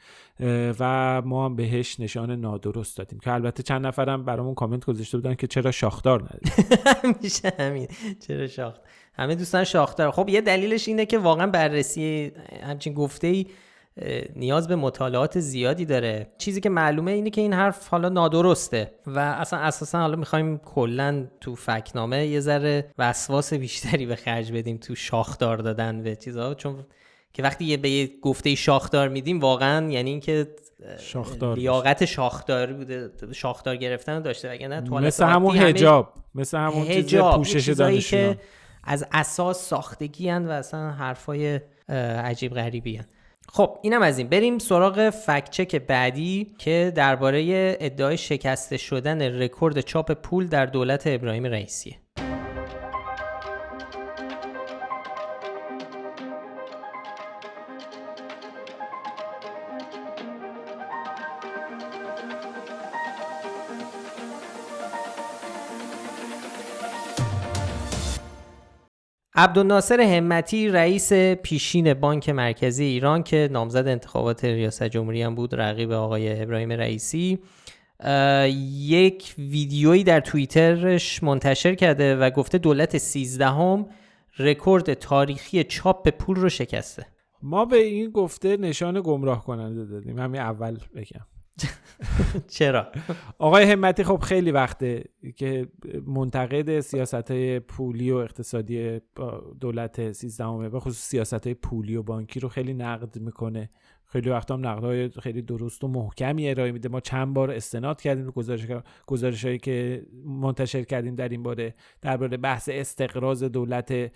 و 0.80 1.22
ما 1.26 1.46
هم 1.46 1.56
بهش 1.56 2.00
نشان 2.00 2.32
نادرست 2.32 2.98
دادیم 2.98 3.20
که 3.20 3.32
البته 3.32 3.64
چند 3.64 3.88
نفرم 3.88 4.26
برامون 4.26 4.56
کامنت 4.56 4.86
گذاشته 4.86 5.18
بودن 5.18 5.36
که 5.36 5.48
چرا 5.48 5.72
شاخدار 5.72 6.24
ندید 6.24 6.54
میشه 7.24 7.54
همین. 7.60 7.88
چرا 8.28 8.48
شاخدار 8.48 8.82
همه 9.14 9.36
دوستان 9.36 9.64
شاخدار. 9.64 10.12
خب 10.12 10.30
یه 10.30 10.42
دلیلش 10.42 10.88
اینه 10.88 11.06
که 11.06 11.18
واقعا 11.18 11.48
بررسی 11.48 12.32
همچین 12.64 12.94
گفته 12.94 13.28
ای 13.28 13.46
نیاز 14.36 14.68
به 14.68 14.76
مطالعات 14.76 15.40
زیادی 15.40 15.86
داره. 15.86 16.28
چیزی 16.38 16.62
که 16.62 16.70
معلومه 16.70 17.12
اینه 17.12 17.30
که 17.30 17.42
این 17.42 17.54
حرف 17.54 17.88
حالا 17.88 18.10
نادرسته 18.10 18.92
و 19.08 19.20
اصلا 19.20 19.60
اساسا 19.60 20.00
حالا 20.00 20.16
می‌خوایم 20.16 20.58
کلا 20.58 21.28
تو 21.42 21.56
فکنامه 21.56 22.28
یه 22.28 22.40
ذره 22.40 22.92
وسواس 22.98 23.54
بیشتری 23.54 24.06
به 24.06 24.16
خرج 24.16 24.52
بدیم 24.52 24.78
تو 24.78 24.96
شاخدار 24.96 25.58
دادن 25.58 26.04
به 26.04 26.16
چیزها 26.16 26.54
چون 26.54 26.86
که 27.34 27.44
وقتی 27.44 27.66
یه 27.66 27.78
به 27.78 27.90
یه 27.90 28.10
گفته 28.22 28.56
شاخدار 28.56 29.10
میدیم 29.10 29.40
واقعا 29.40 29.90
یعنی 29.90 30.10
اینکه 30.10 30.48
شاخدار 31.00 31.56
لیاقت 31.56 32.06
شاخدار 32.06 32.74
بوده 32.74 33.12
شاخدار 33.34 33.76
گرفتن 33.76 34.22
داشته. 34.22 34.50
اگه 34.50 34.68
نه 34.68 34.82
مثل 34.90 35.26
همون 35.26 35.58
حجاب 35.58 36.14
مثل 36.36 36.58
همون 36.58 36.88
چیز 36.88 37.16
پوشش 37.16 37.70
دانشجو 37.70 38.34
از 38.84 39.08
اساس 39.12 39.70
ساختگی 39.70 40.30
هن 40.30 40.48
و 40.48 40.52
اصلا 40.52 40.92
حرفای 40.92 41.60
عجیب 41.90 42.54
غریبی 42.54 42.96
هن. 42.96 43.06
خب 43.54 43.78
اینم 43.82 44.02
از 44.02 44.18
این. 44.18 44.28
بریم 44.28 44.60
سراغ 44.60 45.10
فکچک 45.10 45.76
بعدی 45.76 46.56
که 46.58 46.92
درباره 46.96 47.78
ادعای 47.80 48.18
شکسته 48.18 48.78
شدن 48.78 49.22
رکورد 49.22 49.82
چاپ 49.82 50.12
پول 50.12 50.48
در 50.48 50.66
دولت 50.66 51.04
ابراهیم 51.06 51.46
رئیسیه. 51.46 51.96
عبدالناصر 69.36 70.02
همتی 70.02 70.68
رئیس 70.68 71.14
پیشین 71.14 71.94
بانک 71.94 72.30
مرکزی 72.30 72.84
ایران 72.84 73.24
که 73.24 73.50
نامزد 73.52 73.88
انتخابات 73.88 74.46
ریاست 74.46 74.84
جمهوری 74.84 75.22
هم 75.22 75.36
بود 75.36 75.56
رقیب 75.56 75.92
آقای 75.92 76.42
ابراهیم 76.42 76.72
رئیسی 76.72 77.40
یک 78.78 79.36
ویدیویی 79.38 80.04
در 80.04 80.20
توییترش 80.20 81.24
منتشر 81.24 81.76
کرده 81.76 82.16
و 82.16 82.30
گفته 82.30 82.58
دولت 82.58 82.98
سیزدهم 82.98 83.86
رکورد 84.40 84.94
تاریخی 84.94 85.64
چاپ 85.64 86.10
پول 86.10 86.36
رو 86.36 86.50
شکسته. 86.50 87.06
ما 87.44 87.66
به 87.66 87.78
این 87.78 88.10
گفته 88.10 88.58
نشان 88.58 89.02
گمراه 89.02 89.46
کننده 89.46 89.86
دادیم. 89.86 90.20
همین 90.20 90.42
اول 90.42 90.78
بگم. 90.96 91.26
چرا؟ 92.48 92.92
آقای 93.38 93.64
همتی 93.64 94.04
خب 94.04 94.20
خیلی 94.20 94.52
وقته 94.52 95.04
که 95.36 95.68
منتقد 96.06 96.80
سیاست 96.80 97.32
های 97.32 97.60
پولی 97.60 98.12
و 98.12 98.16
اقتصادی 98.16 99.02
دولت 99.60 100.12
سیزدهمه 100.12 100.70
به 100.70 100.80
خصوص 100.80 101.10
سیاست 101.10 101.48
های 101.48 101.54
پولی 101.54 101.96
و 101.96 102.04
بانکی 102.04 102.40
رو 102.40 102.50
خیلی 102.50 102.74
نقد 102.74 103.20
می‌کنه. 103.20 103.70
خیلی 104.06 104.30
وقت 104.30 104.52
هم 104.52 104.66
های 104.66 105.10
خیلی 105.10 105.42
درست 105.42 105.84
و 105.84 105.88
محکمی 105.88 106.50
ارائه 106.50 106.72
میده. 106.72 106.90
ما 106.90 107.00
چند 107.00 107.34
بار 107.34 107.52
استناد 107.52 108.02
کردیم 108.02 108.26
به 108.26 108.32
گزارش 108.32 108.68
گزارش 109.08 109.46
هایی 109.46 109.58
که 109.58 110.06
منتشر 110.26 110.84
کردیم 110.84 111.16
در 111.16 111.30
این 111.30 111.44
باره. 111.44 111.74
درباره 112.02 112.38
بحث 112.38 112.70
استقراض 112.72 113.44
دولت 113.44 114.12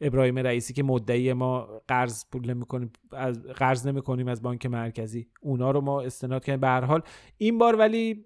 ابراهیم 0.00 0.38
رئیسی 0.38 0.72
که 0.72 0.82
مدعی 0.82 1.32
ما 1.32 1.82
قرض 1.88 2.24
پول 2.32 2.50
نمی‌کنیم 2.50 2.92
از 3.12 3.42
قرض 3.42 3.86
نمی‌کنیم 3.86 4.28
از 4.28 4.42
بانک 4.42 4.66
مرکزی. 4.66 5.28
اونا 5.40 5.70
رو 5.70 5.80
ما 5.80 6.00
استناد 6.02 6.44
کردیم. 6.44 6.60
به 6.60 6.66
هر 6.66 6.84
حال 6.84 7.02
این 7.38 7.58
بار 7.58 7.76
ولی 7.76 8.24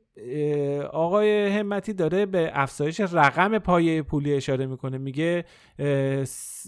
آقای 0.92 1.48
همتی 1.48 1.92
داره 1.92 2.26
به 2.26 2.50
افزایش 2.54 3.00
رقم 3.00 3.58
پایه 3.58 4.02
پولی 4.02 4.34
اشاره 4.34 4.66
می‌کنه. 4.66 4.98
میگه 4.98 5.44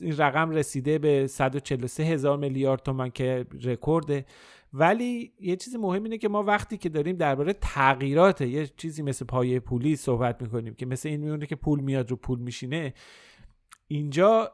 این 0.01 0.17
رقم 0.19 0.51
رسیده 0.51 0.99
به 0.99 1.27
143 1.27 2.03
هزار 2.03 2.39
میلیارد 2.39 2.83
تومن 2.83 3.11
که 3.11 3.47
رکورده 3.65 4.25
ولی 4.73 5.33
یه 5.41 5.57
چیز 5.57 5.77
مهم 5.77 6.03
اینه 6.03 6.19
که 6.19 6.29
ما 6.29 6.43
وقتی 6.43 6.77
که 6.77 6.89
داریم 6.89 7.17
درباره 7.17 7.53
تغییرات 7.53 8.41
یه 8.41 8.67
چیزی 8.67 9.03
مثل 9.03 9.25
پایه 9.25 9.61
پولی 9.61 9.97
صحبت 9.97 10.43
می‌کنیم 10.43 10.75
که 10.75 10.87
مثل 10.87 11.09
این 11.09 11.21
میونه 11.21 11.47
که 11.47 11.57
پول 11.57 11.81
میاد 11.81 12.11
رو 12.11 12.17
پول 12.17 12.39
میشینه. 12.39 12.95
اینجا 13.87 14.53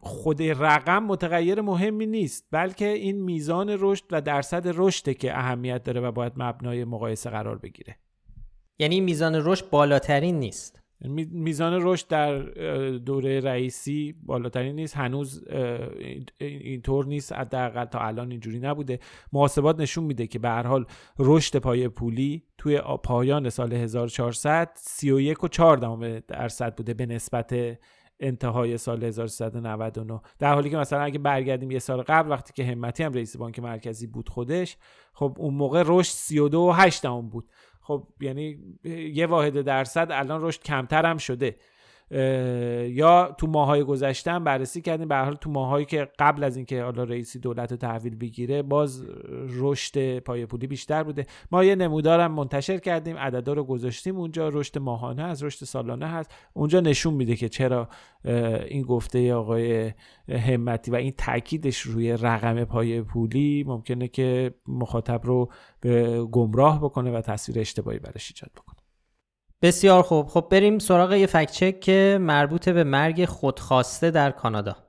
خود 0.00 0.42
رقم 0.42 1.04
متغیر 1.04 1.60
مهمی 1.60 2.06
نیست 2.06 2.48
بلکه 2.50 2.88
این 2.88 3.22
میزان 3.22 3.76
رشد 3.80 4.04
و 4.10 4.20
درصد 4.20 4.62
رشده 4.74 5.14
که 5.14 5.38
اهمیت 5.38 5.82
داره 5.82 6.00
و 6.00 6.12
باید 6.12 6.32
مبنای 6.36 6.84
مقایسه 6.84 7.30
قرار 7.30 7.58
بگیره. 7.58 7.96
یعنی 8.78 9.00
میزان 9.00 9.34
رشد 9.34 9.70
بالاترین 9.70 10.38
نیست. 10.38 10.82
میزان 11.30 11.78
رشد 11.82 12.08
در 12.08 12.38
دوره 12.98 13.40
رئیسی 13.40 14.14
بالاترین 14.22 14.76
نیست 14.76 14.96
هنوز 14.96 15.44
اینطور 16.38 17.06
نیست 17.06 17.32
حداقل 17.32 17.84
تا 17.84 17.98
الان 17.98 18.30
اینجوری 18.30 18.58
نبوده. 18.58 18.98
محاسبات 19.32 19.80
نشون 19.80 20.04
میده 20.04 20.26
که 20.26 20.38
به 20.38 20.48
هر 20.48 20.66
حال 20.66 20.84
رشد 21.18 21.58
پای 21.58 21.88
پولی 21.88 22.42
توی 22.58 22.80
پایان 23.04 23.50
سال 23.50 23.72
1400 23.72 24.70
31 24.74 25.44
و 25.44 25.48
4 25.48 26.20
درصد 26.20 26.76
بوده 26.76 26.94
به 26.94 27.06
نسبت 27.06 27.78
انتهای 28.20 28.78
سال 28.78 29.04
1399 29.04 30.20
در 30.38 30.54
حالی 30.54 30.70
که 30.70 30.76
مثلا 30.76 31.00
اگه 31.00 31.18
برگردیم 31.18 31.70
یه 31.70 31.78
سال 31.78 32.02
قبل 32.02 32.30
وقتی 32.30 32.52
که 32.52 32.64
همتی 32.64 33.02
هم 33.02 33.12
رئیس 33.12 33.36
بانک 33.36 33.58
مرکزی 33.58 34.06
بود 34.06 34.28
خودش 34.28 34.76
خب 35.12 35.36
اون 35.38 35.54
موقع 35.54 35.82
رشد 35.86 36.12
32 36.12 36.58
و 36.58 36.72
8 36.72 37.06
بود. 37.06 37.48
خب 37.80 38.08
یعنی 38.20 38.58
یه 39.14 39.26
واحد 39.26 39.60
درصد 39.60 40.08
الان 40.10 40.42
رشد 40.42 40.62
کمتر 40.62 41.06
هم 41.06 41.18
شده. 41.18 41.56
یا 42.10 43.34
تو 43.38 43.46
ماهای 43.46 43.82
گذشته 43.82 44.30
هم 44.30 44.44
بررسی 44.44 44.80
کردیم. 44.80 45.08
به 45.08 45.16
حال 45.16 45.34
تو 45.34 45.50
ماهایی 45.50 45.86
که 45.86 46.08
قبل 46.18 46.44
از 46.44 46.56
اینکه 46.56 46.82
حالا 46.82 47.04
رئیسی 47.04 47.38
دولت 47.38 47.70
رو 47.70 47.76
تحویل 47.76 48.16
بگیره 48.16 48.62
باز 48.62 49.04
رشد 49.48 50.18
پای 50.18 50.46
پولی 50.46 50.66
بیشتر 50.66 51.02
بوده. 51.02 51.26
ما 51.50 51.64
یه 51.64 51.74
نمودارم 51.74 52.32
منتشر 52.32 52.78
کردیم. 52.78 53.16
عددا 53.16 53.52
رو 53.52 53.64
گذاشتیم 53.64 54.16
اونجا. 54.16 54.48
رشد 54.48 54.78
ماهانه 54.78 55.22
از 55.22 55.42
رشد 55.42 55.64
سالانه 55.64 56.06
هست. 56.06 56.34
اونجا 56.52 56.80
نشون 56.80 57.14
میده 57.14 57.36
که 57.36 57.48
چرا 57.48 57.88
این 58.68 58.82
گفته 58.82 59.34
آقای 59.34 59.92
همتی 60.28 60.90
و 60.90 60.94
این 60.94 61.12
تاکیدش 61.18 61.80
روی 61.80 62.12
رقم 62.12 62.64
پای 62.64 63.02
پولی 63.02 63.64
ممکنه 63.66 64.08
که 64.08 64.54
مخاطب 64.68 65.20
رو 65.24 65.50
به 65.80 66.24
گمراه 66.24 66.80
بکنه 66.80 67.10
و 67.10 67.20
تصویر 67.20 67.58
اشتباهی 67.58 67.98
براش 67.98 68.30
ایجاد 68.30 68.50
بکنه. 68.56 68.75
بسیار 69.62 70.02
خوب. 70.02 70.28
خب 70.28 70.48
بریم 70.50 70.78
سراغ 70.78 71.12
یه 71.12 71.26
فکچک 71.26 71.80
که 71.80 72.18
مربوط 72.20 72.68
به 72.68 72.84
مرگ 72.84 73.24
خودخواسته 73.24 74.10
در 74.10 74.30
کانادا. 74.30 74.85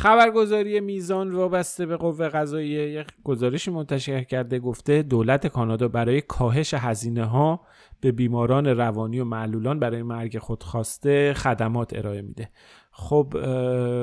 خبرگزاری 0.00 0.80
میزان 0.80 1.30
وابسته 1.30 1.86
به 1.86 1.96
قوه 1.96 2.28
قضاییه. 2.28 2.90
یک 2.90 3.06
گزارشی 3.24 3.70
منتشر 3.70 4.22
کرده 4.22 4.58
گفته 4.58 5.02
دولت 5.02 5.46
کانادا 5.46 5.88
برای 5.88 6.20
کاهش 6.20 6.74
هزینه 6.74 7.24
ها 7.24 7.60
به 8.00 8.12
بیماران 8.12 8.66
روانی 8.66 9.20
و 9.20 9.24
معلولان 9.24 9.78
برای 9.78 10.02
مرگ 10.02 10.38
خودخواسته 10.38 11.34
خدمات 11.34 11.98
ارائه 11.98 12.22
میده. 12.22 12.50
خب 12.90 13.36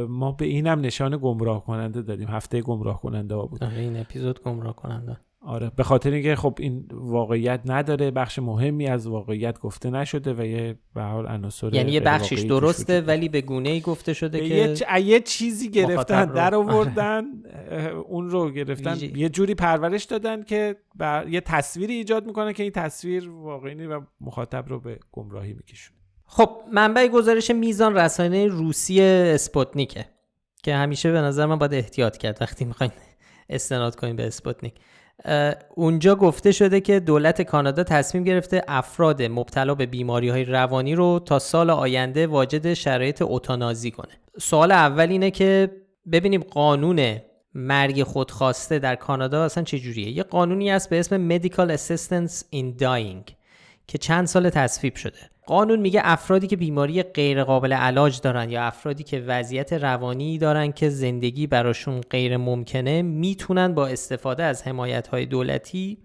ما 0.09 0.31
به 0.31 0.45
اینم 0.45 0.81
نشان 0.81 1.17
گمراه 1.17 1.65
کننده 1.65 2.01
دادیم 2.01 2.27
هفته 2.27 2.61
گمراه 2.61 3.01
کننده 3.01 3.35
ها 3.35 3.45
بود. 3.45 3.63
آره، 3.63 3.79
این 3.79 3.99
اپیزود 3.99 4.43
گمراه 4.43 4.75
کننده. 4.75 5.17
آره. 5.47 5.71
به 5.75 5.83
خاطر 5.83 6.11
اینکه 6.11 6.35
خب 6.35 6.57
این 6.59 6.85
واقعیت 6.91 7.61
نداره 7.65 8.11
بخش 8.11 8.39
مهمی 8.39 8.87
از 8.87 9.07
واقعیت 9.07 9.59
گفته 9.59 9.89
نشده 9.89 10.33
و 10.33 10.45
یه 10.45 10.75
به 10.95 11.01
حال 11.01 11.27
عناصر 11.27 11.73
یعنی 11.73 11.91
یه 11.91 11.99
بخشش 11.99 12.39
درسته 12.39 13.01
ولی 13.01 13.29
به 13.29 13.41
گونه 13.41 13.69
ای 13.69 13.81
گفته 13.81 14.13
شده 14.13 14.39
که 14.39 14.55
یه, 14.55 15.01
یه 15.01 15.19
چیزی 15.19 15.69
گرفتن 15.69 16.25
در 16.25 16.55
آوردن 16.55 17.23
اون 18.07 18.29
رو 18.29 18.51
گرفتن. 18.51 18.97
یه 19.15 19.29
جوری 19.29 19.55
پرورش 19.55 20.03
دادن 20.03 20.43
که 20.43 20.75
بر... 20.95 21.27
یه 21.29 21.41
تصویری 21.41 21.93
ایجاد 21.93 22.25
می‌کنه 22.25 22.53
که 22.53 22.63
این 22.63 22.71
تصویر 22.71 23.29
واقعی 23.29 23.87
و 23.87 24.01
مخاطب 24.21 24.65
رو 24.67 24.79
به 24.79 24.99
گمراهی 25.11 25.53
میکشونه. 25.53 25.97
خب 26.25 26.49
منبع 26.73 27.07
گزارش 27.07 27.51
میزان 27.51 27.95
رسانه 27.97 28.47
روسی 28.47 29.01
اسپوتنیکه 29.01 30.05
که 30.63 30.75
همیشه 30.75 31.11
به 31.11 31.21
نظر 31.21 31.45
من 31.45 31.57
باید 31.57 31.73
احتیاط 31.73 32.17
کرد 32.17 32.37
وقتی 32.41 32.65
می‌خواین 32.65 32.91
استناد 33.49 33.95
کنیم 33.95 34.15
به 34.15 34.27
اسپوتنیک. 34.27 34.73
اونجا 35.75 36.15
گفته 36.15 36.51
شده 36.51 36.81
که 36.81 36.99
دولت 36.99 37.41
کانادا 37.41 37.83
تصمیم 37.83 38.23
گرفته 38.23 38.61
افراد 38.67 39.23
مبتلا 39.23 39.75
به 39.75 39.85
بیماری 39.85 40.29
های 40.29 40.45
روانی 40.45 40.95
رو 40.95 41.19
تا 41.19 41.39
سال 41.39 41.69
آینده 41.69 42.27
واجد 42.27 42.73
شرایط 42.73 43.21
اوتانازی 43.21 43.91
کنه. 43.91 44.13
سوال 44.39 44.71
اول 44.71 45.09
اینه 45.09 45.31
که 45.31 45.71
ببینیم 46.11 46.41
قانون 46.41 47.17
مرگ 47.53 48.03
خودخواسته 48.03 48.79
در 48.79 48.95
کانادا 48.95 49.43
اصلا 49.43 49.63
چجوریه 49.63 50.09
یه 50.09 50.23
قانونی 50.23 50.69
هست 50.69 50.89
به 50.89 50.99
اسم 50.99 51.37
Medical 51.37 51.77
Assistance 51.77 52.43
in 52.55 52.81
Dying 52.81 53.31
که 53.87 53.97
چند 53.97 54.27
سال 54.27 54.49
تصویب 54.49 54.95
شده. 54.95 55.19
قانون 55.47 55.79
میگه 55.79 56.01
افرادی 56.03 56.47
که 56.47 56.55
بیماری 56.55 57.03
غیر 57.03 57.43
قابل 57.43 57.73
علاج 57.73 58.21
دارن 58.21 58.49
یا 58.49 58.63
افرادی 58.63 59.03
که 59.03 59.19
وضعیت 59.19 59.73
روانی 59.73 60.37
دارن 60.37 60.71
که 60.71 60.89
زندگی 60.89 61.47
براشون 61.47 62.01
غیر 62.01 62.37
ممکنه 62.37 63.01
می‌تونن 63.01 63.73
با 63.73 63.87
استفاده 63.87 64.43
از 64.43 64.67
حمایت 64.67 65.07
های 65.07 65.25
دولتی 65.25 65.97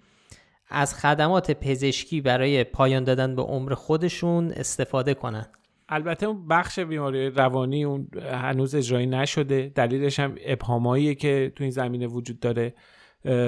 از 0.71 0.95
خدمات 0.95 1.51
پزشکی 1.51 2.21
برای 2.21 2.65
پایان 2.65 3.05
دادن 3.05 3.37
به 3.37 3.43
عمر 3.43 3.75
خودشون 3.75 4.53
استفاده 4.53 5.15
کنن. 5.15 5.47
البته 5.89 6.27
اون 6.27 6.49
بخش 6.49 6.79
بیماری 6.79 7.31
روانی 7.31 7.85
اون 7.85 8.09
هنوز 8.33 8.75
اجرایی 8.75 9.07
نشده. 9.07 9.73
دلیلش 9.75 10.21
هم 10.21 10.35
ابهاماییه 10.47 11.15
که 11.15 11.53
تو 11.57 11.65
این 11.65 11.71
زمینه 11.71 12.07
وجود 12.07 12.41
داره. 12.41 12.75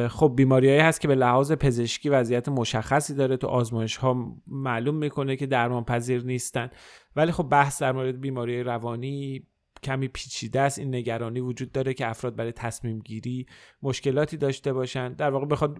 خب 0.08 0.32
بیماریهایی 0.36 0.80
هست 0.80 1.00
که 1.00 1.08
به 1.08 1.14
لحاظ 1.14 1.52
پزشکی 1.52 2.08
وضعیت 2.08 2.48
مشخصی 2.48 3.14
داره. 3.14 3.36
تو 3.36 3.46
آزمایش 3.46 3.96
ها 3.96 4.36
معلوم 4.46 4.94
می‌کنه 4.94 5.36
که 5.36 5.46
درمان 5.46 5.84
پذیر 5.84 6.24
نیستن. 6.24 6.70
ولی 7.16 7.32
خب 7.32 7.48
بحث 7.48 7.82
در 7.82 7.92
مورد 7.92 8.20
بیماری 8.20 8.62
روانی 8.62 9.46
کمی 9.84 10.08
پیچیده 10.08 10.60
است. 10.60 10.78
این 10.78 10.94
نگرانی 10.94 11.40
وجود 11.40 11.72
داره 11.72 11.94
که 11.94 12.06
افراد 12.06 12.36
برای 12.36 12.52
تصمیم 12.52 12.98
گیری 12.98 13.46
مشکلاتی 13.82 14.36
داشته 14.36 14.72
باشن. 14.72 15.12
در 15.12 15.30
واقع 15.30 15.46
بخواد 15.46 15.78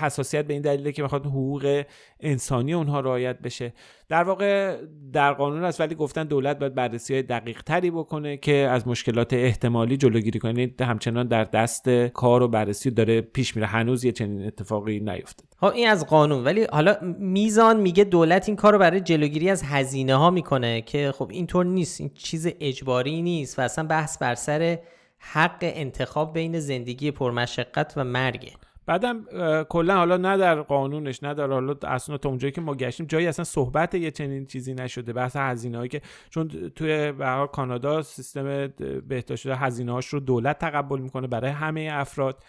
حساسیت 0.00 0.46
به 0.46 0.52
این 0.52 0.62
دلیله 0.62 0.92
که 0.92 1.02
بخواد 1.02 1.26
حقوق 1.26 1.84
انسانی 2.20 2.74
اونها 2.74 3.00
رعایت 3.00 3.38
بشه. 3.38 3.72
در 4.08 4.22
واقع 4.22 4.76
در 5.12 5.32
قانون 5.32 5.64
است 5.64 5.80
ولی 5.80 5.94
گفتن 5.94 6.24
دولت 6.24 6.58
باید 6.58 6.74
بررسی 6.74 7.14
های 7.14 7.22
دقیق 7.22 7.62
تری 7.62 7.90
بکنه 7.90 8.36
که 8.36 8.54
از 8.54 8.88
مشکلات 8.88 9.32
احتمالی 9.32 9.96
جلوگیری 9.96 10.38
کنه. 10.38 10.60
یعنی 10.60 10.74
همچنان 10.80 11.26
در 11.26 11.44
دست 11.44 11.88
کار 11.88 12.42
و 12.42 12.48
بررسی 12.48 12.90
داره 12.90 13.20
پیش 13.20 13.56
میره. 13.56 13.66
هنوز 13.66 14.04
یه 14.04 14.12
چنین 14.12 14.46
اتفاقی 14.46 15.00
نیفتاد 15.00 15.46
خب 15.60 15.66
این 15.66 15.88
از 15.88 16.06
قانون. 16.06 16.44
ولی 16.44 16.66
حالا 16.72 16.96
میزان 17.18 17.80
میگه 17.80 18.04
دولت 18.04 18.48
این 18.48 18.56
کار 18.56 18.72
رو 18.72 18.78
برای 18.78 19.00
جلوگیری 19.00 19.50
از 19.50 19.62
هزینه 19.62 20.14
ها 20.14 20.30
می‌کنه 20.30 20.80
که 20.80 21.12
خب 21.12 21.28
اینطور 21.30 21.64
نیست. 21.64 22.00
این 22.00 22.10
چیز 22.14 22.48
اجباری 22.60 23.10
نیست 23.24 23.58
و 23.58 23.62
اصلا 23.62 23.86
بحث 23.86 24.18
بر 24.18 24.34
سر 24.34 24.78
حق 25.18 25.58
انتخاب 25.60 26.34
بین 26.34 26.60
زندگی 26.60 27.10
پرمشقت 27.10 27.92
و 27.96 28.04
مرگه. 28.04 28.52
بعدم 28.86 29.24
کلا 29.68 29.96
حالا 29.96 30.16
نه 30.16 30.36
در 30.36 30.62
قانونش 30.62 31.22
نه 31.22 31.34
در 31.34 31.46
حالا 31.46 31.74
اصلا 31.82 32.18
تا 32.18 32.28
اونجایی 32.28 32.52
که 32.52 32.60
ما 32.60 32.74
گشتیم 32.74 33.06
جایی 33.06 33.26
اصلا 33.26 33.44
صحبت 33.44 33.94
یه 33.94 34.10
چنین 34.10 34.46
چیزی 34.46 34.74
نشده. 34.74 35.12
بحث 35.12 35.36
هزینه 35.36 35.78
هایی 35.78 35.88
که 35.88 36.00
چون 36.30 36.48
توی 36.48 37.12
به 37.12 37.48
کانادا 37.52 38.02
سیستم 38.02 38.66
بهداشت 39.08 39.46
هزینه 39.46 39.92
هاش 39.92 40.06
رو 40.06 40.20
دولت 40.20 40.58
تقبل 40.58 40.98
می‌کنه 40.98 41.26
برای 41.26 41.50
همه 41.50 41.88
افراد. 41.92 42.42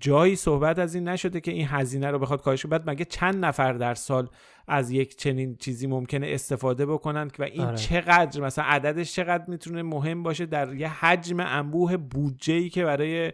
جایی 0.00 0.36
صحبت 0.36 0.78
از 0.78 0.94
این 0.94 1.08
نشده 1.08 1.40
که 1.40 1.50
این 1.50 1.66
هزینه 1.70 2.10
رو 2.10 2.18
بخواد 2.18 2.42
کاهش 2.42 2.66
بعد 2.66 2.90
مگه 2.90 3.04
چند 3.04 3.44
نفر 3.44 3.72
در 3.72 3.94
سال 3.94 4.28
از 4.68 4.90
یک 4.90 5.16
چنین 5.16 5.56
چیزی 5.56 5.86
ممکنه 5.86 6.26
استفاده 6.30 6.86
بکنن 6.86 7.30
و 7.38 7.42
این 7.42 7.60
آره. 7.60 7.76
چقدر 7.76 8.40
مثلا 8.40 8.64
عددش 8.64 9.14
چقدر 9.14 9.44
می‌تونه 9.48 9.82
مهم 9.82 10.22
باشه 10.22 10.46
در 10.46 10.74
یه 10.74 11.04
حجم 11.04 11.40
انبوه 11.40 11.96
بودجه 11.96 12.54
ای 12.54 12.68
که 12.68 12.84
برای 12.84 13.32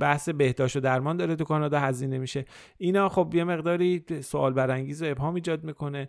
بحث 0.00 0.28
بهداشت 0.28 0.76
و 0.76 0.80
درمان 0.80 1.16
داره 1.16 1.36
تو 1.36 1.44
کانادا 1.44 1.80
هزینه 1.80 2.18
میشه 2.18 2.44
اینا 2.78 3.08
خب 3.08 3.34
یه 3.34 3.44
مقداری 3.44 4.04
سوال 4.20 4.52
برانگیز 4.52 5.02
و 5.02 5.06
ابهام 5.06 5.34
ایجاد 5.34 5.64
می‌کنه 5.64 6.08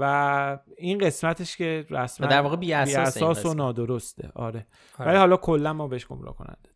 و 0.00 0.58
این 0.76 0.98
قسمتش 0.98 1.56
که 1.56 1.86
رسما 1.90 2.26
در 2.26 2.40
واقع 2.40 2.56
بی 2.56 2.72
اساس, 2.72 3.46
و 3.46 3.54
نادرسته 3.54 4.30
آره. 4.34 4.66
آره. 4.98 5.10
ولی 5.10 5.18
حالا 5.18 5.36
کلا 5.36 5.72
ما 5.72 5.88
بهش 5.88 6.06
گمراه 6.06 6.36
کننده 6.36 6.69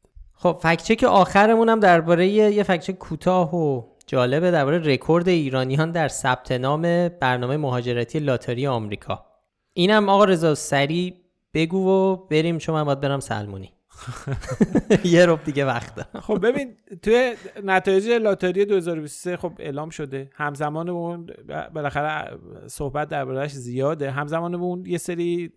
خب 0.45 0.59
فکچک 0.63 1.05
آخرمون 1.05 1.69
هم 1.69 1.81
درباره 1.81 2.27
یه 2.29 2.63
فکچک 2.63 2.99
کوتاه 2.99 3.55
و 3.55 3.83
جالبه 4.07 4.51
درباره 4.51 4.79
رکورد 4.79 5.29
ایرانیان 5.29 5.91
در 5.91 6.09
ثبت 6.09 6.53
نام 6.53 7.09
برنامه 7.09 7.57
مهاجرتی 7.57 8.19
لاتاری 8.19 8.67
آمریکا. 8.67 9.27
اینم 9.73 10.09
آقا 10.09 10.25
رضا 10.25 10.55
سری 10.55 11.15
بگو 11.55 11.89
و 11.89 12.17
بریم 12.17 12.59
چون 12.59 12.75
من 12.75 12.85
باید 12.85 13.01
برم 13.01 13.21
سلمونی. 13.21 13.74
یه 15.05 15.27
رب 15.27 15.45
دیگه 15.45 15.65
وقت 15.65 16.19
خب 16.19 16.47
ببین 16.47 16.77
توی 17.03 17.35
نتایج 17.65 18.09
لاتاری 18.09 18.65
2023 18.65 19.37
خب 19.37 19.53
اعلام 19.59 19.91
شده. 19.91 20.31
همزمان 20.35 20.89
اون 20.89 21.27
بالاخره 21.75 22.39
صحبت 22.67 23.09
دربارهش 23.09 23.53
زیاده. 23.53 24.11
همزمان 24.11 24.55
اون 24.55 24.87
یه 24.87 24.99
سری 24.99 25.53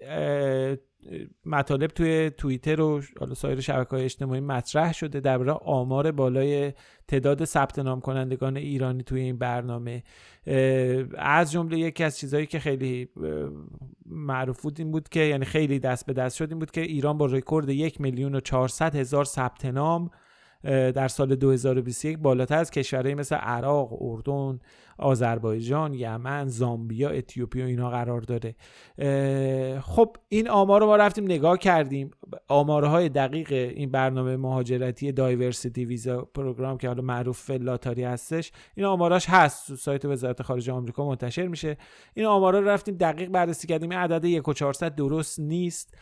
مطالب 1.46 1.90
توی 1.90 2.30
توییتر 2.30 2.82
و 2.82 3.02
سایر 3.36 3.60
شبکه 3.60 3.90
های 3.90 4.04
اجتماعی 4.04 4.42
مطرح 4.42 4.94
شده 4.94 5.20
درباره 5.20 5.52
آمار 5.52 6.12
بالای 6.12 6.74
تعداد 7.08 7.46
ثبت 7.46 7.80
نام 7.80 8.02
کنندگان 8.02 8.58
ایرانی 8.58 9.04
توی 9.04 9.22
این 9.22 9.38
برنامه. 9.38 10.04
از 11.18 11.52
جمله 11.52 11.80
یکی 11.80 12.04
از 12.04 12.18
چیزهایی 12.18 12.46
که 12.46 12.60
خیلی 12.60 13.10
معروف 14.08 14.62
بود 14.62 14.80
این 14.80 14.92
بود 14.92 15.10
که 15.10 15.20
یعنی 15.20 15.46
خیلی 15.46 15.80
دست 15.80 16.06
به 16.06 16.14
دست 16.14 16.36
شد 16.38 16.50
این 16.50 16.60
بود 16.60 16.72
که 16.72 16.82
ایران 16.82 17.18
با 17.18 17.26
رکورد 17.26 17.70
یک 17.70 18.02
میلیون 18.02 18.36
و 18.36 18.40
چهارصد 18.40 18.96
هزار 18.96 19.26
ثبت 19.26 19.66
نام 19.66 20.10
در 20.64 21.08
سال 21.08 21.36
2021 21.36 22.18
بالاتر 22.18 22.58
از 22.58 22.72
کشورهای 22.72 23.16
مثل 23.16 23.36
عراق، 23.36 24.02
اردن، 24.02 24.60
آذربایجان، 24.98 25.94
یمن، 25.94 26.48
زامبیا، 26.48 27.10
اتیوپی 27.10 27.62
و 27.62 27.66
اینا 27.66 27.90
قرار 27.90 28.22
داره. 28.22 28.56
خب 29.82 30.16
این 30.30 30.50
آمار 30.50 30.82
رو 30.82 30.88
ما 30.88 30.96
رفتیم 30.96 31.24
نگاه 31.24 31.58
کردیم. 31.58 32.12
آمارهای 32.48 33.10
دقیق 33.10 33.52
این 33.52 33.92
برنامه 33.92 34.38
مهاجرتی 34.38 35.12
diversity 35.12 35.86
visa 35.86 36.22
program 36.22 36.78
که 36.78 36.88
حالا 36.88 37.02
معروف 37.02 37.42
به 37.42 37.62
لاتاری 37.62 38.04
هستش 38.04 38.52
این 38.76 38.86
آماراش 38.86 39.30
هست. 39.30 39.68
تو 39.68 39.76
سایت 39.76 40.06
وزارت 40.06 40.42
خارجه 40.42 40.74
آمریکا 40.74 41.06
منتشر 41.06 41.48
میشه. 41.48 41.78
این 42.14 42.26
آمارا 42.26 42.60
رو 42.60 42.68
رفتیم 42.68 42.96
دقیق 42.96 43.30
بررسی 43.30 43.68
کردیم. 43.68 43.90
این 43.90 44.00
عدد 44.00 44.26
1400 44.26 44.96
درست 44.96 45.40
نیست. 45.40 45.98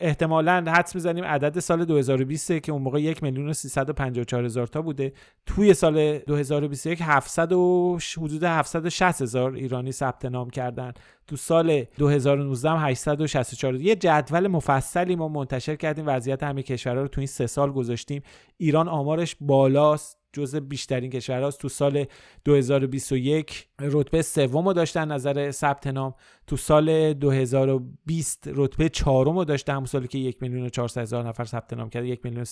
احتمالا 0.00 0.64
حدس 0.72 0.94
می‌زنیم 0.94 1.24
عدد 1.24 1.58
سال 1.58 1.84
2020 1.84 2.60
که 2.60 2.72
اون 2.72 2.82
موقع 2.82 3.00
یک 3.00 3.22
میلیون 3.22 3.48
و 3.48 3.52
354 3.52 4.44
هزار 4.44 4.66
تا 4.66 4.82
بوده. 4.82 5.12
توی 5.46 5.74
سال 5.74 6.18
2021 6.18 6.98
700 7.02 7.52
و 7.52 7.98
حدود 8.16 8.44
760 8.44 9.22
هزار 9.22 9.54
ایرانی 9.54 9.92
ثبت 9.92 10.24
نام 10.24 10.50
کردن. 10.50 10.92
تو 11.26 11.36
سال 11.36 11.84
2019 11.98 12.70
هم 12.70 12.76
864 12.88 13.74
یه 13.74 13.96
جدول 13.96 14.46
مفصلی 14.46 15.16
ما 15.16 15.28
منتشر 15.28 15.76
کردیم. 15.76 16.04
وضعیت 16.06 16.42
همه 16.42 16.62
کشورها 16.62 17.02
رو 17.02 17.08
تو 17.08 17.20
این 17.20 17.26
سه 17.26 17.46
سال 17.46 17.72
گذاشتیم. 17.72 18.22
ایران 18.56 18.88
آمارش 18.88 19.36
بالاست 19.40 20.20
جزء 20.32 20.60
بیشترین 20.60 21.10
کشورهاست. 21.10 21.60
تو 21.60 21.68
سال 21.68 22.04
2021 22.44 23.68
رتبه 23.80 24.22
سوم 24.22 24.72
داشتن 24.72 25.12
نظر 25.12 25.50
ثبت 25.50 25.86
نام. 25.86 26.14
تو 26.50 26.56
سال 26.56 27.12
2020 27.12 28.50
رتبه 28.54 28.88
چهارم 28.88 29.38
رو 29.38 29.44
داشته 29.44 29.72
همون 29.72 29.86
سالی 29.86 30.08
که 30.08 30.18
یک 30.18 30.36
میلیون 30.40 30.70
و 30.78 31.00
هزار 31.00 31.28
نفر 31.28 31.44
ثبت 31.44 31.72
نام 31.72 31.88
کرده 31.88 32.08
یک 32.08 32.20
میلیون 32.24 32.44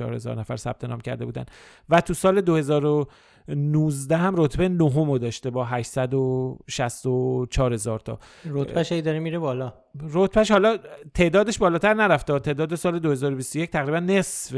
و 0.00 0.14
هزار 0.14 0.38
نفر 0.38 0.56
ثبت 0.56 0.84
نام 0.84 1.00
کرده 1.00 1.24
بودن. 1.24 1.44
و 1.88 2.00
تو 2.00 2.14
سال 2.14 2.40
2019 2.40 4.16
هم 4.16 4.34
رتبه 4.36 4.68
نهم 4.68 5.10
رو 5.10 5.18
داشته 5.18 5.50
با 5.50 5.64
864 5.64 7.72
هزار 7.72 7.98
تا. 7.98 8.18
رتبهش 8.50 8.92
ای 8.92 9.02
داره 9.02 9.18
میره 9.18 9.38
بالا. 9.38 9.72
رتبهش 10.12 10.50
حالا 10.50 10.78
تعدادش 11.14 11.58
بالاتر 11.58 11.94
نرفته. 11.94 12.38
تعداد 12.38 12.74
سال 12.74 12.98
2021 12.98 13.70
تقریبا 13.70 14.00
نصف 14.00 14.56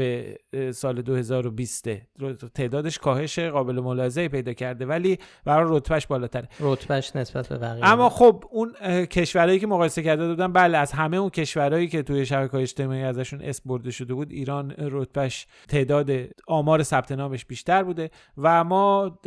سال 0.71 1.01
2020 1.01 1.89
تعدادش 2.53 2.99
کاهش 2.99 3.39
قابل 3.39 3.79
ملاحظه 3.79 4.27
پیدا 4.27 4.53
کرده 4.53 4.85
ولی 4.85 5.19
برای 5.45 5.77
رتبهش 5.77 6.07
بالاتره. 6.07 6.49
رتبهش 6.59 7.15
نسبت 7.15 7.49
به 7.49 7.57
بقیه. 7.57 7.85
اما 7.85 8.09
خب 8.09 8.43
اون 8.51 8.68
کشورهایی 9.05 9.59
که 9.59 9.67
مقایسه 9.67 10.03
کرده 10.03 10.27
بودن 10.27 10.53
بله 10.53 10.77
از 10.77 10.91
همه 10.91 11.17
اون 11.17 11.29
کشورهایی 11.29 11.87
که 11.87 12.03
توی 12.03 12.25
شبکه 12.25 12.55
اجتماعی 12.55 13.03
ازشون 13.03 13.41
اسم 13.41 13.63
برده 13.65 13.91
شده 13.91 14.13
بود 14.13 14.31
ایران 14.31 14.71
رتبهش 14.77 15.47
تعداد 15.67 16.11
آمار 16.47 16.83
ثبت 16.83 17.11
نامش 17.11 17.45
بیشتر 17.45 17.83
بوده 17.83 18.11
و 18.37 18.63
ما 18.63 19.19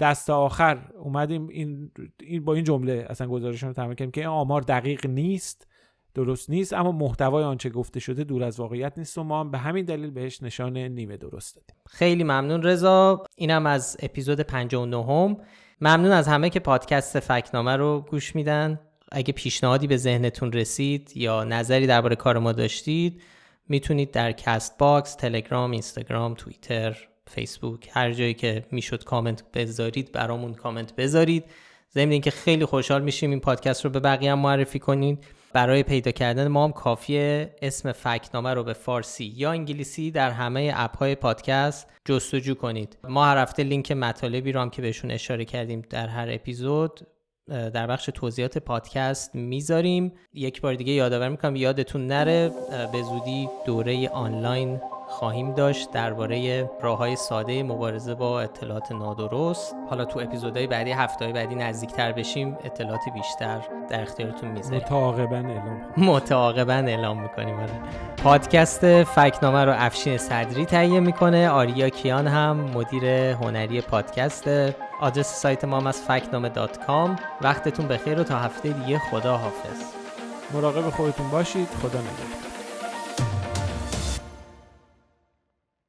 دست 0.00 0.30
آخر 0.30 0.78
اومدیم 0.98 1.48
این, 1.48 1.90
این 2.20 2.44
با 2.44 2.54
این 2.54 2.64
جمله 2.64 3.06
اصلا 3.08 3.26
گزارشون 3.26 3.68
رو 3.68 3.74
تمام 3.74 3.94
کردیم 3.94 4.10
که 4.10 4.20
این 4.20 4.30
آمار 4.30 4.60
دقیق 4.60 5.06
نیست 5.06 5.66
درست 6.14 6.50
نیست 6.50 6.72
اما 6.72 6.92
محتوای 6.92 7.44
آنچه 7.44 7.70
گفته 7.70 8.00
شده 8.00 8.24
دور 8.24 8.42
از 8.44 8.60
واقعیت 8.60 8.98
نیست 8.98 9.18
و 9.18 9.24
ما 9.24 9.40
هم 9.40 9.50
به 9.50 9.58
همین 9.58 9.84
دلیل 9.84 10.10
بهش 10.10 10.42
نشان 10.42 10.76
نیمه 10.76 11.16
درست 11.16 11.56
دادیم. 11.56 11.76
خیلی 11.86 12.24
ممنون 12.24 12.62
رضا. 12.62 13.24
اینم 13.36 13.66
از 13.66 13.96
اپیزود 14.02 14.40
59 14.40 15.36
ممنون 15.80 16.12
از 16.12 16.28
همه 16.28 16.50
که 16.50 16.60
پادکست 16.60 17.20
فکت‌نامه 17.20 17.76
رو 17.76 18.06
گوش 18.10 18.34
میدن. 18.34 18.80
اگه 19.12 19.32
پیشنهادی 19.32 19.86
به 19.86 19.96
ذهنتون 19.96 20.52
رسید 20.52 21.12
یا 21.14 21.44
نظری 21.44 21.86
درباره 21.86 22.16
کار 22.16 22.38
ما 22.38 22.52
داشتید 22.52 23.22
می‌تونید 23.68 24.10
در 24.10 24.32
کست 24.32 24.78
باکس، 24.78 25.14
تلگرام، 25.14 25.70
اینستاگرام، 25.70 26.34
توییتر، 26.34 26.96
فیسبوک 27.26 27.88
هر 27.92 28.12
جایی 28.12 28.34
که 28.34 28.64
می‌شد 28.70 29.04
کامنت 29.04 29.52
بذارید 29.54 30.12
برامون 30.12 30.54
کامنت 30.54 30.96
بذارید. 30.96 31.44
ضمن 31.94 32.10
اینکه 32.10 32.30
خیلی 32.30 32.64
خوشحال 32.64 33.02
میشیم 33.02 33.30
این 33.30 33.40
پادکست 33.40 33.84
رو 33.84 33.90
به 33.90 34.00
بقیه 34.00 34.32
هم 34.32 34.38
معرفی 34.38 34.78
کنید. 34.78 35.24
برای 35.52 35.82
پیدا 35.82 36.10
کردن 36.10 36.48
ما 36.48 36.64
هم 36.64 36.72
کافیه 36.72 37.54
اسم 37.62 37.92
فکنامه 37.92 38.54
رو 38.54 38.64
به 38.64 38.72
فارسی 38.72 39.32
یا 39.36 39.50
انگلیسی 39.50 40.10
در 40.10 40.30
همه 40.30 40.72
اپ 40.76 40.96
های 40.96 41.14
پادکست 41.14 41.86
جستجو 42.04 42.54
کنید. 42.54 42.98
ما 43.08 43.24
هر 43.26 43.38
هفته 43.38 43.62
لینک 43.62 43.92
مطالبی 43.92 44.52
رو 44.52 44.60
هم 44.60 44.70
که 44.70 44.82
بهشون 44.82 45.10
اشاره 45.10 45.44
کردیم 45.44 45.82
در 45.90 46.06
هر 46.06 46.28
اپیزود 46.30 47.00
در 47.48 47.86
بخش 47.86 48.10
توضیحات 48.14 48.58
پادکست 48.58 49.34
می‌ذاریم. 49.34 50.12
یک 50.34 50.60
بار 50.60 50.74
دیگه 50.74 50.92
یادآور 50.92 51.28
می‌کنم 51.28 51.56
یادتون 51.56 52.06
نره 52.06 52.50
به 52.92 53.02
زودی 53.02 53.48
دوره 53.66 54.08
آنلاین 54.08 54.80
خواهیم 55.20 55.54
داشت 55.54 55.90
درباره 55.90 56.70
راه 56.80 56.98
های 56.98 57.16
ساده 57.16 57.62
مبارزه 57.62 58.14
با 58.14 58.40
اطلاعات 58.40 58.92
نادرست. 58.92 59.76
حالا 59.90 60.04
تو 60.04 60.20
اپیزودهای 60.20 60.66
بعدی 60.66 60.92
هفته 60.92 61.32
بعدی 61.32 61.54
نزدیکتر 61.54 62.12
بشیم 62.12 62.58
اطلاعات 62.64 63.00
بیشتر 63.14 63.60
در 63.88 64.02
اختیارتون 64.02 64.50
می‌ذاریم. 64.50 64.80
متعاقبا 64.80 65.36
اعلام 65.36 65.80
متعاقبا 65.96 66.72
اعلام 66.72 67.22
می‌کنیم 67.22 67.54
آره. 67.60 67.72
پادکست 68.16 69.02
فکنامه 69.02 69.64
رو 69.64 69.72
افشین 69.76 70.18
صدری 70.18 70.66
تهیه 70.66 71.00
می‌کنه. 71.00 71.48
آریا 71.48 71.88
کیان 71.88 72.26
هم 72.26 72.56
مدیر 72.56 73.04
هنری 73.32 73.80
پادکست. 73.80 74.48
آدرس 75.00 75.40
سایت 75.42 75.64
ما 75.64 75.76
هم 75.76 75.86
از 75.86 76.02
فکنامه 76.02 76.48
دات 76.48 76.84
کام. 76.86 77.16
وقتتون 77.40 77.88
بخیر 77.88 78.20
و 78.20 78.24
تا 78.24 78.38
هفته 78.38 78.68
دیگه 78.68 78.98
خدا 78.98 79.36
حافظ 79.36 79.94
مراقب 80.54 80.90
خودتون 80.90 81.30
باشید. 81.30 81.68
خدا 81.82 81.98
نگهدار. 81.98 82.49